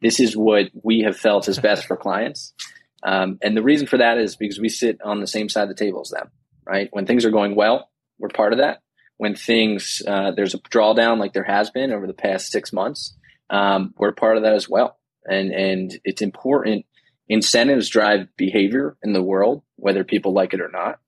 This 0.00 0.20
is 0.20 0.36
what 0.36 0.70
we 0.82 1.00
have 1.00 1.16
felt 1.16 1.48
is 1.48 1.58
best 1.58 1.86
for 1.86 1.96
clients. 1.96 2.54
Um, 3.02 3.38
and 3.42 3.56
the 3.56 3.62
reason 3.62 3.86
for 3.86 3.98
that 3.98 4.18
is 4.18 4.36
because 4.36 4.58
we 4.58 4.68
sit 4.68 5.00
on 5.02 5.20
the 5.20 5.26
same 5.26 5.48
side 5.48 5.64
of 5.64 5.68
the 5.68 5.74
table 5.74 6.00
as 6.00 6.10
them, 6.10 6.30
right? 6.66 6.88
When 6.92 7.06
things 7.06 7.24
are 7.24 7.30
going 7.30 7.54
well, 7.54 7.90
we're 8.18 8.28
part 8.28 8.52
of 8.52 8.58
that. 8.58 8.80
When 9.18 9.34
things, 9.34 10.02
uh, 10.06 10.32
there's 10.32 10.54
a 10.54 10.58
drawdown 10.58 11.18
like 11.18 11.32
there 11.32 11.44
has 11.44 11.70
been 11.70 11.92
over 11.92 12.06
the 12.06 12.14
past 12.14 12.50
six 12.50 12.72
months, 12.72 13.16
um, 13.50 13.94
we're 13.96 14.12
part 14.12 14.36
of 14.36 14.42
that 14.42 14.54
as 14.54 14.68
well. 14.68 14.98
And, 15.28 15.50
and 15.52 15.98
it's 16.04 16.22
important. 16.22 16.86
Incentives 17.28 17.88
drive 17.88 18.28
behavior 18.36 18.96
in 19.02 19.12
the 19.12 19.22
world, 19.22 19.62
whether 19.76 20.04
people 20.04 20.32
like 20.32 20.54
it 20.54 20.60
or 20.60 20.70
not. 20.70 21.00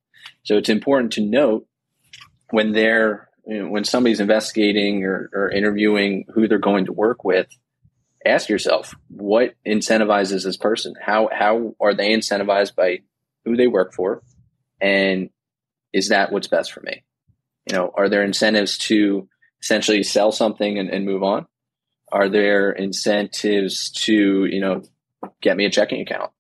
So 0.43 0.57
it's 0.57 0.69
important 0.69 1.13
to 1.15 1.21
note 1.21 1.67
when 2.51 2.73
they're 2.73 3.29
you 3.49 3.63
know, 3.63 3.71
when 3.71 3.85
somebody's 3.85 4.21
investigating 4.21 5.05
or, 5.05 5.31
or 5.33 5.51
interviewing 5.51 6.27
who 6.35 6.47
they're 6.47 6.59
going 6.59 6.85
to 6.85 6.93
work 6.93 7.25
with, 7.25 7.47
ask 8.27 8.51
yourself 8.51 8.95
what 9.09 9.55
incentivizes 9.67 10.45
this 10.45 10.59
person. 10.59 10.95
How 11.01 11.31
how 11.33 11.75
are 11.81 11.95
they 11.95 12.11
incentivized 12.11 12.75
by 12.75 12.99
who 13.47 13.57
they 13.57 13.67
work 13.67 13.95
for, 13.95 14.23
and 14.83 15.31
is 15.95 16.11
that 16.11 16.31
what's 16.31 16.47
best 16.47 16.73
for 16.73 16.81
me? 16.83 17.05
You 17.71 17.77
know, 17.77 17.91
are 17.97 18.11
there 18.11 18.23
incentives 18.23 18.77
to 18.79 19.29
essentially 19.63 20.03
sell 20.03 20.31
something 20.31 20.79
and, 20.79 20.91
and 20.91 21.07
move 21.07 21.23
on? 21.23 21.47
Are 22.13 22.29
there 22.29 22.71
incentives 22.73 23.91
to 23.91 24.45
you 24.47 24.61
know 24.61 24.83
get 25.41 25.57
me 25.57 25.65
a 25.65 25.71
checking 25.71 26.01
account? 26.01 26.31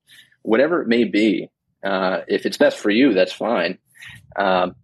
Whatever 0.42 0.82
it 0.82 0.88
may 0.88 1.04
be, 1.04 1.50
uh, 1.84 2.20
if 2.28 2.46
it's 2.46 2.56
best 2.56 2.78
for 2.78 2.90
you, 2.90 3.12
that's 3.14 3.32
fine. 3.32 3.78
Um, 4.36 4.74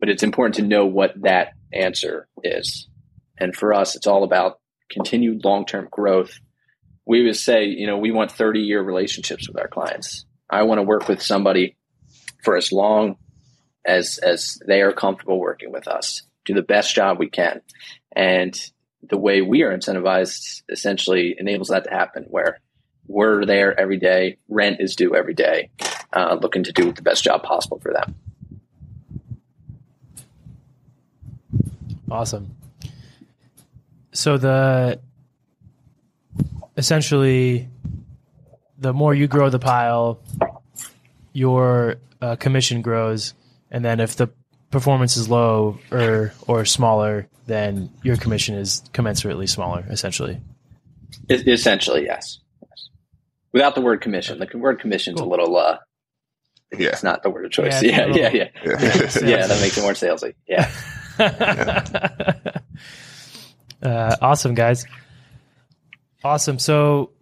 but 0.00 0.08
it's 0.08 0.22
important 0.22 0.56
to 0.56 0.62
know 0.62 0.86
what 0.86 1.20
that 1.22 1.52
answer 1.72 2.28
is. 2.42 2.88
And 3.38 3.54
for 3.54 3.72
us, 3.72 3.96
it's 3.96 4.06
all 4.06 4.24
about 4.24 4.60
continued 4.90 5.44
long 5.44 5.66
term 5.66 5.88
growth. 5.90 6.38
We 7.06 7.24
would 7.24 7.36
say, 7.36 7.66
you 7.66 7.86
know, 7.86 7.98
we 7.98 8.10
want 8.10 8.32
30 8.32 8.60
year 8.60 8.82
relationships 8.82 9.48
with 9.48 9.58
our 9.58 9.68
clients. 9.68 10.24
I 10.50 10.62
want 10.62 10.78
to 10.78 10.82
work 10.82 11.08
with 11.08 11.22
somebody 11.22 11.76
for 12.42 12.56
as 12.56 12.72
long 12.72 13.16
as 13.84 14.18
as 14.18 14.58
they 14.66 14.82
are 14.82 14.92
comfortable 14.92 15.38
working 15.38 15.72
with 15.72 15.88
us, 15.88 16.22
do 16.44 16.54
the 16.54 16.62
best 16.62 16.94
job 16.94 17.18
we 17.18 17.28
can. 17.28 17.60
And 18.14 18.58
the 19.08 19.16
way 19.16 19.42
we 19.42 19.62
are 19.62 19.76
incentivized 19.76 20.62
essentially 20.68 21.36
enables 21.38 21.68
that 21.68 21.84
to 21.84 21.90
happen 21.90 22.24
where 22.28 22.58
we're 23.06 23.44
there 23.44 23.78
every 23.78 23.98
day, 23.98 24.38
rent 24.48 24.80
is 24.80 24.96
due 24.96 25.14
every 25.14 25.34
day, 25.34 25.70
uh, 26.12 26.36
looking 26.40 26.64
to 26.64 26.72
do 26.72 26.92
the 26.92 27.02
best 27.02 27.22
job 27.22 27.42
possible 27.42 27.78
for 27.78 27.92
them. 27.92 28.14
Awesome. 32.10 32.54
So 34.12 34.38
the 34.38 35.00
essentially 36.76 37.68
the 38.78 38.92
more 38.92 39.14
you 39.14 39.26
grow 39.26 39.50
the 39.50 39.58
pile, 39.58 40.20
your 41.32 41.96
uh, 42.20 42.36
commission 42.36 42.82
grows, 42.82 43.34
and 43.70 43.84
then 43.84 44.00
if 44.00 44.16
the 44.16 44.28
performance 44.70 45.16
is 45.16 45.28
low 45.28 45.78
or 45.90 46.32
or 46.46 46.64
smaller, 46.64 47.28
then 47.46 47.90
your 48.02 48.16
commission 48.16 48.56
is 48.56 48.82
commensurately 48.92 49.48
smaller. 49.48 49.84
Essentially. 49.88 50.40
Essentially, 51.28 52.04
yes. 52.04 52.40
yes. 52.62 52.88
Without 53.52 53.74
the 53.74 53.80
word 53.80 54.00
commission, 54.00 54.38
the 54.38 54.58
word 54.58 54.80
commission 54.80 55.14
cool. 55.16 55.26
a 55.26 55.28
little. 55.28 55.56
Uh, 55.56 55.78
yeah. 56.72 56.88
It's 56.88 57.02
not 57.02 57.22
the 57.22 57.30
word 57.30 57.44
of 57.44 57.52
choice. 57.52 57.82
Yeah, 57.82 58.06
yeah, 58.06 58.28
yeah, 58.28 58.28
yeah. 58.32 58.48
Yeah, 58.64 59.26
yeah 59.26 59.46
that 59.46 59.60
makes 59.60 59.78
it 59.78 59.82
more 59.82 59.92
salesy. 59.92 60.34
Yeah. 60.48 60.70
uh, 63.82 64.16
awesome, 64.20 64.54
guys. 64.54 64.84
Awesome. 66.22 66.58
So, 66.58 67.12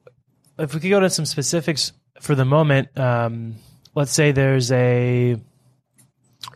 if 0.59 0.74
we 0.74 0.80
could 0.80 0.90
go 0.90 0.99
to 0.99 1.11
some 1.11 1.26
specifics 1.26 1.92
for 2.20 2.34
the 2.34 2.45
moment, 2.45 2.99
um, 2.99 3.57
let's 3.95 4.12
say 4.12 4.32
there's 4.32 4.72
a, 4.72 5.36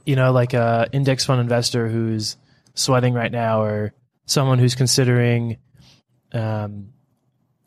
you 0.05 0.17
know, 0.17 0.33
like 0.33 0.55
a 0.55 0.89
index 0.93 1.25
fund 1.25 1.41
investor 1.41 1.89
who's 1.89 2.37
sweating 2.75 3.15
right 3.15 3.33
now, 3.33 3.63
or 3.63 3.93
someone 4.27 4.59
who's 4.59 4.75
considering 4.75 5.59
um, 6.33 6.91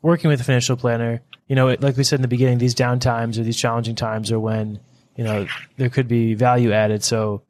working 0.00 0.28
with 0.28 0.40
a 0.40 0.44
financial 0.44 0.76
planner. 0.76 1.22
You 1.46 1.56
know, 1.56 1.76
like 1.80 1.96
we 1.96 2.04
said 2.04 2.16
in 2.16 2.22
the 2.22 2.28
beginning, 2.28 2.58
these 2.58 2.74
down 2.74 2.98
times 3.00 3.38
or 3.38 3.42
these 3.42 3.56
challenging 3.56 3.94
times 3.94 4.32
are 4.32 4.40
when 4.40 4.80
you 5.16 5.24
know 5.24 5.46
there 5.76 5.90
could 5.90 6.08
be 6.08 6.34
value 6.34 6.72
added. 6.72 7.04
So 7.04 7.42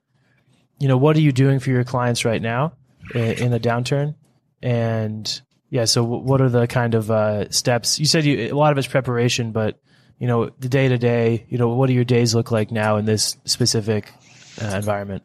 you 0.82 0.88
know, 0.88 0.96
what 0.96 1.16
are 1.16 1.20
you 1.20 1.30
doing 1.30 1.60
for 1.60 1.70
your 1.70 1.84
clients 1.84 2.24
right 2.24 2.42
now 2.42 2.72
in, 3.14 3.52
a 3.52 3.60
downturn? 3.60 4.16
And 4.60 5.40
yeah, 5.70 5.84
so 5.84 6.02
what 6.02 6.40
are 6.40 6.48
the 6.48 6.66
kind 6.66 6.94
of 6.94 7.08
uh, 7.08 7.50
steps? 7.50 8.00
You 8.00 8.06
said 8.06 8.24
you, 8.24 8.52
a 8.52 8.56
lot 8.56 8.72
of 8.72 8.78
it's 8.78 8.88
preparation, 8.88 9.52
but 9.52 9.80
you 10.18 10.26
know, 10.26 10.50
the 10.58 10.68
day 10.68 10.88
to 10.88 10.98
day, 10.98 11.46
you 11.48 11.56
know, 11.56 11.68
what 11.68 11.86
do 11.86 11.92
your 11.92 12.04
days 12.04 12.34
look 12.34 12.50
like 12.50 12.72
now 12.72 12.96
in 12.96 13.04
this 13.04 13.36
specific 13.44 14.12
uh, 14.60 14.76
environment? 14.76 15.22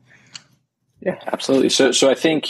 Yeah, 1.02 1.20
absolutely. 1.26 1.70
So, 1.70 1.92
so 1.92 2.10
I 2.10 2.16
think 2.16 2.48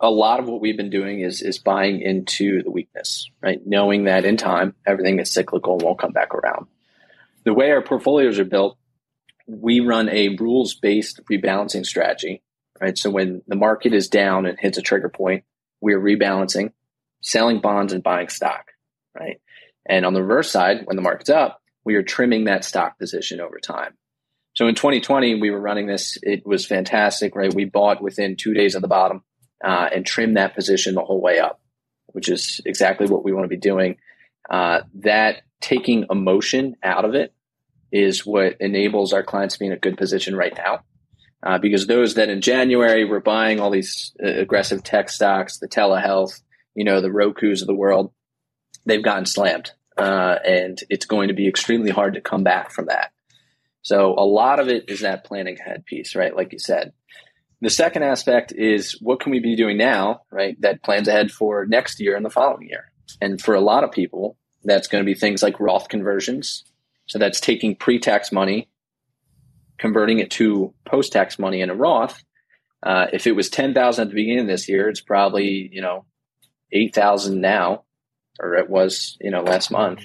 a 0.00 0.10
lot 0.10 0.40
of 0.40 0.48
what 0.48 0.60
we've 0.60 0.76
been 0.76 0.90
doing 0.90 1.20
is 1.20 1.40
is 1.42 1.58
buying 1.58 2.00
into 2.00 2.62
the 2.62 2.70
weakness, 2.70 3.30
right? 3.40 3.60
Knowing 3.64 4.04
that 4.04 4.24
in 4.24 4.36
time 4.36 4.74
everything 4.84 5.20
is 5.20 5.32
cyclical 5.32 5.74
and 5.74 5.82
won't 5.82 5.98
come 5.98 6.12
back 6.12 6.34
around. 6.34 6.66
The 7.44 7.54
way 7.54 7.70
our 7.70 7.82
portfolios 7.82 8.38
are 8.38 8.44
built, 8.44 8.76
we 9.46 9.80
run 9.80 10.08
a 10.08 10.36
rules 10.36 10.74
based 10.74 11.20
rebalancing 11.30 11.86
strategy, 11.86 12.42
right? 12.80 12.98
So 12.98 13.10
when 13.10 13.42
the 13.46 13.56
market 13.56 13.94
is 13.94 14.08
down 14.08 14.46
and 14.46 14.58
hits 14.58 14.78
a 14.78 14.82
trigger 14.82 15.08
point, 15.08 15.44
we're 15.80 16.00
rebalancing, 16.00 16.72
selling 17.20 17.60
bonds 17.60 17.92
and 17.92 18.02
buying 18.02 18.28
stock, 18.28 18.66
right? 19.18 19.40
And 19.86 20.04
on 20.04 20.14
the 20.14 20.22
reverse 20.22 20.50
side, 20.50 20.82
when 20.84 20.96
the 20.96 21.02
market's 21.02 21.30
up, 21.30 21.60
we 21.84 21.94
are 21.94 22.02
trimming 22.02 22.44
that 22.44 22.64
stock 22.64 22.98
position 22.98 23.40
over 23.40 23.58
time. 23.58 23.94
So 24.54 24.68
in 24.68 24.74
2020, 24.74 25.40
we 25.40 25.50
were 25.50 25.60
running 25.60 25.86
this. 25.86 26.18
It 26.22 26.46
was 26.46 26.66
fantastic, 26.66 27.34
right? 27.34 27.52
We 27.52 27.64
bought 27.64 28.02
within 28.02 28.36
two 28.36 28.52
days 28.52 28.74
of 28.74 28.82
the 28.82 28.88
bottom 28.88 29.22
uh, 29.64 29.88
and 29.94 30.04
trimmed 30.04 30.36
that 30.36 30.54
position 30.54 30.94
the 30.94 31.04
whole 31.04 31.20
way 31.20 31.38
up, 31.38 31.60
which 32.08 32.28
is 32.28 32.60
exactly 32.66 33.06
what 33.06 33.24
we 33.24 33.32
want 33.32 33.44
to 33.44 33.48
be 33.48 33.56
doing. 33.56 33.96
Uh, 34.50 34.82
that 34.96 35.42
taking 35.60 36.06
emotion 36.10 36.76
out 36.82 37.04
of 37.04 37.14
it 37.14 37.32
is 37.90 38.26
what 38.26 38.56
enables 38.60 39.12
our 39.12 39.22
clients 39.22 39.54
to 39.54 39.60
be 39.60 39.66
in 39.66 39.72
a 39.72 39.78
good 39.78 39.96
position 39.96 40.36
right 40.36 40.54
now. 40.56 40.80
Uh, 41.44 41.58
because 41.58 41.86
those 41.86 42.14
that 42.14 42.28
in 42.28 42.40
January 42.40 43.04
were 43.04 43.20
buying 43.20 43.58
all 43.58 43.70
these 43.70 44.12
uh, 44.22 44.28
aggressive 44.28 44.84
tech 44.84 45.08
stocks, 45.08 45.58
the 45.58 45.68
telehealth, 45.68 46.40
you 46.74 46.84
know, 46.84 47.00
the 47.00 47.10
Roku's 47.10 47.62
of 47.62 47.66
the 47.66 47.74
world, 47.74 48.12
they've 48.86 49.02
gotten 49.02 49.26
slammed. 49.26 49.72
Uh, 49.96 50.36
and 50.46 50.78
it's 50.88 51.04
going 51.04 51.28
to 51.28 51.34
be 51.34 51.48
extremely 51.48 51.90
hard 51.90 52.14
to 52.14 52.20
come 52.20 52.44
back 52.44 52.70
from 52.70 52.86
that. 52.86 53.12
So 53.82 54.14
a 54.16 54.24
lot 54.24 54.60
of 54.60 54.68
it 54.68 54.88
is 54.88 55.00
that 55.00 55.24
planning 55.24 55.58
ahead 55.60 55.84
piece, 55.84 56.14
right? 56.14 56.34
Like 56.34 56.52
you 56.52 56.58
said. 56.58 56.92
The 57.60 57.70
second 57.70 58.02
aspect 58.02 58.52
is 58.52 59.00
what 59.00 59.20
can 59.20 59.30
we 59.30 59.38
be 59.38 59.54
doing 59.54 59.76
now, 59.76 60.22
right? 60.32 60.60
That 60.60 60.82
plans 60.82 61.06
ahead 61.06 61.30
for 61.30 61.64
next 61.64 62.00
year 62.00 62.16
and 62.16 62.24
the 62.24 62.30
following 62.30 62.68
year. 62.68 62.92
And 63.20 63.40
for 63.40 63.54
a 63.54 63.60
lot 63.60 63.84
of 63.84 63.92
people, 63.92 64.36
that's 64.64 64.88
going 64.88 65.04
to 65.04 65.06
be 65.06 65.18
things 65.18 65.42
like 65.42 65.60
Roth 65.60 65.88
conversions, 65.88 66.64
so 67.06 67.18
that's 67.18 67.40
taking 67.40 67.76
pre-tax 67.76 68.32
money, 68.32 68.68
converting 69.78 70.18
it 70.18 70.30
to 70.32 70.72
post-tax 70.84 71.38
money 71.38 71.60
in 71.60 71.70
a 71.70 71.74
Roth. 71.74 72.22
Uh, 72.82 73.06
if 73.12 73.26
it 73.26 73.32
was 73.32 73.48
ten 73.48 73.74
thousand 73.74 74.02
at 74.02 74.08
the 74.08 74.14
beginning 74.14 74.40
of 74.40 74.46
this 74.46 74.68
year, 74.68 74.88
it's 74.88 75.00
probably 75.00 75.68
you 75.72 75.82
know 75.82 76.04
eight 76.72 76.94
thousand 76.94 77.40
now, 77.40 77.84
or 78.40 78.54
it 78.54 78.68
was 78.68 79.16
you 79.20 79.30
know 79.30 79.42
last 79.42 79.70
month. 79.70 80.04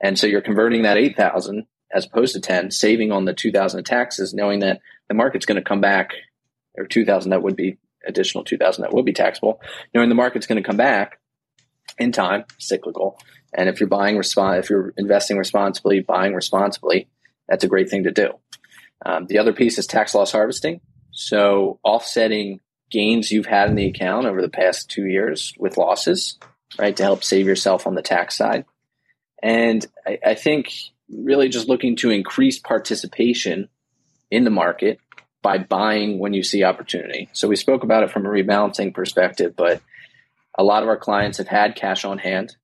And 0.00 0.18
so 0.18 0.26
you're 0.26 0.40
converting 0.40 0.82
that 0.82 0.96
eight 0.96 1.16
thousand 1.16 1.66
as 1.92 2.06
opposed 2.06 2.34
to 2.34 2.40
ten, 2.40 2.70
saving 2.70 3.12
on 3.12 3.24
the 3.24 3.34
two 3.34 3.52
thousand 3.52 3.84
taxes, 3.84 4.34
knowing 4.34 4.60
that 4.60 4.80
the 5.08 5.14
market's 5.14 5.46
going 5.46 5.56
to 5.56 5.68
come 5.68 5.80
back, 5.80 6.12
or 6.76 6.86
two 6.86 7.04
thousand 7.04 7.30
that 7.30 7.42
would 7.42 7.56
be 7.56 7.78
additional 8.06 8.44
two 8.44 8.58
thousand 8.58 8.82
that 8.82 8.92
would 8.92 9.04
be 9.04 9.12
taxable, 9.12 9.60
knowing 9.94 10.08
the 10.08 10.14
market's 10.14 10.46
going 10.46 10.62
to 10.62 10.66
come 10.66 10.76
back 10.76 11.20
in 11.98 12.12
time, 12.12 12.44
cyclical, 12.58 13.18
and 13.52 13.68
if 13.68 13.80
you're 13.80 13.88
buying 13.88 14.16
if 14.18 14.70
you're 14.70 14.92
investing 14.96 15.38
responsibly, 15.38 16.00
buying 16.00 16.34
responsibly, 16.34 17.08
that's 17.48 17.64
a 17.64 17.68
great 17.68 17.88
thing 17.88 18.04
to 18.04 18.12
do. 18.12 18.32
Um, 19.04 19.26
the 19.26 19.38
other 19.38 19.52
piece 19.52 19.78
is 19.78 19.86
tax 19.86 20.14
loss 20.14 20.32
harvesting. 20.32 20.80
So 21.10 21.80
offsetting 21.82 22.60
gains 22.90 23.30
you've 23.30 23.46
had 23.46 23.68
in 23.68 23.76
the 23.76 23.86
account 23.86 24.26
over 24.26 24.42
the 24.42 24.48
past 24.48 24.90
two 24.90 25.06
years 25.06 25.54
with 25.58 25.76
losses, 25.76 26.38
right, 26.78 26.96
to 26.96 27.02
help 27.02 27.24
save 27.24 27.46
yourself 27.46 27.86
on 27.86 27.94
the 27.94 28.02
tax 28.02 28.36
side. 28.36 28.64
And 29.42 29.86
I, 30.06 30.18
I 30.24 30.34
think 30.34 30.72
really 31.10 31.48
just 31.48 31.68
looking 31.68 31.96
to 31.96 32.10
increase 32.10 32.58
participation 32.58 33.68
in 34.30 34.44
the 34.44 34.50
market 34.50 34.98
by 35.42 35.58
buying 35.58 36.18
when 36.18 36.34
you 36.34 36.42
see 36.42 36.64
opportunity. 36.64 37.28
So 37.32 37.48
we 37.48 37.56
spoke 37.56 37.82
about 37.82 38.02
it 38.02 38.10
from 38.10 38.26
a 38.26 38.28
rebalancing 38.28 38.92
perspective, 38.92 39.54
but 39.56 39.80
a 40.58 40.64
lot 40.64 40.82
of 40.82 40.88
our 40.88 40.96
clients 40.96 41.38
have 41.38 41.48
had 41.48 41.76
cash 41.76 42.04
on 42.04 42.18
hand 42.18 42.56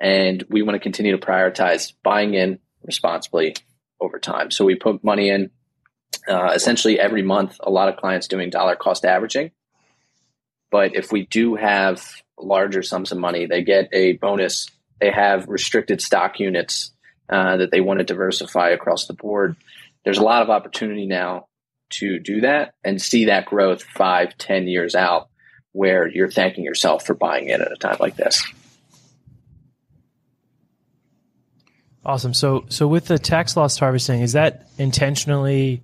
and 0.00 0.44
we 0.48 0.62
want 0.62 0.74
to 0.74 0.80
continue 0.80 1.16
to 1.16 1.24
prioritize 1.24 1.92
buying 2.02 2.34
in 2.34 2.58
responsibly 2.82 3.54
over 4.00 4.18
time. 4.18 4.50
So 4.50 4.64
we 4.64 4.74
put 4.74 5.04
money 5.04 5.28
in 5.28 5.50
uh, 6.28 6.50
essentially 6.54 6.98
every 6.98 7.22
month. 7.22 7.58
A 7.60 7.70
lot 7.70 7.88
of 7.88 7.96
clients 7.96 8.26
doing 8.26 8.50
dollar 8.50 8.74
cost 8.74 9.04
averaging, 9.04 9.52
but 10.72 10.96
if 10.96 11.12
we 11.12 11.26
do 11.26 11.54
have 11.54 12.04
larger 12.36 12.82
sums 12.82 13.12
of 13.12 13.18
money, 13.18 13.46
they 13.46 13.62
get 13.62 13.88
a 13.92 14.14
bonus. 14.14 14.68
They 15.00 15.12
have 15.12 15.46
restricted 15.48 16.00
stock 16.00 16.40
units 16.40 16.92
uh, 17.32 17.56
that 17.56 17.70
they 17.70 17.80
want 17.80 17.98
to 17.98 18.04
diversify 18.04 18.70
across 18.70 19.06
the 19.06 19.14
board. 19.14 19.56
There's 20.04 20.18
a 20.18 20.22
lot 20.22 20.42
of 20.42 20.50
opportunity 20.50 21.06
now 21.06 21.46
to 21.90 22.18
do 22.18 22.42
that 22.42 22.74
and 22.84 23.00
see 23.00 23.24
that 23.26 23.46
growth 23.46 23.82
five, 23.82 24.36
ten 24.36 24.68
years 24.68 24.94
out, 24.94 25.28
where 25.72 26.06
you're 26.06 26.30
thanking 26.30 26.64
yourself 26.64 27.06
for 27.06 27.14
buying 27.14 27.48
in 27.48 27.62
at 27.62 27.72
a 27.72 27.76
time 27.76 27.96
like 27.98 28.16
this. 28.16 28.44
Awesome. 32.04 32.34
So, 32.34 32.64
so 32.68 32.86
with 32.88 33.06
the 33.06 33.18
tax 33.18 33.56
loss 33.56 33.78
harvesting, 33.78 34.20
is 34.20 34.32
that 34.32 34.68
intentionally 34.76 35.82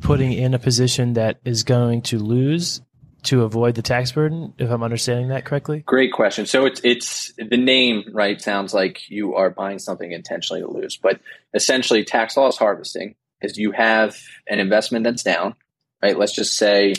putting 0.00 0.32
in 0.32 0.54
a 0.54 0.58
position 0.58 1.14
that 1.14 1.38
is 1.44 1.62
going 1.62 2.02
to 2.02 2.18
lose 2.18 2.82
to 3.24 3.42
avoid 3.42 3.74
the 3.74 3.82
tax 3.82 4.12
burden? 4.12 4.54
If 4.58 4.70
I'm 4.70 4.82
understanding 4.82 5.28
that 5.28 5.44
correctly. 5.44 5.80
Great 5.86 6.12
question. 6.12 6.46
So 6.46 6.66
it's 6.66 6.80
it's 6.84 7.32
the 7.36 7.56
name 7.56 8.04
right 8.12 8.40
sounds 8.40 8.74
like 8.74 9.10
you 9.10 9.34
are 9.34 9.50
buying 9.50 9.78
something 9.78 10.10
intentionally 10.10 10.62
to 10.62 10.70
lose, 10.70 10.96
but 10.96 11.20
essentially, 11.54 12.04
tax 12.04 12.36
loss 12.36 12.56
harvesting 12.56 13.14
is 13.42 13.58
you 13.58 13.72
have 13.72 14.16
an 14.48 14.60
investment 14.60 15.04
that's 15.04 15.22
down. 15.22 15.54
Right. 16.02 16.18
Let's 16.18 16.34
just 16.34 16.56
say 16.56 16.94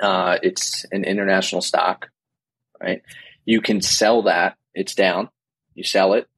uh, 0.00 0.38
it's 0.42 0.84
an 0.90 1.04
international 1.04 1.62
stock. 1.62 2.08
Right. 2.80 3.02
You 3.44 3.60
can 3.60 3.80
sell 3.80 4.22
that. 4.22 4.56
It's 4.74 4.94
down. 4.94 5.30
You 5.74 5.84
sell 5.84 6.14
it 6.14 6.28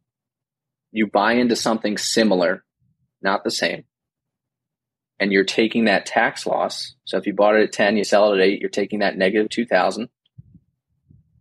you 0.91 1.07
buy 1.07 1.35
into 1.35 1.57
something 1.57 1.99
similar, 1.99 2.65
not 3.23 3.45
the 3.45 3.51
same, 3.51 3.85
and 5.21 5.33
you're 5.33 5.45
taking 5.45 5.87
that 5.87 6.07
tax 6.07 6.47
loss. 6.47 6.95
So 7.05 7.17
if 7.17 7.27
you 7.27 7.33
bought 7.33 7.57
it 7.57 7.65
at 7.65 7.73
10, 7.73 7.97
you 7.97 8.05
sell 8.05 8.33
it 8.33 8.39
at 8.39 8.47
8, 8.47 8.61
you're 8.61 8.71
taking 8.71 9.01
that 9.01 9.17
negative 9.17 9.49
2000 9.49 10.09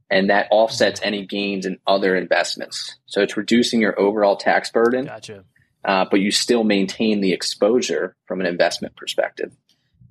and 0.10 0.30
that 0.30 0.48
offsets 0.52 1.02
any 1.04 1.26
gains 1.26 1.66
in 1.66 1.80
other 1.86 2.16
investments. 2.16 2.96
So 3.08 3.22
it's 3.22 3.36
reducing 3.36 3.82
your 3.82 4.00
overall 4.00 4.38
tax 4.38 4.72
burden. 4.72 5.06
Gotcha. 5.06 5.44
Uh, 5.84 6.06
but 6.10 6.20
you 6.20 6.32
still 6.32 6.64
maintain 6.64 7.22
the 7.22 7.34
exposure 7.34 8.16
from 8.26 8.42
an 8.42 8.46
investment 8.46 8.96
perspective. 8.96 9.54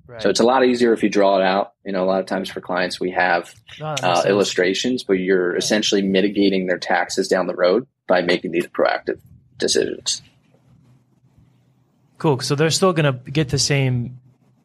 Right. 0.07 0.21
So 0.21 0.29
it's 0.29 0.39
a 0.39 0.43
lot 0.45 0.65
easier 0.65 0.93
if 0.93 1.03
you 1.03 1.09
draw 1.09 1.37
it 1.37 1.43
out. 1.43 1.73
You 1.85 1.91
know, 1.91 2.03
a 2.03 2.05
lot 2.05 2.21
of 2.21 2.27
times 2.27 2.49
for 2.49 2.61
clients, 2.61 2.99
we 2.99 3.11
have 3.11 3.53
no, 3.79 3.87
uh, 3.87 4.23
illustrations, 4.25 5.03
but 5.03 5.13
you're 5.13 5.55
essentially 5.55 6.01
mitigating 6.01 6.67
their 6.67 6.77
taxes 6.77 7.27
down 7.27 7.47
the 7.47 7.55
road 7.55 7.87
by 8.07 8.21
making 8.21 8.51
these 8.51 8.67
proactive 8.67 9.19
decisions. 9.57 10.21
Cool. 12.17 12.39
So 12.39 12.55
they're 12.55 12.69
still 12.69 12.93
going 12.93 13.11
to 13.11 13.31
get 13.31 13.49
the 13.49 13.59
same 13.59 14.19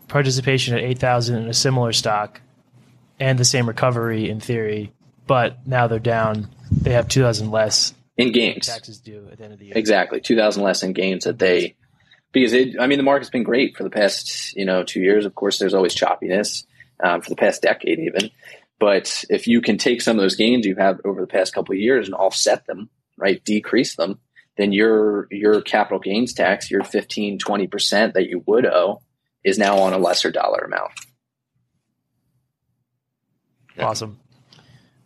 participation 0.09 0.74
at 0.76 0.82
8,000 0.82 1.36
in 1.36 1.48
a 1.48 1.55
similar 1.55 1.92
stock 1.92 2.40
and 3.20 3.38
the 3.38 3.44
same 3.44 3.66
recovery 3.66 4.28
in 4.28 4.40
theory, 4.40 4.92
but 5.26 5.66
now 5.66 5.86
they're 5.86 5.98
down. 5.98 6.48
They 6.70 6.92
have 6.92 7.09
2,000 7.09 7.50
less 7.50 7.94
in 8.16 8.32
gains. 8.32 8.66
Taxes 8.66 8.98
due 8.98 9.28
at 9.30 9.38
the 9.38 9.44
end 9.44 9.53
of 9.53 9.59
the 9.59 9.66
year. 9.66 9.74
Exactly. 9.76 10.20
2,000 10.20 10.62
less 10.62 10.82
in 10.82 10.92
gains 10.92 11.24
that 11.24 11.38
they, 11.38 11.74
because 12.32 12.53
it, 12.53 12.80
I 12.80 12.86
mean, 12.86 12.98
the 12.98 13.05
market's 13.05 13.30
been 13.30 13.42
great 13.42 13.76
for 13.76 13.84
the 13.84 13.90
past, 13.90 14.57
you 14.57 14.64
know, 14.64 14.82
two 14.82 15.00
years. 15.00 15.26
Of 15.26 15.34
course, 15.34 15.59
there's 15.59 15.74
always 15.74 15.94
choppiness 15.94 16.64
um, 17.03 17.20
for 17.20 17.30
the 17.30 17.36
past 17.36 17.62
decade 17.62 17.98
even. 17.98 18.30
But 18.78 19.24
if 19.30 19.46
you 19.46 19.61
can 19.61 19.78
take 19.78 20.03
some 20.03 20.18
of 20.18 20.22
those 20.22 20.36
gains 20.36 20.66
you 20.66 20.74
have 20.76 21.00
over 21.05 21.20
the 21.20 21.26
past 21.26 21.55
couple 21.55 21.74
of 21.74 21.78
years 21.78 22.07
and 22.07 22.14
offset 22.14 22.66
them, 22.66 22.90
right, 23.16 23.42
decrease 23.44 23.94
them, 23.94 24.18
then 24.57 24.72
your 24.72 25.28
your 25.30 25.61
capital 25.62 25.98
gains 25.98 26.32
tax, 26.32 26.70
your 26.70 26.84
15, 26.84 27.38
20% 27.38 28.12
that 28.12 28.28
you 28.28 28.42
would 28.46 28.66
owe 28.66 29.00
is 29.44 29.59
now 29.59 29.78
on 29.78 29.92
a 29.92 29.98
lesser 29.98 30.30
dollar 30.30 30.59
amount. 30.59 30.92
Awesome. 33.78 34.20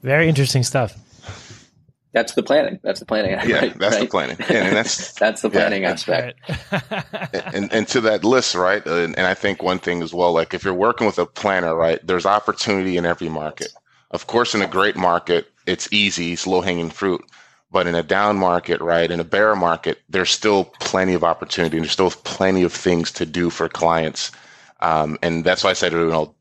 Very 0.03 0.29
interesting 0.29 0.63
stuff. 0.63 0.97
That's 2.13 2.33
the 2.33 2.43
planning. 2.43 2.81
That's 2.83 2.99
the 2.99 3.05
planning. 3.05 3.33
Yeah, 3.33 3.59
right, 3.59 3.79
that's 3.79 3.97
right? 3.97 4.01
the 4.01 4.09
planning. 4.09 4.37
Yeah, 4.49 4.65
and 4.65 4.77
that's 4.77 5.13
that's 5.21 5.43
the 5.43 5.51
planning 5.51 5.83
yeah, 5.83 5.91
aspect. 5.91 6.41
and, 7.55 7.71
and 7.71 7.87
to 7.89 8.01
that 8.01 8.25
list, 8.25 8.55
right? 8.55 8.85
Uh, 8.87 8.95
and, 8.95 9.19
and 9.19 9.27
I 9.27 9.35
think 9.35 9.63
one 9.63 9.79
thing 9.79 10.03
as 10.03 10.15
well, 10.15 10.33
like 10.33 10.55
if 10.55 10.65
you're 10.65 10.73
working 10.73 11.07
with 11.07 11.19
a 11.19 11.27
planner, 11.27 11.75
right? 11.75 12.05
There's 12.07 12.25
opportunity 12.25 12.97
in 12.97 13.05
every 13.05 13.29
market. 13.29 13.69
Of 14.11 14.27
course, 14.27 14.55
in 14.55 14.63
a 14.63 14.67
great 14.67 14.97
market, 14.97 15.53
it's 15.67 15.93
easy, 15.93 16.33
it's 16.33 16.47
low 16.47 16.63
hanging 16.63 16.89
fruit. 16.89 17.23
But 17.77 17.87
in 17.87 17.95
a 17.95 18.03
down 18.03 18.39
market, 18.39 18.81
right, 18.81 19.11
in 19.11 19.21
a 19.21 19.25
bear 19.25 19.55
market, 19.55 20.01
there's 20.09 20.31
still 20.31 20.65
plenty 20.65 21.13
of 21.13 21.23
opportunity 21.23 21.77
and 21.77 21.85
there's 21.85 21.93
still 21.93 22.11
plenty 22.11 22.63
of 22.63 22.73
things 22.73 23.13
to 23.13 23.27
do 23.27 23.51
for 23.51 23.69
clients. 23.69 24.33
Um, 24.81 25.19
and 25.21 25.45
that's 25.45 25.63
why 25.63 25.69
I 25.69 25.75
said, 25.75 25.93
you 25.93 26.07
know, 26.07 26.35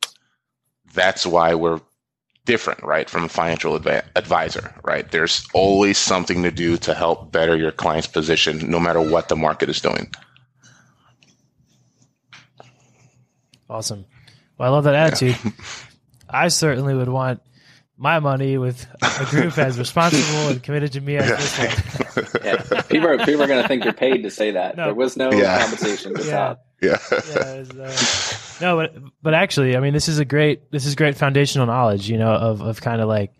that's 0.93 1.25
why 1.25 1.53
we're 1.53 1.81
different, 2.45 2.81
right, 2.83 3.09
from 3.09 3.25
a 3.25 3.27
financial 3.27 3.75
adv- 3.75 4.05
advisor, 4.15 4.73
right? 4.85 5.11
There's 5.11 5.45
always 5.53 5.97
something 5.97 6.41
to 6.43 6.51
do 6.51 6.77
to 6.77 6.93
help 6.93 7.33
better 7.33 7.57
your 7.57 7.73
client's 7.73 8.07
position, 8.07 8.71
no 8.71 8.79
matter 8.79 9.01
what 9.01 9.27
the 9.27 9.35
market 9.35 9.67
is 9.69 9.81
doing. 9.81 10.15
Awesome. 13.69 14.05
Well, 14.57 14.69
I 14.69 14.71
love 14.73 14.85
that 14.85 14.95
attitude. 14.95 15.35
Yeah. 15.43 15.51
I 16.29 16.47
certainly 16.47 16.95
would 16.95 17.09
want 17.09 17.41
my 17.97 18.19
money 18.19 18.57
with 18.57 18.87
a 19.01 19.25
group 19.25 19.57
as 19.57 19.79
responsible 19.79 20.49
and 20.49 20.61
committed 20.61 20.91
to 20.93 21.01
me 21.01 21.17
as 21.17 21.29
yeah. 22.43 22.81
People 22.83 23.07
are 23.07 23.17
people 23.25 23.43
are 23.43 23.47
going 23.47 23.61
to 23.61 23.67
think 23.67 23.83
you're 23.83 23.93
paid 23.93 24.23
to 24.23 24.31
say 24.31 24.51
that. 24.51 24.75
No. 24.75 24.85
There 24.85 24.93
was 24.93 25.15
no 25.15 25.31
yeah. 25.31 25.61
compensation. 25.61 26.13
yeah. 26.23 26.55
Yeah. 26.81 26.97
yeah 27.11 27.63
uh, 27.81 27.97
no, 28.61 28.75
but 28.75 28.95
but 29.21 29.33
actually, 29.33 29.77
I 29.77 29.79
mean, 29.79 29.93
this 29.93 30.07
is 30.07 30.19
a 30.19 30.25
great 30.25 30.71
this 30.71 30.85
is 30.85 30.95
great 30.95 31.15
foundational 31.15 31.67
knowledge. 31.67 32.09
You 32.09 32.17
know, 32.17 32.33
of 32.33 32.61
of 32.61 32.81
kind 32.81 33.01
of 33.01 33.07
like 33.07 33.33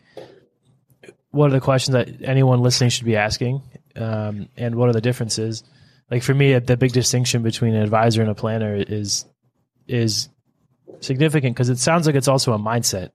what 1.31 1.47
are 1.47 1.53
the 1.53 1.59
questions 1.59 1.93
that 1.93 2.23
anyone 2.23 2.61
listening 2.61 2.89
should 2.89 3.05
be 3.05 3.17
asking, 3.17 3.61
um, 3.97 4.47
and 4.55 4.75
what 4.75 4.89
are 4.89 4.93
the 4.93 5.01
differences. 5.01 5.63
Like 6.09 6.23
for 6.23 6.33
me, 6.33 6.57
the 6.59 6.77
big 6.77 6.93
distinction 6.93 7.43
between 7.43 7.75
an 7.75 7.81
advisor 7.81 8.21
and 8.21 8.31
a 8.31 8.35
planner 8.35 8.75
is 8.75 9.25
is 9.87 10.29
significant 11.01 11.55
because 11.55 11.69
it 11.69 11.77
sounds 11.77 12.07
like 12.07 12.15
it's 12.15 12.29
also 12.29 12.53
a 12.53 12.59
mindset. 12.59 13.11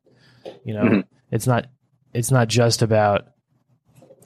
You 0.64 0.74
know. 0.74 0.82
Mm-hmm 0.82 1.09
it's 1.31 1.47
not 1.47 1.66
it's 2.12 2.31
not 2.31 2.49
just 2.49 2.83
about 2.83 3.28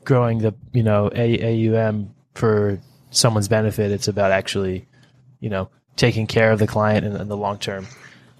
growing 0.05 0.39
the 0.39 0.55
you 0.73 0.83
know 0.83 1.11
a- 1.15 1.69
AUM 1.71 2.15
for 2.35 2.81
someone's 3.11 3.49
benefit. 3.49 3.91
It's 3.91 4.09
about 4.09 4.33
actually 4.33 4.87
you 5.41 5.51
know 5.51 5.71
taking 5.97 6.27
care 6.27 6.51
of 6.51 6.59
the 6.59 6.67
client 6.67 7.07
in, 7.07 7.17
in 7.17 7.29
the 7.29 7.37
long 7.37 7.59
term. 7.59 7.87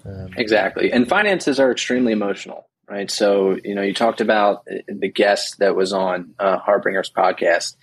Um, 0.05 0.29
exactly, 0.37 0.91
and 0.91 1.07
finances 1.07 1.59
are 1.59 1.71
extremely 1.71 2.13
emotional, 2.13 2.67
right? 2.89 3.09
So 3.09 3.57
you 3.63 3.75
know 3.75 3.81
you 3.81 3.93
talked 3.93 4.21
about 4.21 4.65
the 4.65 5.11
guest 5.11 5.59
that 5.59 5.75
was 5.75 5.93
on 5.93 6.33
uh, 6.39 6.59
Harbinger's 6.59 7.11
podcast, 7.11 7.75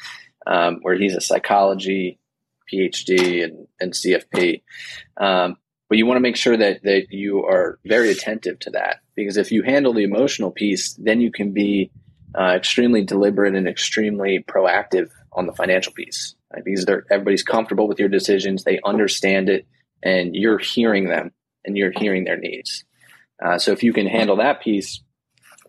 um, 0.46 0.78
where 0.82 0.94
he's 0.94 1.14
a 1.14 1.20
psychology 1.20 2.18
PhD 2.72 3.44
and, 3.44 3.66
and 3.80 3.92
CFP. 3.92 4.62
Um, 5.16 5.56
but 5.92 5.98
you 5.98 6.06
want 6.06 6.16
to 6.16 6.22
make 6.22 6.36
sure 6.36 6.56
that 6.56 6.82
that 6.84 7.08
you 7.10 7.44
are 7.44 7.78
very 7.84 8.10
attentive 8.10 8.58
to 8.60 8.70
that 8.70 9.00
because 9.14 9.36
if 9.36 9.52
you 9.52 9.62
handle 9.62 9.92
the 9.92 10.04
emotional 10.04 10.50
piece, 10.50 10.94
then 10.94 11.20
you 11.20 11.30
can 11.30 11.52
be 11.52 11.90
uh, 12.34 12.54
extremely 12.56 13.04
deliberate 13.04 13.54
and 13.54 13.68
extremely 13.68 14.42
proactive 14.48 15.10
on 15.34 15.44
the 15.44 15.52
financial 15.52 15.92
piece 15.92 16.34
right? 16.50 16.64
because 16.64 16.86
everybody's 17.10 17.42
comfortable 17.42 17.88
with 17.88 17.98
your 17.98 18.08
decisions, 18.08 18.64
they 18.64 18.80
understand 18.82 19.50
it, 19.50 19.66
and 20.02 20.34
you're 20.34 20.56
hearing 20.56 21.10
them 21.10 21.30
and 21.66 21.76
you're 21.76 21.92
hearing 21.94 22.24
their 22.24 22.38
needs. 22.38 22.84
Uh, 23.44 23.58
so 23.58 23.72
if 23.72 23.82
you 23.82 23.92
can 23.92 24.06
handle 24.06 24.36
that 24.36 24.62
piece 24.62 25.02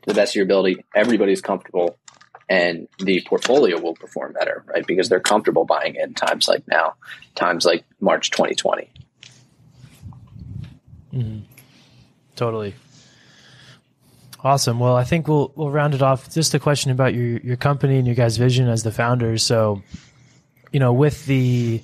to 0.03 0.07
the 0.07 0.13
best 0.13 0.31
of 0.31 0.35
your 0.37 0.45
ability, 0.45 0.77
everybody's 0.95 1.41
comfortable 1.41 1.99
and 2.47 2.87
the 2.99 3.21
portfolio 3.27 3.77
will 3.77 3.95
perform 3.95 4.31
better, 4.31 4.63
right? 4.67 4.87
Because 4.87 5.09
they're 5.09 5.19
comfortable 5.19 5.65
buying 5.65 5.95
in 5.95 6.13
times 6.13 6.47
like 6.47 6.65
now, 6.65 6.93
times 7.35 7.65
like 7.65 7.83
March 7.99 8.31
2020. 8.31 8.89
Mm-hmm. 11.13 11.39
Totally. 12.35 12.73
Awesome. 14.43 14.79
Well, 14.79 14.95
I 14.95 15.05
think 15.05 15.27
we'll 15.27 15.53
we'll 15.55 15.69
round 15.69 15.93
it 15.93 16.01
off. 16.01 16.33
Just 16.33 16.53
a 16.53 16.59
question 16.59 16.91
about 16.91 17.13
your 17.13 17.37
your 17.39 17.55
company 17.55 17.97
and 17.97 18.05
your 18.05 18.15
guys' 18.15 18.35
vision 18.37 18.67
as 18.67 18.83
the 18.83 18.91
founders. 18.91 19.43
So, 19.43 19.81
you 20.71 20.79
know, 20.79 20.91
with 20.91 21.25
the 21.25 21.81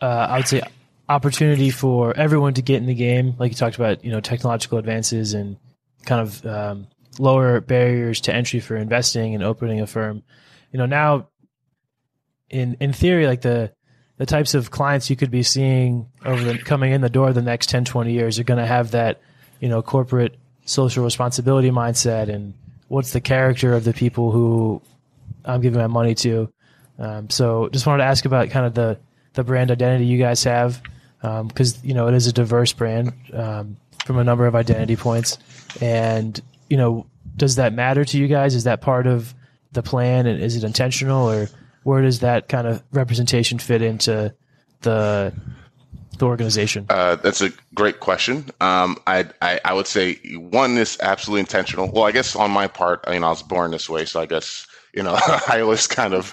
uh, 0.00 0.04
I 0.30 0.36
would 0.38 0.48
say 0.48 0.62
opportunity 1.08 1.70
for 1.70 2.14
everyone 2.16 2.54
to 2.54 2.62
get 2.62 2.76
in 2.76 2.86
the 2.86 2.94
game, 2.94 3.34
like 3.38 3.50
you 3.50 3.56
talked 3.56 3.76
about, 3.76 4.04
you 4.04 4.10
know, 4.10 4.20
technological 4.20 4.78
advances 4.78 5.32
and 5.32 5.56
kind 6.04 6.20
of 6.20 6.44
um, 6.44 6.86
lower 7.18 7.60
barriers 7.62 8.20
to 8.22 8.34
entry 8.34 8.60
for 8.60 8.76
investing 8.76 9.34
and 9.34 9.42
opening 9.42 9.80
a 9.80 9.86
firm. 9.86 10.22
You 10.70 10.78
know, 10.78 10.86
now 10.86 11.28
in 12.50 12.76
in 12.80 12.92
theory, 12.92 13.26
like 13.26 13.40
the 13.40 13.72
the 14.18 14.26
types 14.26 14.54
of 14.54 14.70
clients 14.70 15.10
you 15.10 15.16
could 15.16 15.30
be 15.30 15.42
seeing 15.42 16.08
over 16.24 16.42
the 16.42 16.58
coming 16.58 16.92
in 16.92 17.00
the 17.00 17.08
door 17.08 17.32
the 17.32 17.42
next 17.42 17.70
10, 17.70 17.84
20 17.84 18.12
years 18.12 18.38
are 18.38 18.44
going 18.44 18.58
to 18.58 18.66
have 18.66 18.90
that, 18.90 19.20
you 19.60 19.68
know, 19.68 19.80
corporate 19.80 20.36
social 20.64 21.04
responsibility 21.04 21.70
mindset 21.70 22.28
and 22.28 22.54
what's 22.88 23.12
the 23.12 23.20
character 23.20 23.72
of 23.72 23.84
the 23.84 23.92
people 23.92 24.30
who 24.30 24.82
I'm 25.44 25.60
giving 25.60 25.80
my 25.80 25.86
money 25.86 26.14
to. 26.16 26.52
Um, 26.98 27.30
so 27.30 27.68
just 27.70 27.86
wanted 27.86 28.02
to 28.02 28.08
ask 28.08 28.24
about 28.24 28.50
kind 28.50 28.66
of 28.66 28.74
the, 28.74 28.98
the 29.34 29.44
brand 29.44 29.70
identity 29.70 30.04
you 30.04 30.18
guys 30.18 30.44
have 30.44 30.82
because 31.20 31.76
um, 31.76 31.80
you 31.82 31.94
know 31.94 32.08
it 32.08 32.14
is 32.14 32.26
a 32.26 32.32
diverse 32.32 32.72
brand 32.72 33.12
um, 33.32 33.76
from 34.04 34.18
a 34.18 34.24
number 34.24 34.46
of 34.46 34.54
identity 34.54 34.96
points, 34.96 35.38
and 35.80 36.40
you 36.68 36.76
know 36.76 37.06
does 37.36 37.56
that 37.56 37.72
matter 37.72 38.04
to 38.04 38.18
you 38.18 38.28
guys? 38.28 38.54
Is 38.54 38.64
that 38.64 38.80
part 38.80 39.06
of 39.06 39.34
the 39.72 39.82
plan, 39.82 40.26
and 40.26 40.40
is 40.40 40.56
it 40.56 40.64
intentional, 40.64 41.28
or 41.28 41.48
where 41.88 42.02
does 42.02 42.20
that 42.20 42.50
kind 42.50 42.66
of 42.66 42.82
representation 42.92 43.58
fit 43.58 43.80
into 43.80 44.34
the 44.82 45.32
the 46.18 46.26
organization? 46.26 46.84
Uh, 46.90 47.16
that's 47.16 47.40
a 47.40 47.50
great 47.74 48.00
question. 48.00 48.44
Um, 48.60 48.98
I, 49.06 49.26
I, 49.40 49.58
I 49.64 49.72
would 49.72 49.86
say 49.86 50.16
one 50.36 50.76
is 50.76 50.98
absolutely 51.00 51.40
intentional. 51.40 51.90
Well, 51.90 52.04
I 52.04 52.12
guess 52.12 52.36
on 52.36 52.50
my 52.50 52.66
part, 52.66 53.02
you 53.10 53.18
know, 53.20 53.28
I 53.28 53.30
was 53.30 53.42
born 53.42 53.70
this 53.70 53.88
way, 53.88 54.04
so 54.04 54.20
I 54.20 54.26
guess 54.26 54.66
you 54.92 55.02
know, 55.02 55.16
I 55.48 55.62
was 55.62 55.86
kind 55.86 56.12
of 56.12 56.26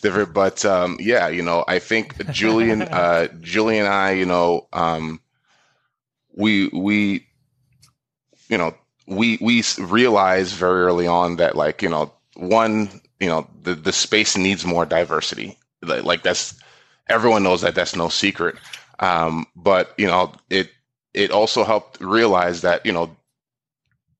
different, 0.00 0.32
but 0.32 0.64
um, 0.64 0.96
yeah, 0.98 1.28
you 1.28 1.42
know, 1.42 1.62
I 1.68 1.78
think 1.78 2.30
Julian, 2.30 2.80
uh, 3.00 3.28
Julian 3.42 3.84
and 3.84 3.94
I, 3.94 4.12
you 4.12 4.24
know, 4.24 4.66
um, 4.72 5.20
we 6.34 6.68
we, 6.68 7.26
you 8.48 8.56
know, 8.56 8.74
we 9.06 9.36
we 9.42 9.62
realized 9.78 10.54
very 10.54 10.80
early 10.80 11.06
on 11.06 11.36
that 11.36 11.54
like 11.54 11.82
you 11.82 11.90
know 11.90 12.14
one 12.34 13.01
you 13.22 13.28
know 13.28 13.48
the 13.62 13.74
the 13.74 13.92
space 13.92 14.36
needs 14.36 14.66
more 14.66 14.84
diversity. 14.84 15.56
Like, 15.80 16.04
like 16.04 16.22
that's 16.22 16.60
everyone 17.08 17.42
knows 17.42 17.62
that 17.62 17.74
that's 17.74 17.96
no 17.96 18.08
secret. 18.08 18.56
Um, 18.98 19.46
but 19.56 19.94
you 19.96 20.06
know 20.06 20.32
it 20.50 20.70
it 21.14 21.30
also 21.30 21.64
helped 21.64 22.00
realize 22.00 22.60
that 22.62 22.84
you 22.84 22.92
know 22.92 23.16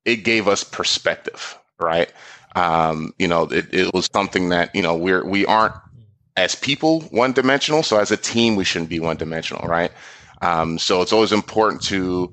it 0.05 0.24
gave 0.24 0.48
us 0.48 0.64
perspective, 0.64 1.59
right? 1.78 2.12
Um, 2.57 3.14
you 3.18 3.28
know, 3.28 3.44
it, 3.44 3.72
it 3.72 3.94
was 3.94 4.09
something 4.12 4.50
that, 4.50 4.74
you 4.74 4.82
know, 4.82 4.96
we're, 4.96 5.24
we 5.24 5.46
aren't 5.46 5.74
as 6.36 6.55
people 6.55 7.03
one 7.03 7.32
dimensional. 7.32 7.82
So 7.82 7.98
as 7.98 8.11
a 8.11 8.16
team, 8.16 8.57
we 8.57 8.64
shouldn't 8.64 8.90
be 8.90 9.00
one 9.00 9.16
dimensional, 9.16 9.66
right? 9.68 9.92
Um, 10.42 10.78
so 10.78 11.03
it's 11.03 11.12
always 11.12 11.32
important 11.32 11.82
to 11.84 12.32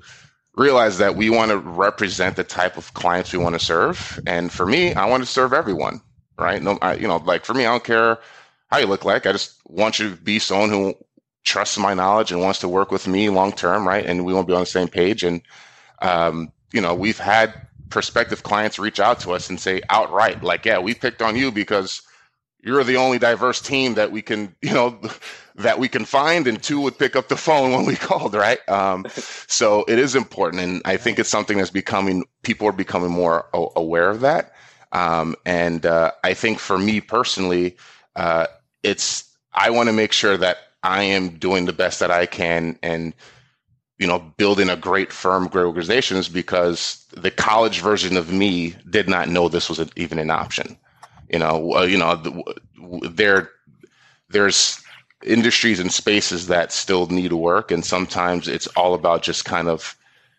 realize 0.56 0.98
that 0.98 1.16
we 1.16 1.30
want 1.30 1.50
to 1.52 1.58
represent 1.58 2.36
the 2.36 2.44
type 2.44 2.76
of 2.76 2.92
clients 2.94 3.32
we 3.32 3.38
want 3.38 3.54
to 3.54 3.64
serve. 3.64 4.20
And 4.26 4.52
for 4.52 4.66
me, 4.66 4.94
I 4.94 5.06
want 5.06 5.22
to 5.22 5.28
serve 5.28 5.52
everyone, 5.52 6.00
right? 6.40 6.62
No, 6.62 6.78
I, 6.82 6.94
you 6.94 7.06
know, 7.06 7.18
like 7.18 7.44
for 7.44 7.54
me, 7.54 7.66
I 7.66 7.70
don't 7.70 7.84
care 7.84 8.18
how 8.68 8.78
you 8.78 8.86
look 8.86 9.04
like. 9.04 9.26
I 9.26 9.32
just 9.32 9.56
want 9.66 9.98
you 9.98 10.10
to 10.10 10.16
be 10.16 10.38
someone 10.38 10.70
who 10.70 10.94
trusts 11.44 11.78
my 11.78 11.94
knowledge 11.94 12.32
and 12.32 12.40
wants 12.40 12.60
to 12.60 12.68
work 12.68 12.90
with 12.90 13.06
me 13.06 13.28
long 13.30 13.52
term, 13.52 13.86
right? 13.86 14.04
And 14.04 14.24
we 14.24 14.32
want 14.32 14.46
to 14.46 14.50
be 14.52 14.54
on 14.56 14.62
the 14.62 14.66
same 14.66 14.88
page. 14.88 15.22
And 15.22 15.42
um, 16.02 16.52
you 16.72 16.80
know, 16.80 16.94
we've 16.94 17.18
had 17.18 17.54
prospective 17.90 18.42
clients 18.42 18.78
reach 18.78 19.00
out 19.00 19.20
to 19.20 19.32
us 19.32 19.50
and 19.50 19.60
say 19.60 19.82
outright, 19.90 20.42
like, 20.42 20.64
yeah, 20.64 20.78
we 20.78 20.94
picked 20.94 21.22
on 21.22 21.36
you 21.36 21.50
because 21.50 22.02
you're 22.62 22.84
the 22.84 22.96
only 22.96 23.18
diverse 23.18 23.60
team 23.60 23.94
that 23.94 24.12
we 24.12 24.22
can, 24.22 24.54
you 24.62 24.72
know, 24.72 24.98
that 25.56 25.78
we 25.78 25.88
can 25.88 26.04
find, 26.04 26.46
and 26.46 26.62
two 26.62 26.80
would 26.80 26.98
pick 26.98 27.16
up 27.16 27.28
the 27.28 27.36
phone 27.36 27.72
when 27.72 27.84
we 27.84 27.96
called, 27.96 28.34
right? 28.34 28.66
Um, 28.68 29.06
so 29.46 29.84
it 29.88 29.98
is 29.98 30.14
important, 30.14 30.62
and 30.62 30.82
I 30.84 30.96
think 30.96 31.18
it's 31.18 31.28
something 31.28 31.58
that's 31.58 31.70
becoming 31.70 32.24
people 32.42 32.66
are 32.68 32.72
becoming 32.72 33.10
more 33.10 33.46
aware 33.52 34.10
of 34.10 34.20
that. 34.20 34.52
Um, 34.92 35.36
and 35.46 35.86
uh, 35.86 36.12
I 36.24 36.34
think 36.34 36.58
for 36.58 36.78
me 36.78 37.00
personally, 37.00 37.76
uh, 38.16 38.46
it's 38.82 39.30
I 39.52 39.70
want 39.70 39.88
to 39.88 39.92
make 39.92 40.12
sure 40.12 40.36
that 40.36 40.58
I 40.82 41.02
am 41.02 41.38
doing 41.38 41.66
the 41.66 41.72
best 41.72 42.00
that 42.00 42.10
I 42.10 42.26
can 42.26 42.78
and 42.82 43.14
you 44.00 44.06
know, 44.06 44.18
building 44.38 44.70
a 44.70 44.76
great 44.76 45.12
firm, 45.12 45.46
great 45.46 45.66
organizations 45.66 46.26
because 46.26 47.04
the 47.12 47.30
college 47.30 47.80
version 47.80 48.16
of 48.16 48.32
me 48.32 48.74
did 48.88 49.10
not 49.10 49.28
know 49.28 49.46
this 49.46 49.68
was 49.68 49.78
even 49.94 50.18
an 50.18 50.30
option. 50.30 50.76
You 51.28 51.38
know, 51.38 51.76
uh, 51.76 51.82
you 51.82 51.98
know, 51.98 52.16
there, 53.02 53.50
there's 54.30 54.82
industries 55.22 55.78
and 55.78 55.92
spaces 55.92 56.46
that 56.46 56.72
still 56.72 57.08
need 57.08 57.34
work, 57.34 57.70
and 57.70 57.84
sometimes 57.84 58.48
it's 58.48 58.66
all 58.68 58.94
about 58.94 59.22
just 59.22 59.44
kind 59.44 59.68
of 59.68 59.94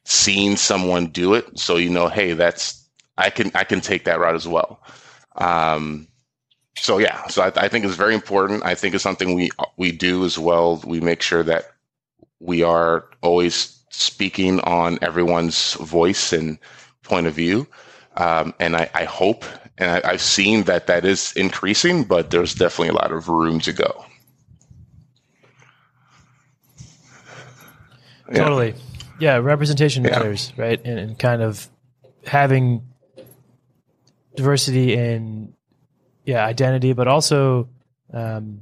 seeing 0.05 0.57
someone 0.57 1.05
do 1.05 1.35
it, 1.35 1.59
so 1.59 1.77
you 1.77 1.91
know, 1.91 2.07
hey, 2.07 2.33
that's 2.33 2.80
I 3.17 3.29
can 3.29 3.51
I 3.55 3.63
can 3.63 3.81
take 3.81 4.05
that 4.05 4.19
route 4.19 4.35
as 4.35 4.47
well. 4.47 4.81
Um, 5.35 6.07
so 6.77 6.97
yeah, 6.97 7.27
so 7.27 7.43
I, 7.43 7.51
I 7.55 7.67
think 7.67 7.85
it's 7.85 7.95
very 7.95 8.13
important. 8.13 8.63
I 8.63 8.75
think 8.75 8.95
it's 8.95 9.03
something 9.03 9.35
we 9.35 9.51
we 9.77 9.91
do 9.91 10.25
as 10.25 10.39
well. 10.39 10.81
We 10.85 10.99
make 10.99 11.21
sure 11.21 11.43
that 11.43 11.71
we 12.39 12.63
are 12.63 13.05
always 13.21 13.77
speaking 13.89 14.59
on 14.61 14.97
everyone's 15.01 15.73
voice 15.75 16.33
and 16.33 16.57
point 17.03 17.27
of 17.27 17.33
view. 17.33 17.67
Um, 18.17 18.53
and 18.59 18.75
I, 18.75 18.89
I, 18.93 19.05
hope, 19.05 19.45
and 19.77 20.03
I, 20.03 20.11
have 20.11 20.21
seen 20.21 20.63
that 20.63 20.87
that 20.87 21.05
is 21.05 21.31
increasing, 21.33 22.03
but 22.03 22.29
there's 22.29 22.55
definitely 22.55 22.89
a 22.89 22.93
lot 22.93 23.11
of 23.11 23.29
room 23.29 23.59
to 23.61 23.71
go. 23.71 24.05
Totally. 28.33 28.75
Yeah, 29.19 29.35
yeah 29.35 29.37
representation 29.37 30.03
matters, 30.03 30.53
yeah. 30.57 30.63
right? 30.63 30.81
And, 30.83 30.99
and, 30.99 31.19
kind 31.19 31.41
of 31.41 31.69
having 32.25 32.81
diversity 34.35 34.93
in, 34.93 35.53
yeah, 36.25 36.45
identity, 36.45 36.93
but 36.93 37.07
also 37.07 37.69
um, 38.13 38.61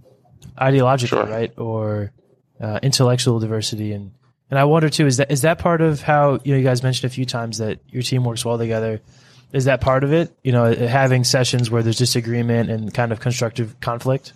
ideologically, 0.58 1.10
sure. 1.10 1.26
right? 1.26 1.58
Or 1.58 2.12
uh, 2.60 2.80
intellectual 2.82 3.40
diversity 3.40 3.94
and 3.94 4.12
and 4.50 4.58
I 4.58 4.64
wonder 4.64 4.90
too 4.90 5.06
is 5.06 5.18
that 5.18 5.32
is 5.32 5.44
that 5.44 5.60
part 5.60 5.82
of 5.82 6.02
how 6.02 6.40
you 6.44 6.52
know 6.52 6.58
you 6.58 6.64
guys 6.64 6.82
mentioned 6.82 7.12
a 7.12 7.14
few 7.14 7.26
times 7.26 7.60
that 7.60 7.80
your 7.88 8.02
team 8.02 8.24
works 8.24 8.44
well 8.44 8.58
together. 8.58 9.02
Is 9.52 9.66
that 9.66 9.82
part 9.82 10.04
of 10.04 10.14
it? 10.14 10.36
You 10.44 10.52
know, 10.52 10.74
having 10.74 11.24
sessions 11.24 11.70
where 11.70 11.84
there's 11.84 11.98
disagreement 11.98 12.70
and 12.70 12.94
kind 12.94 13.12
of 13.12 13.20
constructive 13.20 13.80
conflict. 13.80 14.34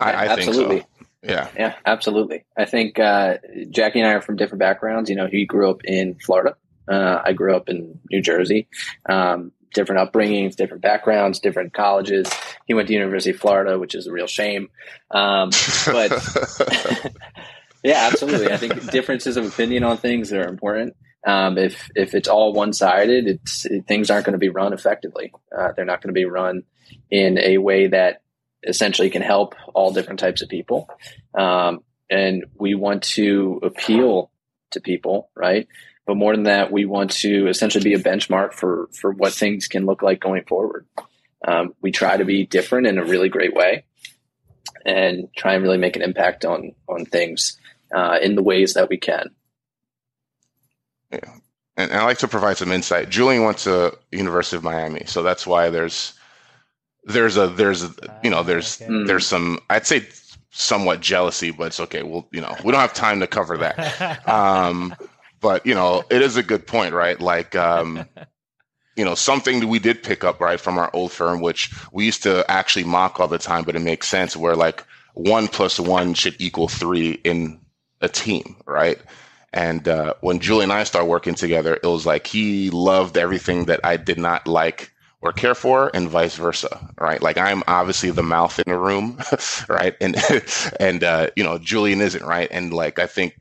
I, 0.00 0.12
I 0.12 0.26
absolutely. 0.26 0.80
So. 0.80 0.86
Yeah. 1.22 1.48
Yeah, 1.58 1.74
absolutely. 1.86 2.44
I 2.56 2.66
think 2.66 2.98
uh, 2.98 3.38
Jackie 3.70 4.00
and 4.00 4.08
I 4.08 4.12
are 4.12 4.20
from 4.20 4.36
different 4.36 4.60
backgrounds. 4.60 5.08
You 5.08 5.16
know, 5.16 5.26
he 5.26 5.46
grew 5.46 5.70
up 5.70 5.82
in 5.84 6.16
Florida. 6.16 6.56
Uh, 6.88 7.20
I 7.24 7.32
grew 7.32 7.54
up 7.54 7.68
in 7.68 8.00
New 8.10 8.22
Jersey. 8.22 8.68
Um, 9.08 9.52
different 9.74 10.12
upbringings, 10.12 10.56
different 10.56 10.82
backgrounds, 10.82 11.40
different 11.40 11.74
colleges. 11.74 12.30
He 12.66 12.74
went 12.74 12.88
to 12.88 12.94
University 12.94 13.30
of 13.30 13.36
Florida, 13.36 13.78
which 13.78 13.94
is 13.94 14.06
a 14.06 14.12
real 14.12 14.26
shame. 14.26 14.68
Um, 15.10 15.50
but 15.86 16.12
yeah, 17.82 18.08
absolutely. 18.10 18.52
I 18.52 18.56
think 18.56 18.90
differences 18.90 19.36
of 19.36 19.44
opinion 19.46 19.84
on 19.84 19.98
things 19.98 20.32
are 20.32 20.48
important. 20.48 20.96
Um, 21.26 21.58
if 21.58 21.90
if 21.94 22.14
it's 22.14 22.28
all 22.28 22.52
one 22.52 22.72
sided, 22.72 23.26
it's 23.26 23.64
it, 23.66 23.86
things 23.86 24.10
aren't 24.10 24.26
going 24.26 24.34
to 24.34 24.38
be 24.38 24.50
run 24.50 24.72
effectively. 24.72 25.32
Uh, 25.56 25.72
they're 25.74 25.84
not 25.84 26.02
going 26.02 26.14
to 26.14 26.18
be 26.18 26.26
run 26.26 26.62
in 27.10 27.38
a 27.38 27.58
way 27.58 27.88
that 27.88 28.22
essentially 28.66 29.10
can 29.10 29.22
help 29.22 29.54
all 29.74 29.92
different 29.92 30.20
types 30.20 30.42
of 30.42 30.48
people. 30.48 30.88
Um, 31.36 31.80
and 32.10 32.44
we 32.58 32.74
want 32.74 33.02
to 33.02 33.60
appeal 33.62 34.30
to 34.72 34.80
people, 34.80 35.30
right? 35.34 35.66
But 36.06 36.16
more 36.16 36.34
than 36.34 36.44
that, 36.44 36.70
we 36.70 36.84
want 36.84 37.12
to 37.12 37.48
essentially 37.48 37.82
be 37.82 37.94
a 37.94 37.98
benchmark 37.98 38.52
for 38.52 38.88
for 38.92 39.12
what 39.12 39.32
things 39.32 39.68
can 39.68 39.86
look 39.86 40.02
like 40.02 40.20
going 40.20 40.44
forward. 40.44 40.86
Um, 41.46 41.74
we 41.80 41.92
try 41.92 42.16
to 42.16 42.24
be 42.24 42.46
different 42.46 42.86
in 42.86 42.98
a 42.98 43.04
really 43.04 43.28
great 43.28 43.54
way, 43.54 43.84
and 44.84 45.28
try 45.36 45.54
and 45.54 45.62
really 45.62 45.78
make 45.78 45.96
an 45.96 46.02
impact 46.02 46.44
on 46.44 46.72
on 46.88 47.06
things 47.06 47.58
uh, 47.94 48.18
in 48.22 48.34
the 48.34 48.42
ways 48.42 48.74
that 48.74 48.88
we 48.88 48.98
can. 48.98 49.30
Yeah, 51.10 51.34
and 51.76 51.92
I 51.92 52.04
like 52.04 52.18
to 52.18 52.28
provide 52.28 52.58
some 52.58 52.72
insight. 52.72 53.08
Julian 53.08 53.44
went 53.44 53.58
to 53.58 53.96
University 54.12 54.56
of 54.56 54.62
Miami, 54.62 55.04
so 55.06 55.22
that's 55.22 55.46
why 55.46 55.70
there's 55.70 56.12
there's 57.04 57.36
a 57.36 57.48
there's 57.48 57.82
a, 57.82 57.94
you 58.22 58.30
know 58.30 58.42
there's 58.42 58.80
okay. 58.80 59.04
there's 59.04 59.26
some 59.26 59.58
I'd 59.70 59.86
say 59.86 60.06
somewhat 60.50 61.00
jealousy, 61.00 61.50
but 61.50 61.68
it's 61.68 61.80
okay. 61.80 62.02
We'll 62.02 62.26
you 62.30 62.40
know 62.40 62.54
we 62.62 62.72
don't 62.72 62.80
have 62.80 62.94
time 62.94 63.20
to 63.20 63.26
cover 63.26 63.56
that. 63.58 64.26
Um, 64.28 64.94
but 65.44 65.66
you 65.66 65.74
know, 65.74 66.02
it 66.10 66.22
is 66.22 66.38
a 66.38 66.42
good 66.42 66.66
point, 66.66 66.94
right? 66.94 67.20
Like, 67.20 67.54
um, 67.54 68.08
you 68.96 69.04
know, 69.04 69.14
something 69.14 69.60
that 69.60 69.66
we 69.66 69.78
did 69.78 70.02
pick 70.02 70.24
up 70.24 70.40
right 70.40 70.58
from 70.58 70.78
our 70.78 70.90
old 70.94 71.12
firm, 71.12 71.42
which 71.42 71.70
we 71.92 72.06
used 72.06 72.22
to 72.22 72.50
actually 72.50 72.84
mock 72.84 73.20
all 73.20 73.28
the 73.28 73.38
time, 73.38 73.62
but 73.62 73.76
it 73.76 73.80
makes 73.80 74.08
sense. 74.08 74.34
Where 74.34 74.56
like 74.56 74.82
one 75.12 75.46
plus 75.46 75.78
one 75.78 76.14
should 76.14 76.40
equal 76.40 76.66
three 76.66 77.20
in 77.24 77.60
a 78.00 78.08
team, 78.08 78.56
right? 78.64 78.98
And 79.52 79.86
uh, 79.86 80.14
when 80.22 80.40
Julie 80.40 80.64
and 80.64 80.72
I 80.72 80.82
started 80.84 81.08
working 81.08 81.34
together, 81.34 81.74
it 81.80 81.86
was 81.86 82.06
like 82.06 82.26
he 82.26 82.70
loved 82.70 83.18
everything 83.18 83.66
that 83.66 83.80
I 83.84 83.98
did 83.98 84.18
not 84.18 84.48
like 84.48 84.92
or 85.20 85.32
care 85.32 85.54
for 85.54 85.90
and 85.94 86.10
vice 86.10 86.36
versa 86.36 86.86
right 87.00 87.22
like 87.22 87.38
i'm 87.38 87.62
obviously 87.66 88.10
the 88.10 88.22
mouth 88.22 88.58
in 88.58 88.70
the 88.70 88.78
room 88.78 89.18
right 89.70 89.96
and 89.98 90.16
and 90.80 91.02
uh, 91.02 91.30
you 91.34 91.42
know 91.42 91.56
julian 91.56 92.02
isn't 92.02 92.26
right 92.26 92.48
and 92.50 92.74
like 92.74 92.98
i 92.98 93.06
think 93.06 93.34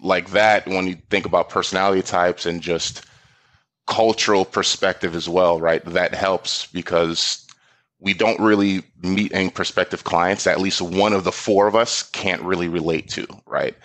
like 0.00 0.30
that 0.30 0.66
when 0.66 0.86
you 0.86 0.96
think 1.10 1.26
about 1.26 1.48
personality 1.48 2.02
types 2.02 2.46
and 2.46 2.60
just 2.60 3.04
cultural 3.86 4.44
perspective 4.44 5.14
as 5.14 5.28
well 5.28 5.60
right? 5.60 5.84
That 5.84 6.14
helps 6.14 6.66
because 6.66 7.46
we 7.98 8.12
don't 8.12 8.40
really 8.40 8.82
meet 9.02 9.32
any 9.32 9.50
prospective 9.50 10.04
clients 10.04 10.46
at 10.46 10.60
least 10.60 10.82
one 10.82 11.12
of 11.12 11.24
the 11.24 11.32
four 11.32 11.66
of 11.66 11.74
us 11.74 12.02
can't 12.10 12.42
really 12.42 12.68
relate 12.68 13.08
to 13.10 13.26
right? 13.46 13.76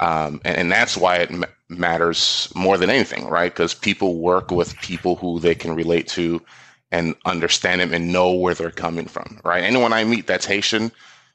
Um, 0.00 0.40
and, 0.46 0.56
and, 0.56 0.72
that's 0.72 0.96
why 0.96 1.16
it 1.16 1.30
matters 1.68 2.50
more 2.54 2.78
than 2.78 2.88
anything 2.88 3.28
right? 3.28 3.52
Because 3.52 3.74
people 3.74 4.16
work 4.16 4.50
with 4.50 4.78
people 4.80 5.16
who 5.16 5.38
they 5.40 5.54
can 5.54 5.74
relate 5.74 6.08
to 6.08 6.40
and 6.90 7.14
understand 7.24 7.80
them 7.80 7.92
and 7.92 8.12
know 8.12 8.32
where 8.32 8.54
they're 8.54 8.70
coming 8.70 9.06
from, 9.06 9.40
right? 9.44 9.62
Anyone 9.62 9.92
I 9.92 10.04
meet 10.04 10.26
that's 10.26 10.46
Haitian 10.46 10.90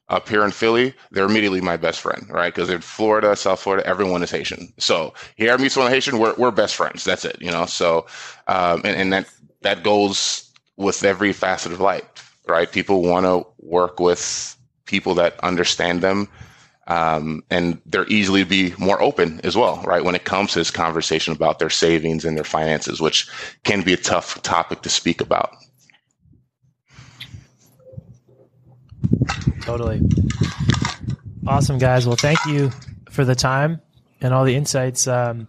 up 0.10 0.30
here 0.30 0.44
in 0.44 0.52
Philly, 0.52 0.94
they're 1.12 1.26
immediately 1.26 1.62
my 1.62 1.78
best 1.78 2.00
friend, 2.00 2.28
right? 2.30 2.54
Because 2.54 2.70
in 2.70 2.82
Florida, 2.82 3.36
South 3.36 3.60
Florida, 3.60 3.86
everyone 3.88 4.22
is 4.24 4.32
Haitian. 4.32 4.72
So 4.78 5.14
here 5.36 5.52
I 5.54 5.58
meet 5.58 5.72
someone 5.72 5.92
Haitian, 5.92 6.20
we're, 6.20 6.36
we're 6.36 6.52
best 6.52 6.76
friends. 6.76 7.04
That's 7.04 7.26
it, 7.26 7.38
you 7.42 7.52
know? 7.52 7.66
So, 7.66 8.06
um, 8.48 8.82
and, 8.86 8.96
and 8.96 9.14
that, 9.14 9.28
that 9.62 9.84
goes 9.84 10.52
with 10.78 11.04
every 11.04 11.34
facet 11.34 11.72
of 11.72 11.80
life, 11.80 12.38
right? 12.48 12.72
People 12.72 13.02
want 13.02 13.26
to 13.26 13.48
work 13.60 14.00
with 14.00 14.56
people 14.86 15.16
that 15.16 15.40
understand 15.40 16.02
them 16.02 16.28
um, 16.88 17.44
and 17.50 17.82
they're 17.86 18.08
easily 18.08 18.44
be 18.44 18.74
more 18.78 19.02
open 19.02 19.42
as 19.44 19.56
well, 19.56 19.82
right? 19.86 20.04
When 20.04 20.16
it 20.16 20.26
comes 20.26 20.52
to 20.54 20.60
this 20.60 20.72
conversation 20.72 21.34
about 21.34 21.60
their 21.60 21.70
savings 21.70 22.26
and 22.26 22.38
their 22.38 22.44
finances, 22.44 23.02
which 23.02 23.28
can 23.64 23.82
be 23.82 23.94
a 23.94 23.98
tough 23.98 24.42
topic 24.44 24.82
to 24.84 24.90
speak 24.90 25.20
about. 25.22 25.56
Totally. 29.62 30.02
Awesome, 31.48 31.78
guys. 31.78 32.08
Well, 32.08 32.16
thank 32.16 32.44
you 32.46 32.72
for 33.10 33.26
the 33.26 33.36
time 33.36 33.82
and 34.22 34.34
all 34.34 34.44
the 34.44 34.56
insights. 34.56 35.08
Um, 35.08 35.48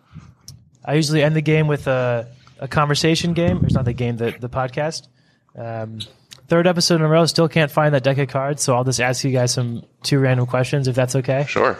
I 0.84 0.94
usually 0.94 1.22
end 1.22 1.34
the 1.34 1.42
game 1.42 1.66
with 1.66 1.86
a, 1.86 2.28
a 2.58 2.68
conversation 2.68 3.32
game. 3.32 3.64
It's 3.64 3.74
not 3.74 3.84
the 3.84 3.92
game, 3.92 4.16
the, 4.16 4.34
the 4.38 4.48
podcast. 4.48 5.08
Um, 5.56 6.00
third 6.48 6.66
episode 6.66 6.96
in 6.96 7.02
a 7.02 7.08
row. 7.08 7.26
Still 7.26 7.48
can't 7.48 7.70
find 7.70 7.94
that 7.94 8.02
deck 8.04 8.18
of 8.18 8.28
cards, 8.28 8.62
so 8.62 8.74
I'll 8.74 8.84
just 8.84 9.00
ask 9.00 9.24
you 9.24 9.32
guys 9.32 9.52
some 9.52 9.84
two 10.02 10.18
random 10.18 10.46
questions 10.46 10.88
if 10.88 10.94
that's 10.94 11.16
okay. 11.16 11.44
Sure. 11.48 11.78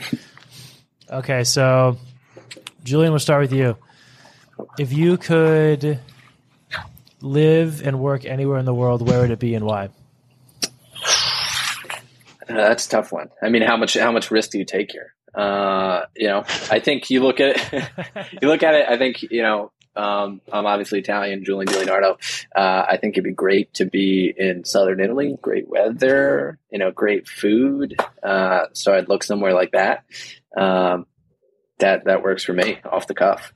okay, 1.10 1.44
so 1.44 1.98
Julian, 2.84 3.12
we'll 3.12 3.20
start 3.20 3.42
with 3.42 3.52
you. 3.52 3.76
If 4.78 4.92
you 4.92 5.16
could 5.16 6.00
live 7.20 7.86
and 7.86 8.00
work 8.00 8.24
anywhere 8.24 8.58
in 8.58 8.64
the 8.64 8.74
world, 8.74 9.06
where 9.06 9.20
would 9.20 9.30
it 9.30 9.38
be 9.38 9.54
and 9.54 9.64
why? 9.64 9.90
Uh, 12.52 12.68
that's 12.68 12.86
a 12.86 12.90
tough 12.90 13.12
one. 13.12 13.30
I 13.42 13.48
mean, 13.48 13.62
how 13.62 13.76
much 13.76 13.94
how 13.94 14.12
much 14.12 14.30
risk 14.30 14.50
do 14.50 14.58
you 14.58 14.64
take 14.64 14.92
here? 14.92 15.14
Uh, 15.34 16.02
you 16.16 16.28
know, 16.28 16.44
I 16.70 16.80
think 16.80 17.10
you 17.10 17.22
look 17.22 17.40
at 17.40 17.56
it, 17.56 17.88
you 18.42 18.48
look 18.48 18.62
at 18.62 18.74
it. 18.74 18.86
I 18.88 18.98
think 18.98 19.22
you 19.22 19.42
know 19.42 19.72
um, 19.94 20.40
I'm 20.50 20.66
obviously 20.66 21.00
Italian, 21.00 21.44
Julian 21.44 21.68
DiLeonardo. 21.68 22.16
Uh, 22.54 22.86
I 22.88 22.96
think 22.96 23.14
it'd 23.14 23.24
be 23.24 23.32
great 23.32 23.74
to 23.74 23.84
be 23.84 24.32
in 24.36 24.64
southern 24.64 25.00
Italy. 25.00 25.36
Great 25.40 25.68
weather, 25.68 26.58
you 26.70 26.78
know, 26.78 26.90
great 26.90 27.28
food. 27.28 28.00
Uh, 28.22 28.66
so 28.72 28.94
I'd 28.94 29.08
look 29.08 29.22
somewhere 29.22 29.52
like 29.52 29.72
that. 29.72 30.04
Um, 30.56 31.06
that 31.78 32.04
that 32.04 32.22
works 32.22 32.44
for 32.44 32.52
me 32.52 32.78
off 32.84 33.06
the 33.06 33.14
cuff. 33.14 33.52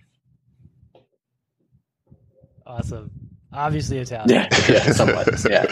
Awesome. 2.67 3.11
Obviously 3.53 3.99
Italian. 3.99 4.29
Yeah, 4.29 4.49
yeah 4.69 4.93
somewhat. 4.93 5.29
yeah. 5.49 5.67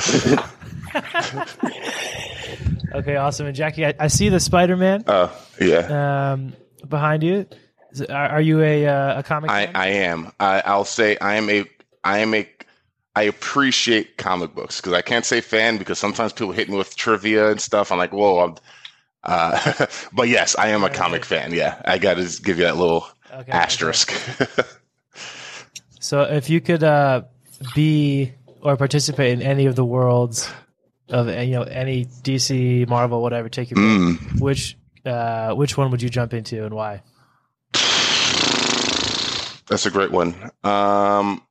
okay, 2.94 3.16
awesome. 3.16 3.46
And 3.46 3.56
Jackie, 3.56 3.86
I, 3.86 3.94
I 3.98 4.08
see 4.08 4.28
the 4.28 4.40
Spider 4.40 4.76
Man. 4.76 5.04
Oh, 5.06 5.32
yeah. 5.60 6.32
Um, 6.32 6.54
behind 6.88 7.22
you. 7.22 7.46
Are 8.10 8.40
you 8.40 8.60
a 8.60 8.86
uh, 8.86 9.20
a 9.20 9.22
comic? 9.22 9.50
I, 9.50 9.70
I 9.72 9.86
am. 9.88 10.32
I, 10.40 10.62
I'll 10.64 10.84
say 10.84 11.16
I 11.18 11.34
am 11.36 11.48
a. 11.48 11.64
I 12.02 12.18
am 12.18 12.34
a. 12.34 12.48
I 13.14 13.22
appreciate 13.22 14.16
comic 14.16 14.52
books 14.52 14.80
because 14.80 14.92
I 14.92 15.02
can't 15.02 15.24
say 15.24 15.40
fan 15.40 15.78
because 15.78 16.00
sometimes 16.00 16.32
people 16.32 16.50
hit 16.50 16.68
me 16.68 16.76
with 16.76 16.96
trivia 16.96 17.50
and 17.52 17.60
stuff. 17.60 17.92
I'm 17.92 17.98
like, 17.98 18.12
whoa. 18.12 18.40
I'm, 18.40 18.56
uh, 19.22 19.86
but 20.12 20.28
yes, 20.28 20.56
I 20.58 20.68
am 20.68 20.82
a 20.82 20.90
comic 20.90 21.24
fan. 21.24 21.52
Yeah, 21.52 21.80
I 21.84 21.98
got 21.98 22.14
to 22.14 22.42
give 22.42 22.58
you 22.58 22.64
that 22.64 22.76
little 22.76 23.06
okay, 23.32 23.52
asterisk. 23.52 24.12
Okay. 24.40 24.62
so, 26.00 26.22
if 26.22 26.50
you 26.50 26.60
could 26.60 26.82
uh, 26.82 27.22
be 27.76 28.32
or 28.60 28.76
participate 28.76 29.32
in 29.32 29.42
any 29.42 29.66
of 29.66 29.76
the 29.76 29.84
worlds 29.84 30.50
of 31.08 31.28
you 31.28 31.52
know 31.52 31.62
any 31.62 32.06
DC, 32.06 32.88
Marvel, 32.88 33.22
whatever, 33.22 33.48
take 33.48 33.70
your 33.70 33.76
pick. 33.76 33.84
Mm. 33.84 34.40
Which 34.40 34.76
uh, 35.04 35.54
which 35.54 35.76
one 35.76 35.90
would 35.90 36.02
you 36.02 36.08
jump 36.08 36.34
into 36.34 36.64
and 36.64 36.74
why? 36.74 37.02
That's 39.66 39.86
a 39.86 39.90
great 39.90 40.10
one. 40.10 40.34
Um, 40.62 41.42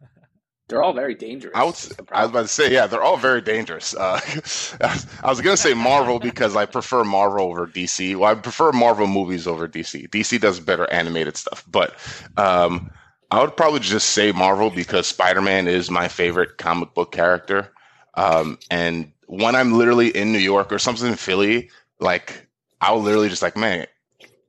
they're 0.68 0.82
all 0.82 0.92
very 0.92 1.14
dangerous. 1.14 1.52
I, 1.54 1.64
was, 1.64 1.94
I 2.10 2.22
was 2.22 2.30
about 2.30 2.42
to 2.42 2.48
say, 2.48 2.72
yeah, 2.72 2.86
they're 2.86 3.02
all 3.02 3.16
very 3.16 3.40
dangerous. 3.40 3.94
Uh, 3.94 4.20
I 5.22 5.28
was 5.28 5.40
going 5.40 5.56
to 5.56 5.62
say 5.62 5.74
Marvel 5.74 6.18
because 6.18 6.56
I 6.56 6.66
prefer 6.66 7.04
Marvel 7.04 7.46
over 7.46 7.66
DC. 7.66 8.16
Well, 8.16 8.30
I 8.30 8.34
prefer 8.34 8.72
Marvel 8.72 9.06
movies 9.06 9.46
over 9.46 9.68
DC. 9.68 10.08
DC 10.08 10.40
does 10.40 10.58
better 10.58 10.90
animated 10.90 11.36
stuff, 11.36 11.64
but 11.70 11.94
um, 12.36 12.90
I 13.30 13.40
would 13.40 13.56
probably 13.56 13.80
just 13.80 14.10
say 14.10 14.32
Marvel 14.32 14.70
because 14.70 15.06
Spider 15.06 15.40
Man 15.40 15.68
is 15.68 15.90
my 15.90 16.08
favorite 16.08 16.58
comic 16.58 16.94
book 16.94 17.12
character. 17.12 17.72
Um, 18.14 18.58
and 18.70 19.12
when 19.26 19.54
I'm 19.54 19.72
literally 19.72 20.08
in 20.08 20.32
New 20.32 20.38
York 20.38 20.72
or 20.72 20.78
something 20.78 21.06
in 21.06 21.16
Philly, 21.16 21.70
like 22.00 22.46
I'll 22.80 23.00
literally 23.00 23.28
just 23.28 23.42
like, 23.42 23.56
man, 23.56 23.86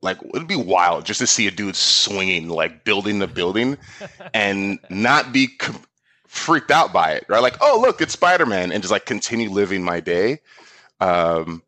like 0.01 0.18
it'd 0.34 0.47
be 0.47 0.55
wild 0.55 1.05
just 1.05 1.20
to 1.20 1.28
see 1.28 1.47
a 1.47 1.51
dude 1.51 1.76
swinging 1.76 2.49
like 2.49 2.84
building 2.84 3.20
the 3.20 3.28
building 3.28 3.78
and 4.34 4.80
not 4.89 5.32
be 5.32 5.47
com- 5.47 5.84
freaked 6.26 6.72
out 6.72 6.91
by 6.93 7.12
it 7.12 7.26
right? 7.28 7.41
Like 7.41 7.57
oh 7.62 7.80
look 7.82 8.01
it's 8.01 8.14
spider-man 8.14 8.72
and 8.72 8.82
just 8.82 8.91
like 8.91 9.05
continue 9.05 9.49
living 9.49 9.84
my 9.84 9.99
day. 9.99 10.39
Um 10.99 11.62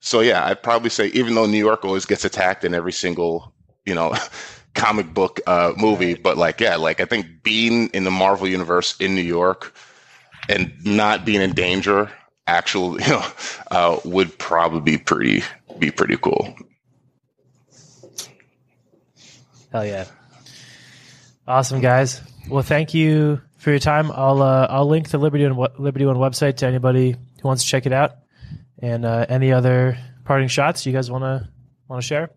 so 0.00 0.20
yeah 0.20 0.46
i'd 0.46 0.62
probably 0.62 0.90
say 0.90 1.08
even 1.08 1.34
though 1.34 1.46
new 1.46 1.58
york 1.58 1.84
always 1.84 2.04
gets 2.04 2.24
attacked 2.24 2.64
in 2.64 2.74
every 2.74 2.92
single 2.92 3.52
you 3.84 3.94
know 3.94 4.14
comic 4.74 5.12
book 5.12 5.40
uh 5.46 5.72
movie 5.76 6.14
but 6.14 6.36
like 6.36 6.60
yeah 6.60 6.76
like 6.76 7.00
i 7.00 7.04
think 7.04 7.26
being 7.42 7.88
in 7.88 8.04
the 8.04 8.10
marvel 8.10 8.46
universe 8.46 8.96
in 9.00 9.14
new 9.14 9.22
york 9.22 9.74
and 10.48 10.72
not 10.84 11.24
being 11.24 11.40
in 11.40 11.52
danger 11.52 12.10
actually 12.46 13.02
you 13.04 13.10
know 13.10 13.26
uh 13.70 13.98
would 14.04 14.36
probably 14.38 14.80
be 14.80 14.98
pretty 14.98 15.42
be 15.78 15.90
pretty 15.90 16.16
cool 16.16 16.54
Hell 19.72 19.84
yeah. 19.84 20.06
Awesome, 21.46 21.80
guys. 21.80 22.22
Well, 22.48 22.62
thank 22.62 22.94
you 22.94 23.40
for 23.58 23.70
your 23.70 23.78
time. 23.78 24.10
I'll 24.10 24.42
uh, 24.42 24.66
I'll 24.70 24.86
link 24.86 25.08
the 25.08 25.18
Liberty 25.18 25.46
One 25.48 25.70
Liberty 25.78 26.06
One 26.06 26.16
website 26.16 26.56
to 26.58 26.66
anybody 26.66 27.12
who 27.12 27.48
wants 27.48 27.64
to 27.64 27.68
check 27.68 27.86
it 27.86 27.92
out. 27.92 28.12
And 28.80 29.04
uh, 29.04 29.26
any 29.28 29.52
other 29.52 29.98
parting 30.24 30.48
shots 30.48 30.86
you 30.86 30.92
guys 30.92 31.10
want 31.10 31.24
to 31.24 31.48
want 31.88 32.02
to 32.02 32.06
share? 32.06 32.30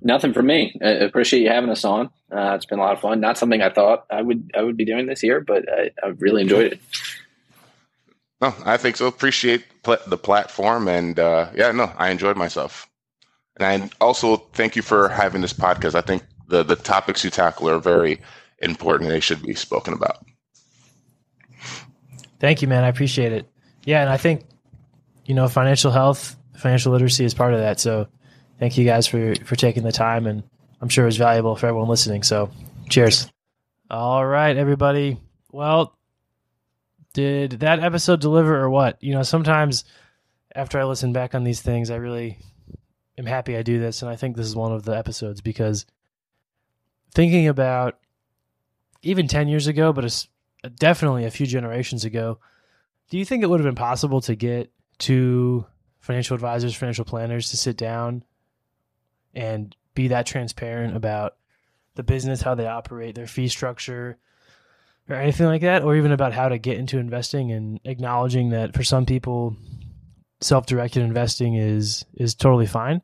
Nothing 0.00 0.32
for 0.32 0.42
me. 0.42 0.76
I 0.82 0.90
appreciate 0.90 1.42
you 1.42 1.48
having 1.48 1.70
us 1.70 1.84
on. 1.84 2.10
Uh, 2.30 2.54
it's 2.54 2.66
been 2.66 2.78
a 2.78 2.82
lot 2.82 2.92
of 2.92 3.00
fun. 3.00 3.20
Not 3.20 3.38
something 3.38 3.62
I 3.62 3.70
thought 3.70 4.06
I 4.10 4.22
would 4.22 4.50
I 4.54 4.62
would 4.62 4.76
be 4.76 4.84
doing 4.84 5.06
this 5.06 5.22
year, 5.22 5.40
but 5.40 5.64
I, 5.68 5.90
I 6.02 6.08
really 6.18 6.42
enjoyed 6.42 6.74
it. 6.74 6.80
No, 8.42 8.52
I 8.64 8.76
think 8.76 8.96
so. 8.96 9.06
Appreciate 9.06 9.64
the 9.84 10.18
platform, 10.18 10.88
and 10.88 11.16
uh, 11.16 11.50
yeah, 11.54 11.70
no, 11.70 11.92
I 11.96 12.10
enjoyed 12.10 12.36
myself. 12.36 12.88
And 13.56 13.64
I 13.84 14.04
also 14.04 14.36
thank 14.52 14.74
you 14.74 14.82
for 14.82 15.08
having 15.08 15.42
this 15.42 15.52
podcast. 15.52 15.94
I 15.94 16.00
think 16.00 16.24
the 16.48 16.64
the 16.64 16.74
topics 16.74 17.22
you 17.22 17.30
tackle 17.30 17.70
are 17.70 17.78
very 17.78 18.20
important. 18.58 19.10
They 19.10 19.20
should 19.20 19.42
be 19.42 19.54
spoken 19.54 19.94
about. 19.94 20.26
Thank 22.40 22.62
you, 22.62 22.68
man. 22.68 22.82
I 22.82 22.88
appreciate 22.88 23.32
it. 23.32 23.48
Yeah, 23.84 24.00
and 24.00 24.10
I 24.10 24.16
think 24.16 24.44
you 25.24 25.34
know 25.34 25.46
financial 25.46 25.92
health, 25.92 26.34
financial 26.56 26.90
literacy 26.90 27.24
is 27.24 27.34
part 27.34 27.54
of 27.54 27.60
that. 27.60 27.78
So 27.78 28.08
thank 28.58 28.76
you 28.76 28.84
guys 28.84 29.06
for 29.06 29.36
for 29.44 29.54
taking 29.54 29.84
the 29.84 29.92
time, 29.92 30.26
and 30.26 30.42
I'm 30.80 30.88
sure 30.88 31.04
it 31.04 31.06
was 31.06 31.16
valuable 31.16 31.54
for 31.54 31.68
everyone 31.68 31.88
listening. 31.88 32.24
So 32.24 32.50
cheers. 32.88 33.30
All 33.88 34.26
right, 34.26 34.56
everybody. 34.56 35.20
Well, 35.52 35.96
did 37.12 37.60
that 37.60 37.80
episode 37.80 38.20
deliver 38.20 38.58
or 38.58 38.70
what? 38.70 39.02
You 39.02 39.14
know, 39.14 39.22
sometimes 39.22 39.84
after 40.54 40.78
I 40.78 40.84
listen 40.84 41.12
back 41.12 41.34
on 41.34 41.44
these 41.44 41.60
things, 41.60 41.90
I 41.90 41.96
really 41.96 42.38
am 43.18 43.26
happy 43.26 43.56
I 43.56 43.62
do 43.62 43.78
this, 43.78 44.02
and 44.02 44.10
I 44.10 44.16
think 44.16 44.36
this 44.36 44.46
is 44.46 44.56
one 44.56 44.72
of 44.72 44.84
the 44.84 44.96
episodes 44.96 45.40
because 45.40 45.86
thinking 47.14 47.48
about 47.48 47.98
even 49.02 49.28
10 49.28 49.48
years 49.48 49.66
ago, 49.66 49.92
but 49.92 50.04
it's 50.04 50.28
definitely 50.78 51.24
a 51.24 51.30
few 51.30 51.46
generations 51.46 52.04
ago, 52.04 52.38
do 53.10 53.18
you 53.18 53.24
think 53.24 53.42
it 53.42 53.50
would 53.50 53.60
have 53.60 53.66
been 53.66 53.74
possible 53.74 54.20
to 54.22 54.34
get 54.34 54.72
two 54.98 55.66
financial 56.00 56.34
advisors, 56.34 56.74
financial 56.74 57.04
planners 57.04 57.50
to 57.50 57.56
sit 57.56 57.76
down 57.76 58.24
and 59.34 59.76
be 59.94 60.08
that 60.08 60.26
transparent 60.26 60.96
about 60.96 61.36
the 61.94 62.02
business, 62.02 62.42
how 62.42 62.54
they 62.54 62.66
operate, 62.66 63.14
their 63.14 63.26
fee 63.26 63.48
structure, 63.48 64.18
or 65.08 65.16
anything 65.16 65.46
like 65.46 65.62
that, 65.62 65.82
or 65.82 65.96
even 65.96 66.12
about 66.12 66.32
how 66.32 66.48
to 66.48 66.58
get 66.58 66.78
into 66.78 66.98
investing 66.98 67.52
and 67.52 67.80
acknowledging 67.84 68.50
that 68.50 68.74
for 68.74 68.84
some 68.84 69.04
people, 69.04 69.56
self-directed 70.40 71.02
investing 71.02 71.54
is 71.54 72.04
is 72.14 72.34
totally 72.34 72.66
fine. 72.66 73.02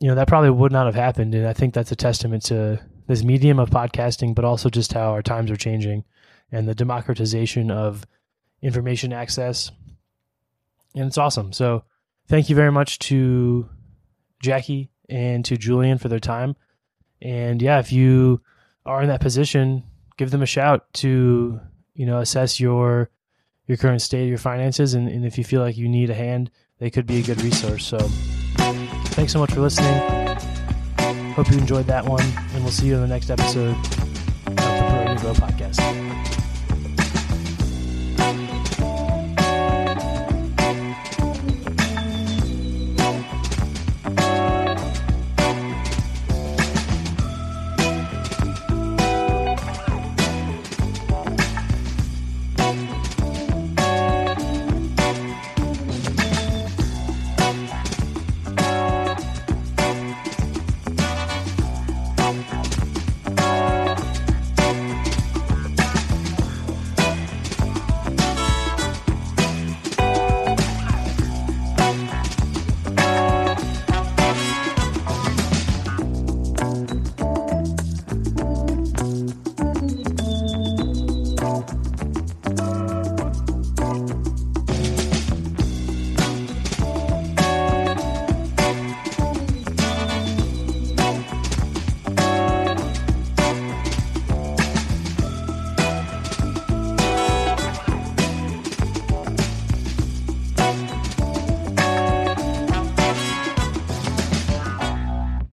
You 0.00 0.08
know, 0.08 0.14
that 0.16 0.28
probably 0.28 0.50
would 0.50 0.72
not 0.72 0.86
have 0.86 0.94
happened, 0.94 1.34
and 1.34 1.46
I 1.46 1.52
think 1.52 1.74
that's 1.74 1.92
a 1.92 1.96
testament 1.96 2.44
to 2.44 2.80
this 3.06 3.22
medium 3.22 3.58
of 3.58 3.70
podcasting, 3.70 4.34
but 4.34 4.44
also 4.44 4.68
just 4.68 4.92
how 4.92 5.10
our 5.10 5.22
times 5.22 5.50
are 5.50 5.56
changing 5.56 6.04
and 6.50 6.68
the 6.68 6.74
democratization 6.74 7.70
of 7.70 8.06
information 8.62 9.12
access. 9.12 9.70
And 10.94 11.06
it's 11.06 11.18
awesome. 11.18 11.52
So, 11.52 11.84
thank 12.28 12.48
you 12.48 12.56
very 12.56 12.72
much 12.72 12.98
to 13.00 13.68
Jackie 14.40 14.90
and 15.08 15.44
to 15.44 15.56
Julian 15.56 15.98
for 15.98 16.08
their 16.08 16.18
time. 16.18 16.56
And 17.20 17.60
yeah, 17.60 17.78
if 17.78 17.92
you 17.92 18.42
are 18.84 19.02
in 19.02 19.08
that 19.08 19.20
position, 19.20 19.84
give 20.16 20.30
them 20.30 20.42
a 20.42 20.46
shout 20.46 20.92
to 20.94 21.60
you 21.94 22.06
know 22.06 22.18
assess 22.18 22.60
your 22.60 23.10
your 23.66 23.76
current 23.78 24.02
state 24.02 24.22
of 24.22 24.28
your 24.28 24.38
finances. 24.38 24.94
And, 24.94 25.08
and 25.08 25.24
if 25.24 25.38
you 25.38 25.44
feel 25.44 25.60
like 25.60 25.76
you 25.76 25.88
need 25.88 26.10
a 26.10 26.14
hand 26.14 26.50
they 26.78 26.90
could 26.90 27.06
be 27.06 27.18
a 27.18 27.22
good 27.22 27.40
resource. 27.42 27.86
So 27.86 27.98
thanks 29.16 29.32
so 29.32 29.38
much 29.38 29.52
for 29.52 29.60
listening. 29.60 30.00
Hope 31.32 31.50
you 31.50 31.58
enjoyed 31.58 31.86
that 31.86 32.04
one. 32.04 32.24
And 32.52 32.62
we'll 32.62 32.72
see 32.72 32.86
you 32.86 32.94
in 32.94 33.00
the 33.00 33.08
next 33.08 33.30
episode 33.30 33.76
of 34.46 34.56
the 34.56 35.18
Grow 35.20 35.34
podcast. 35.34 36.33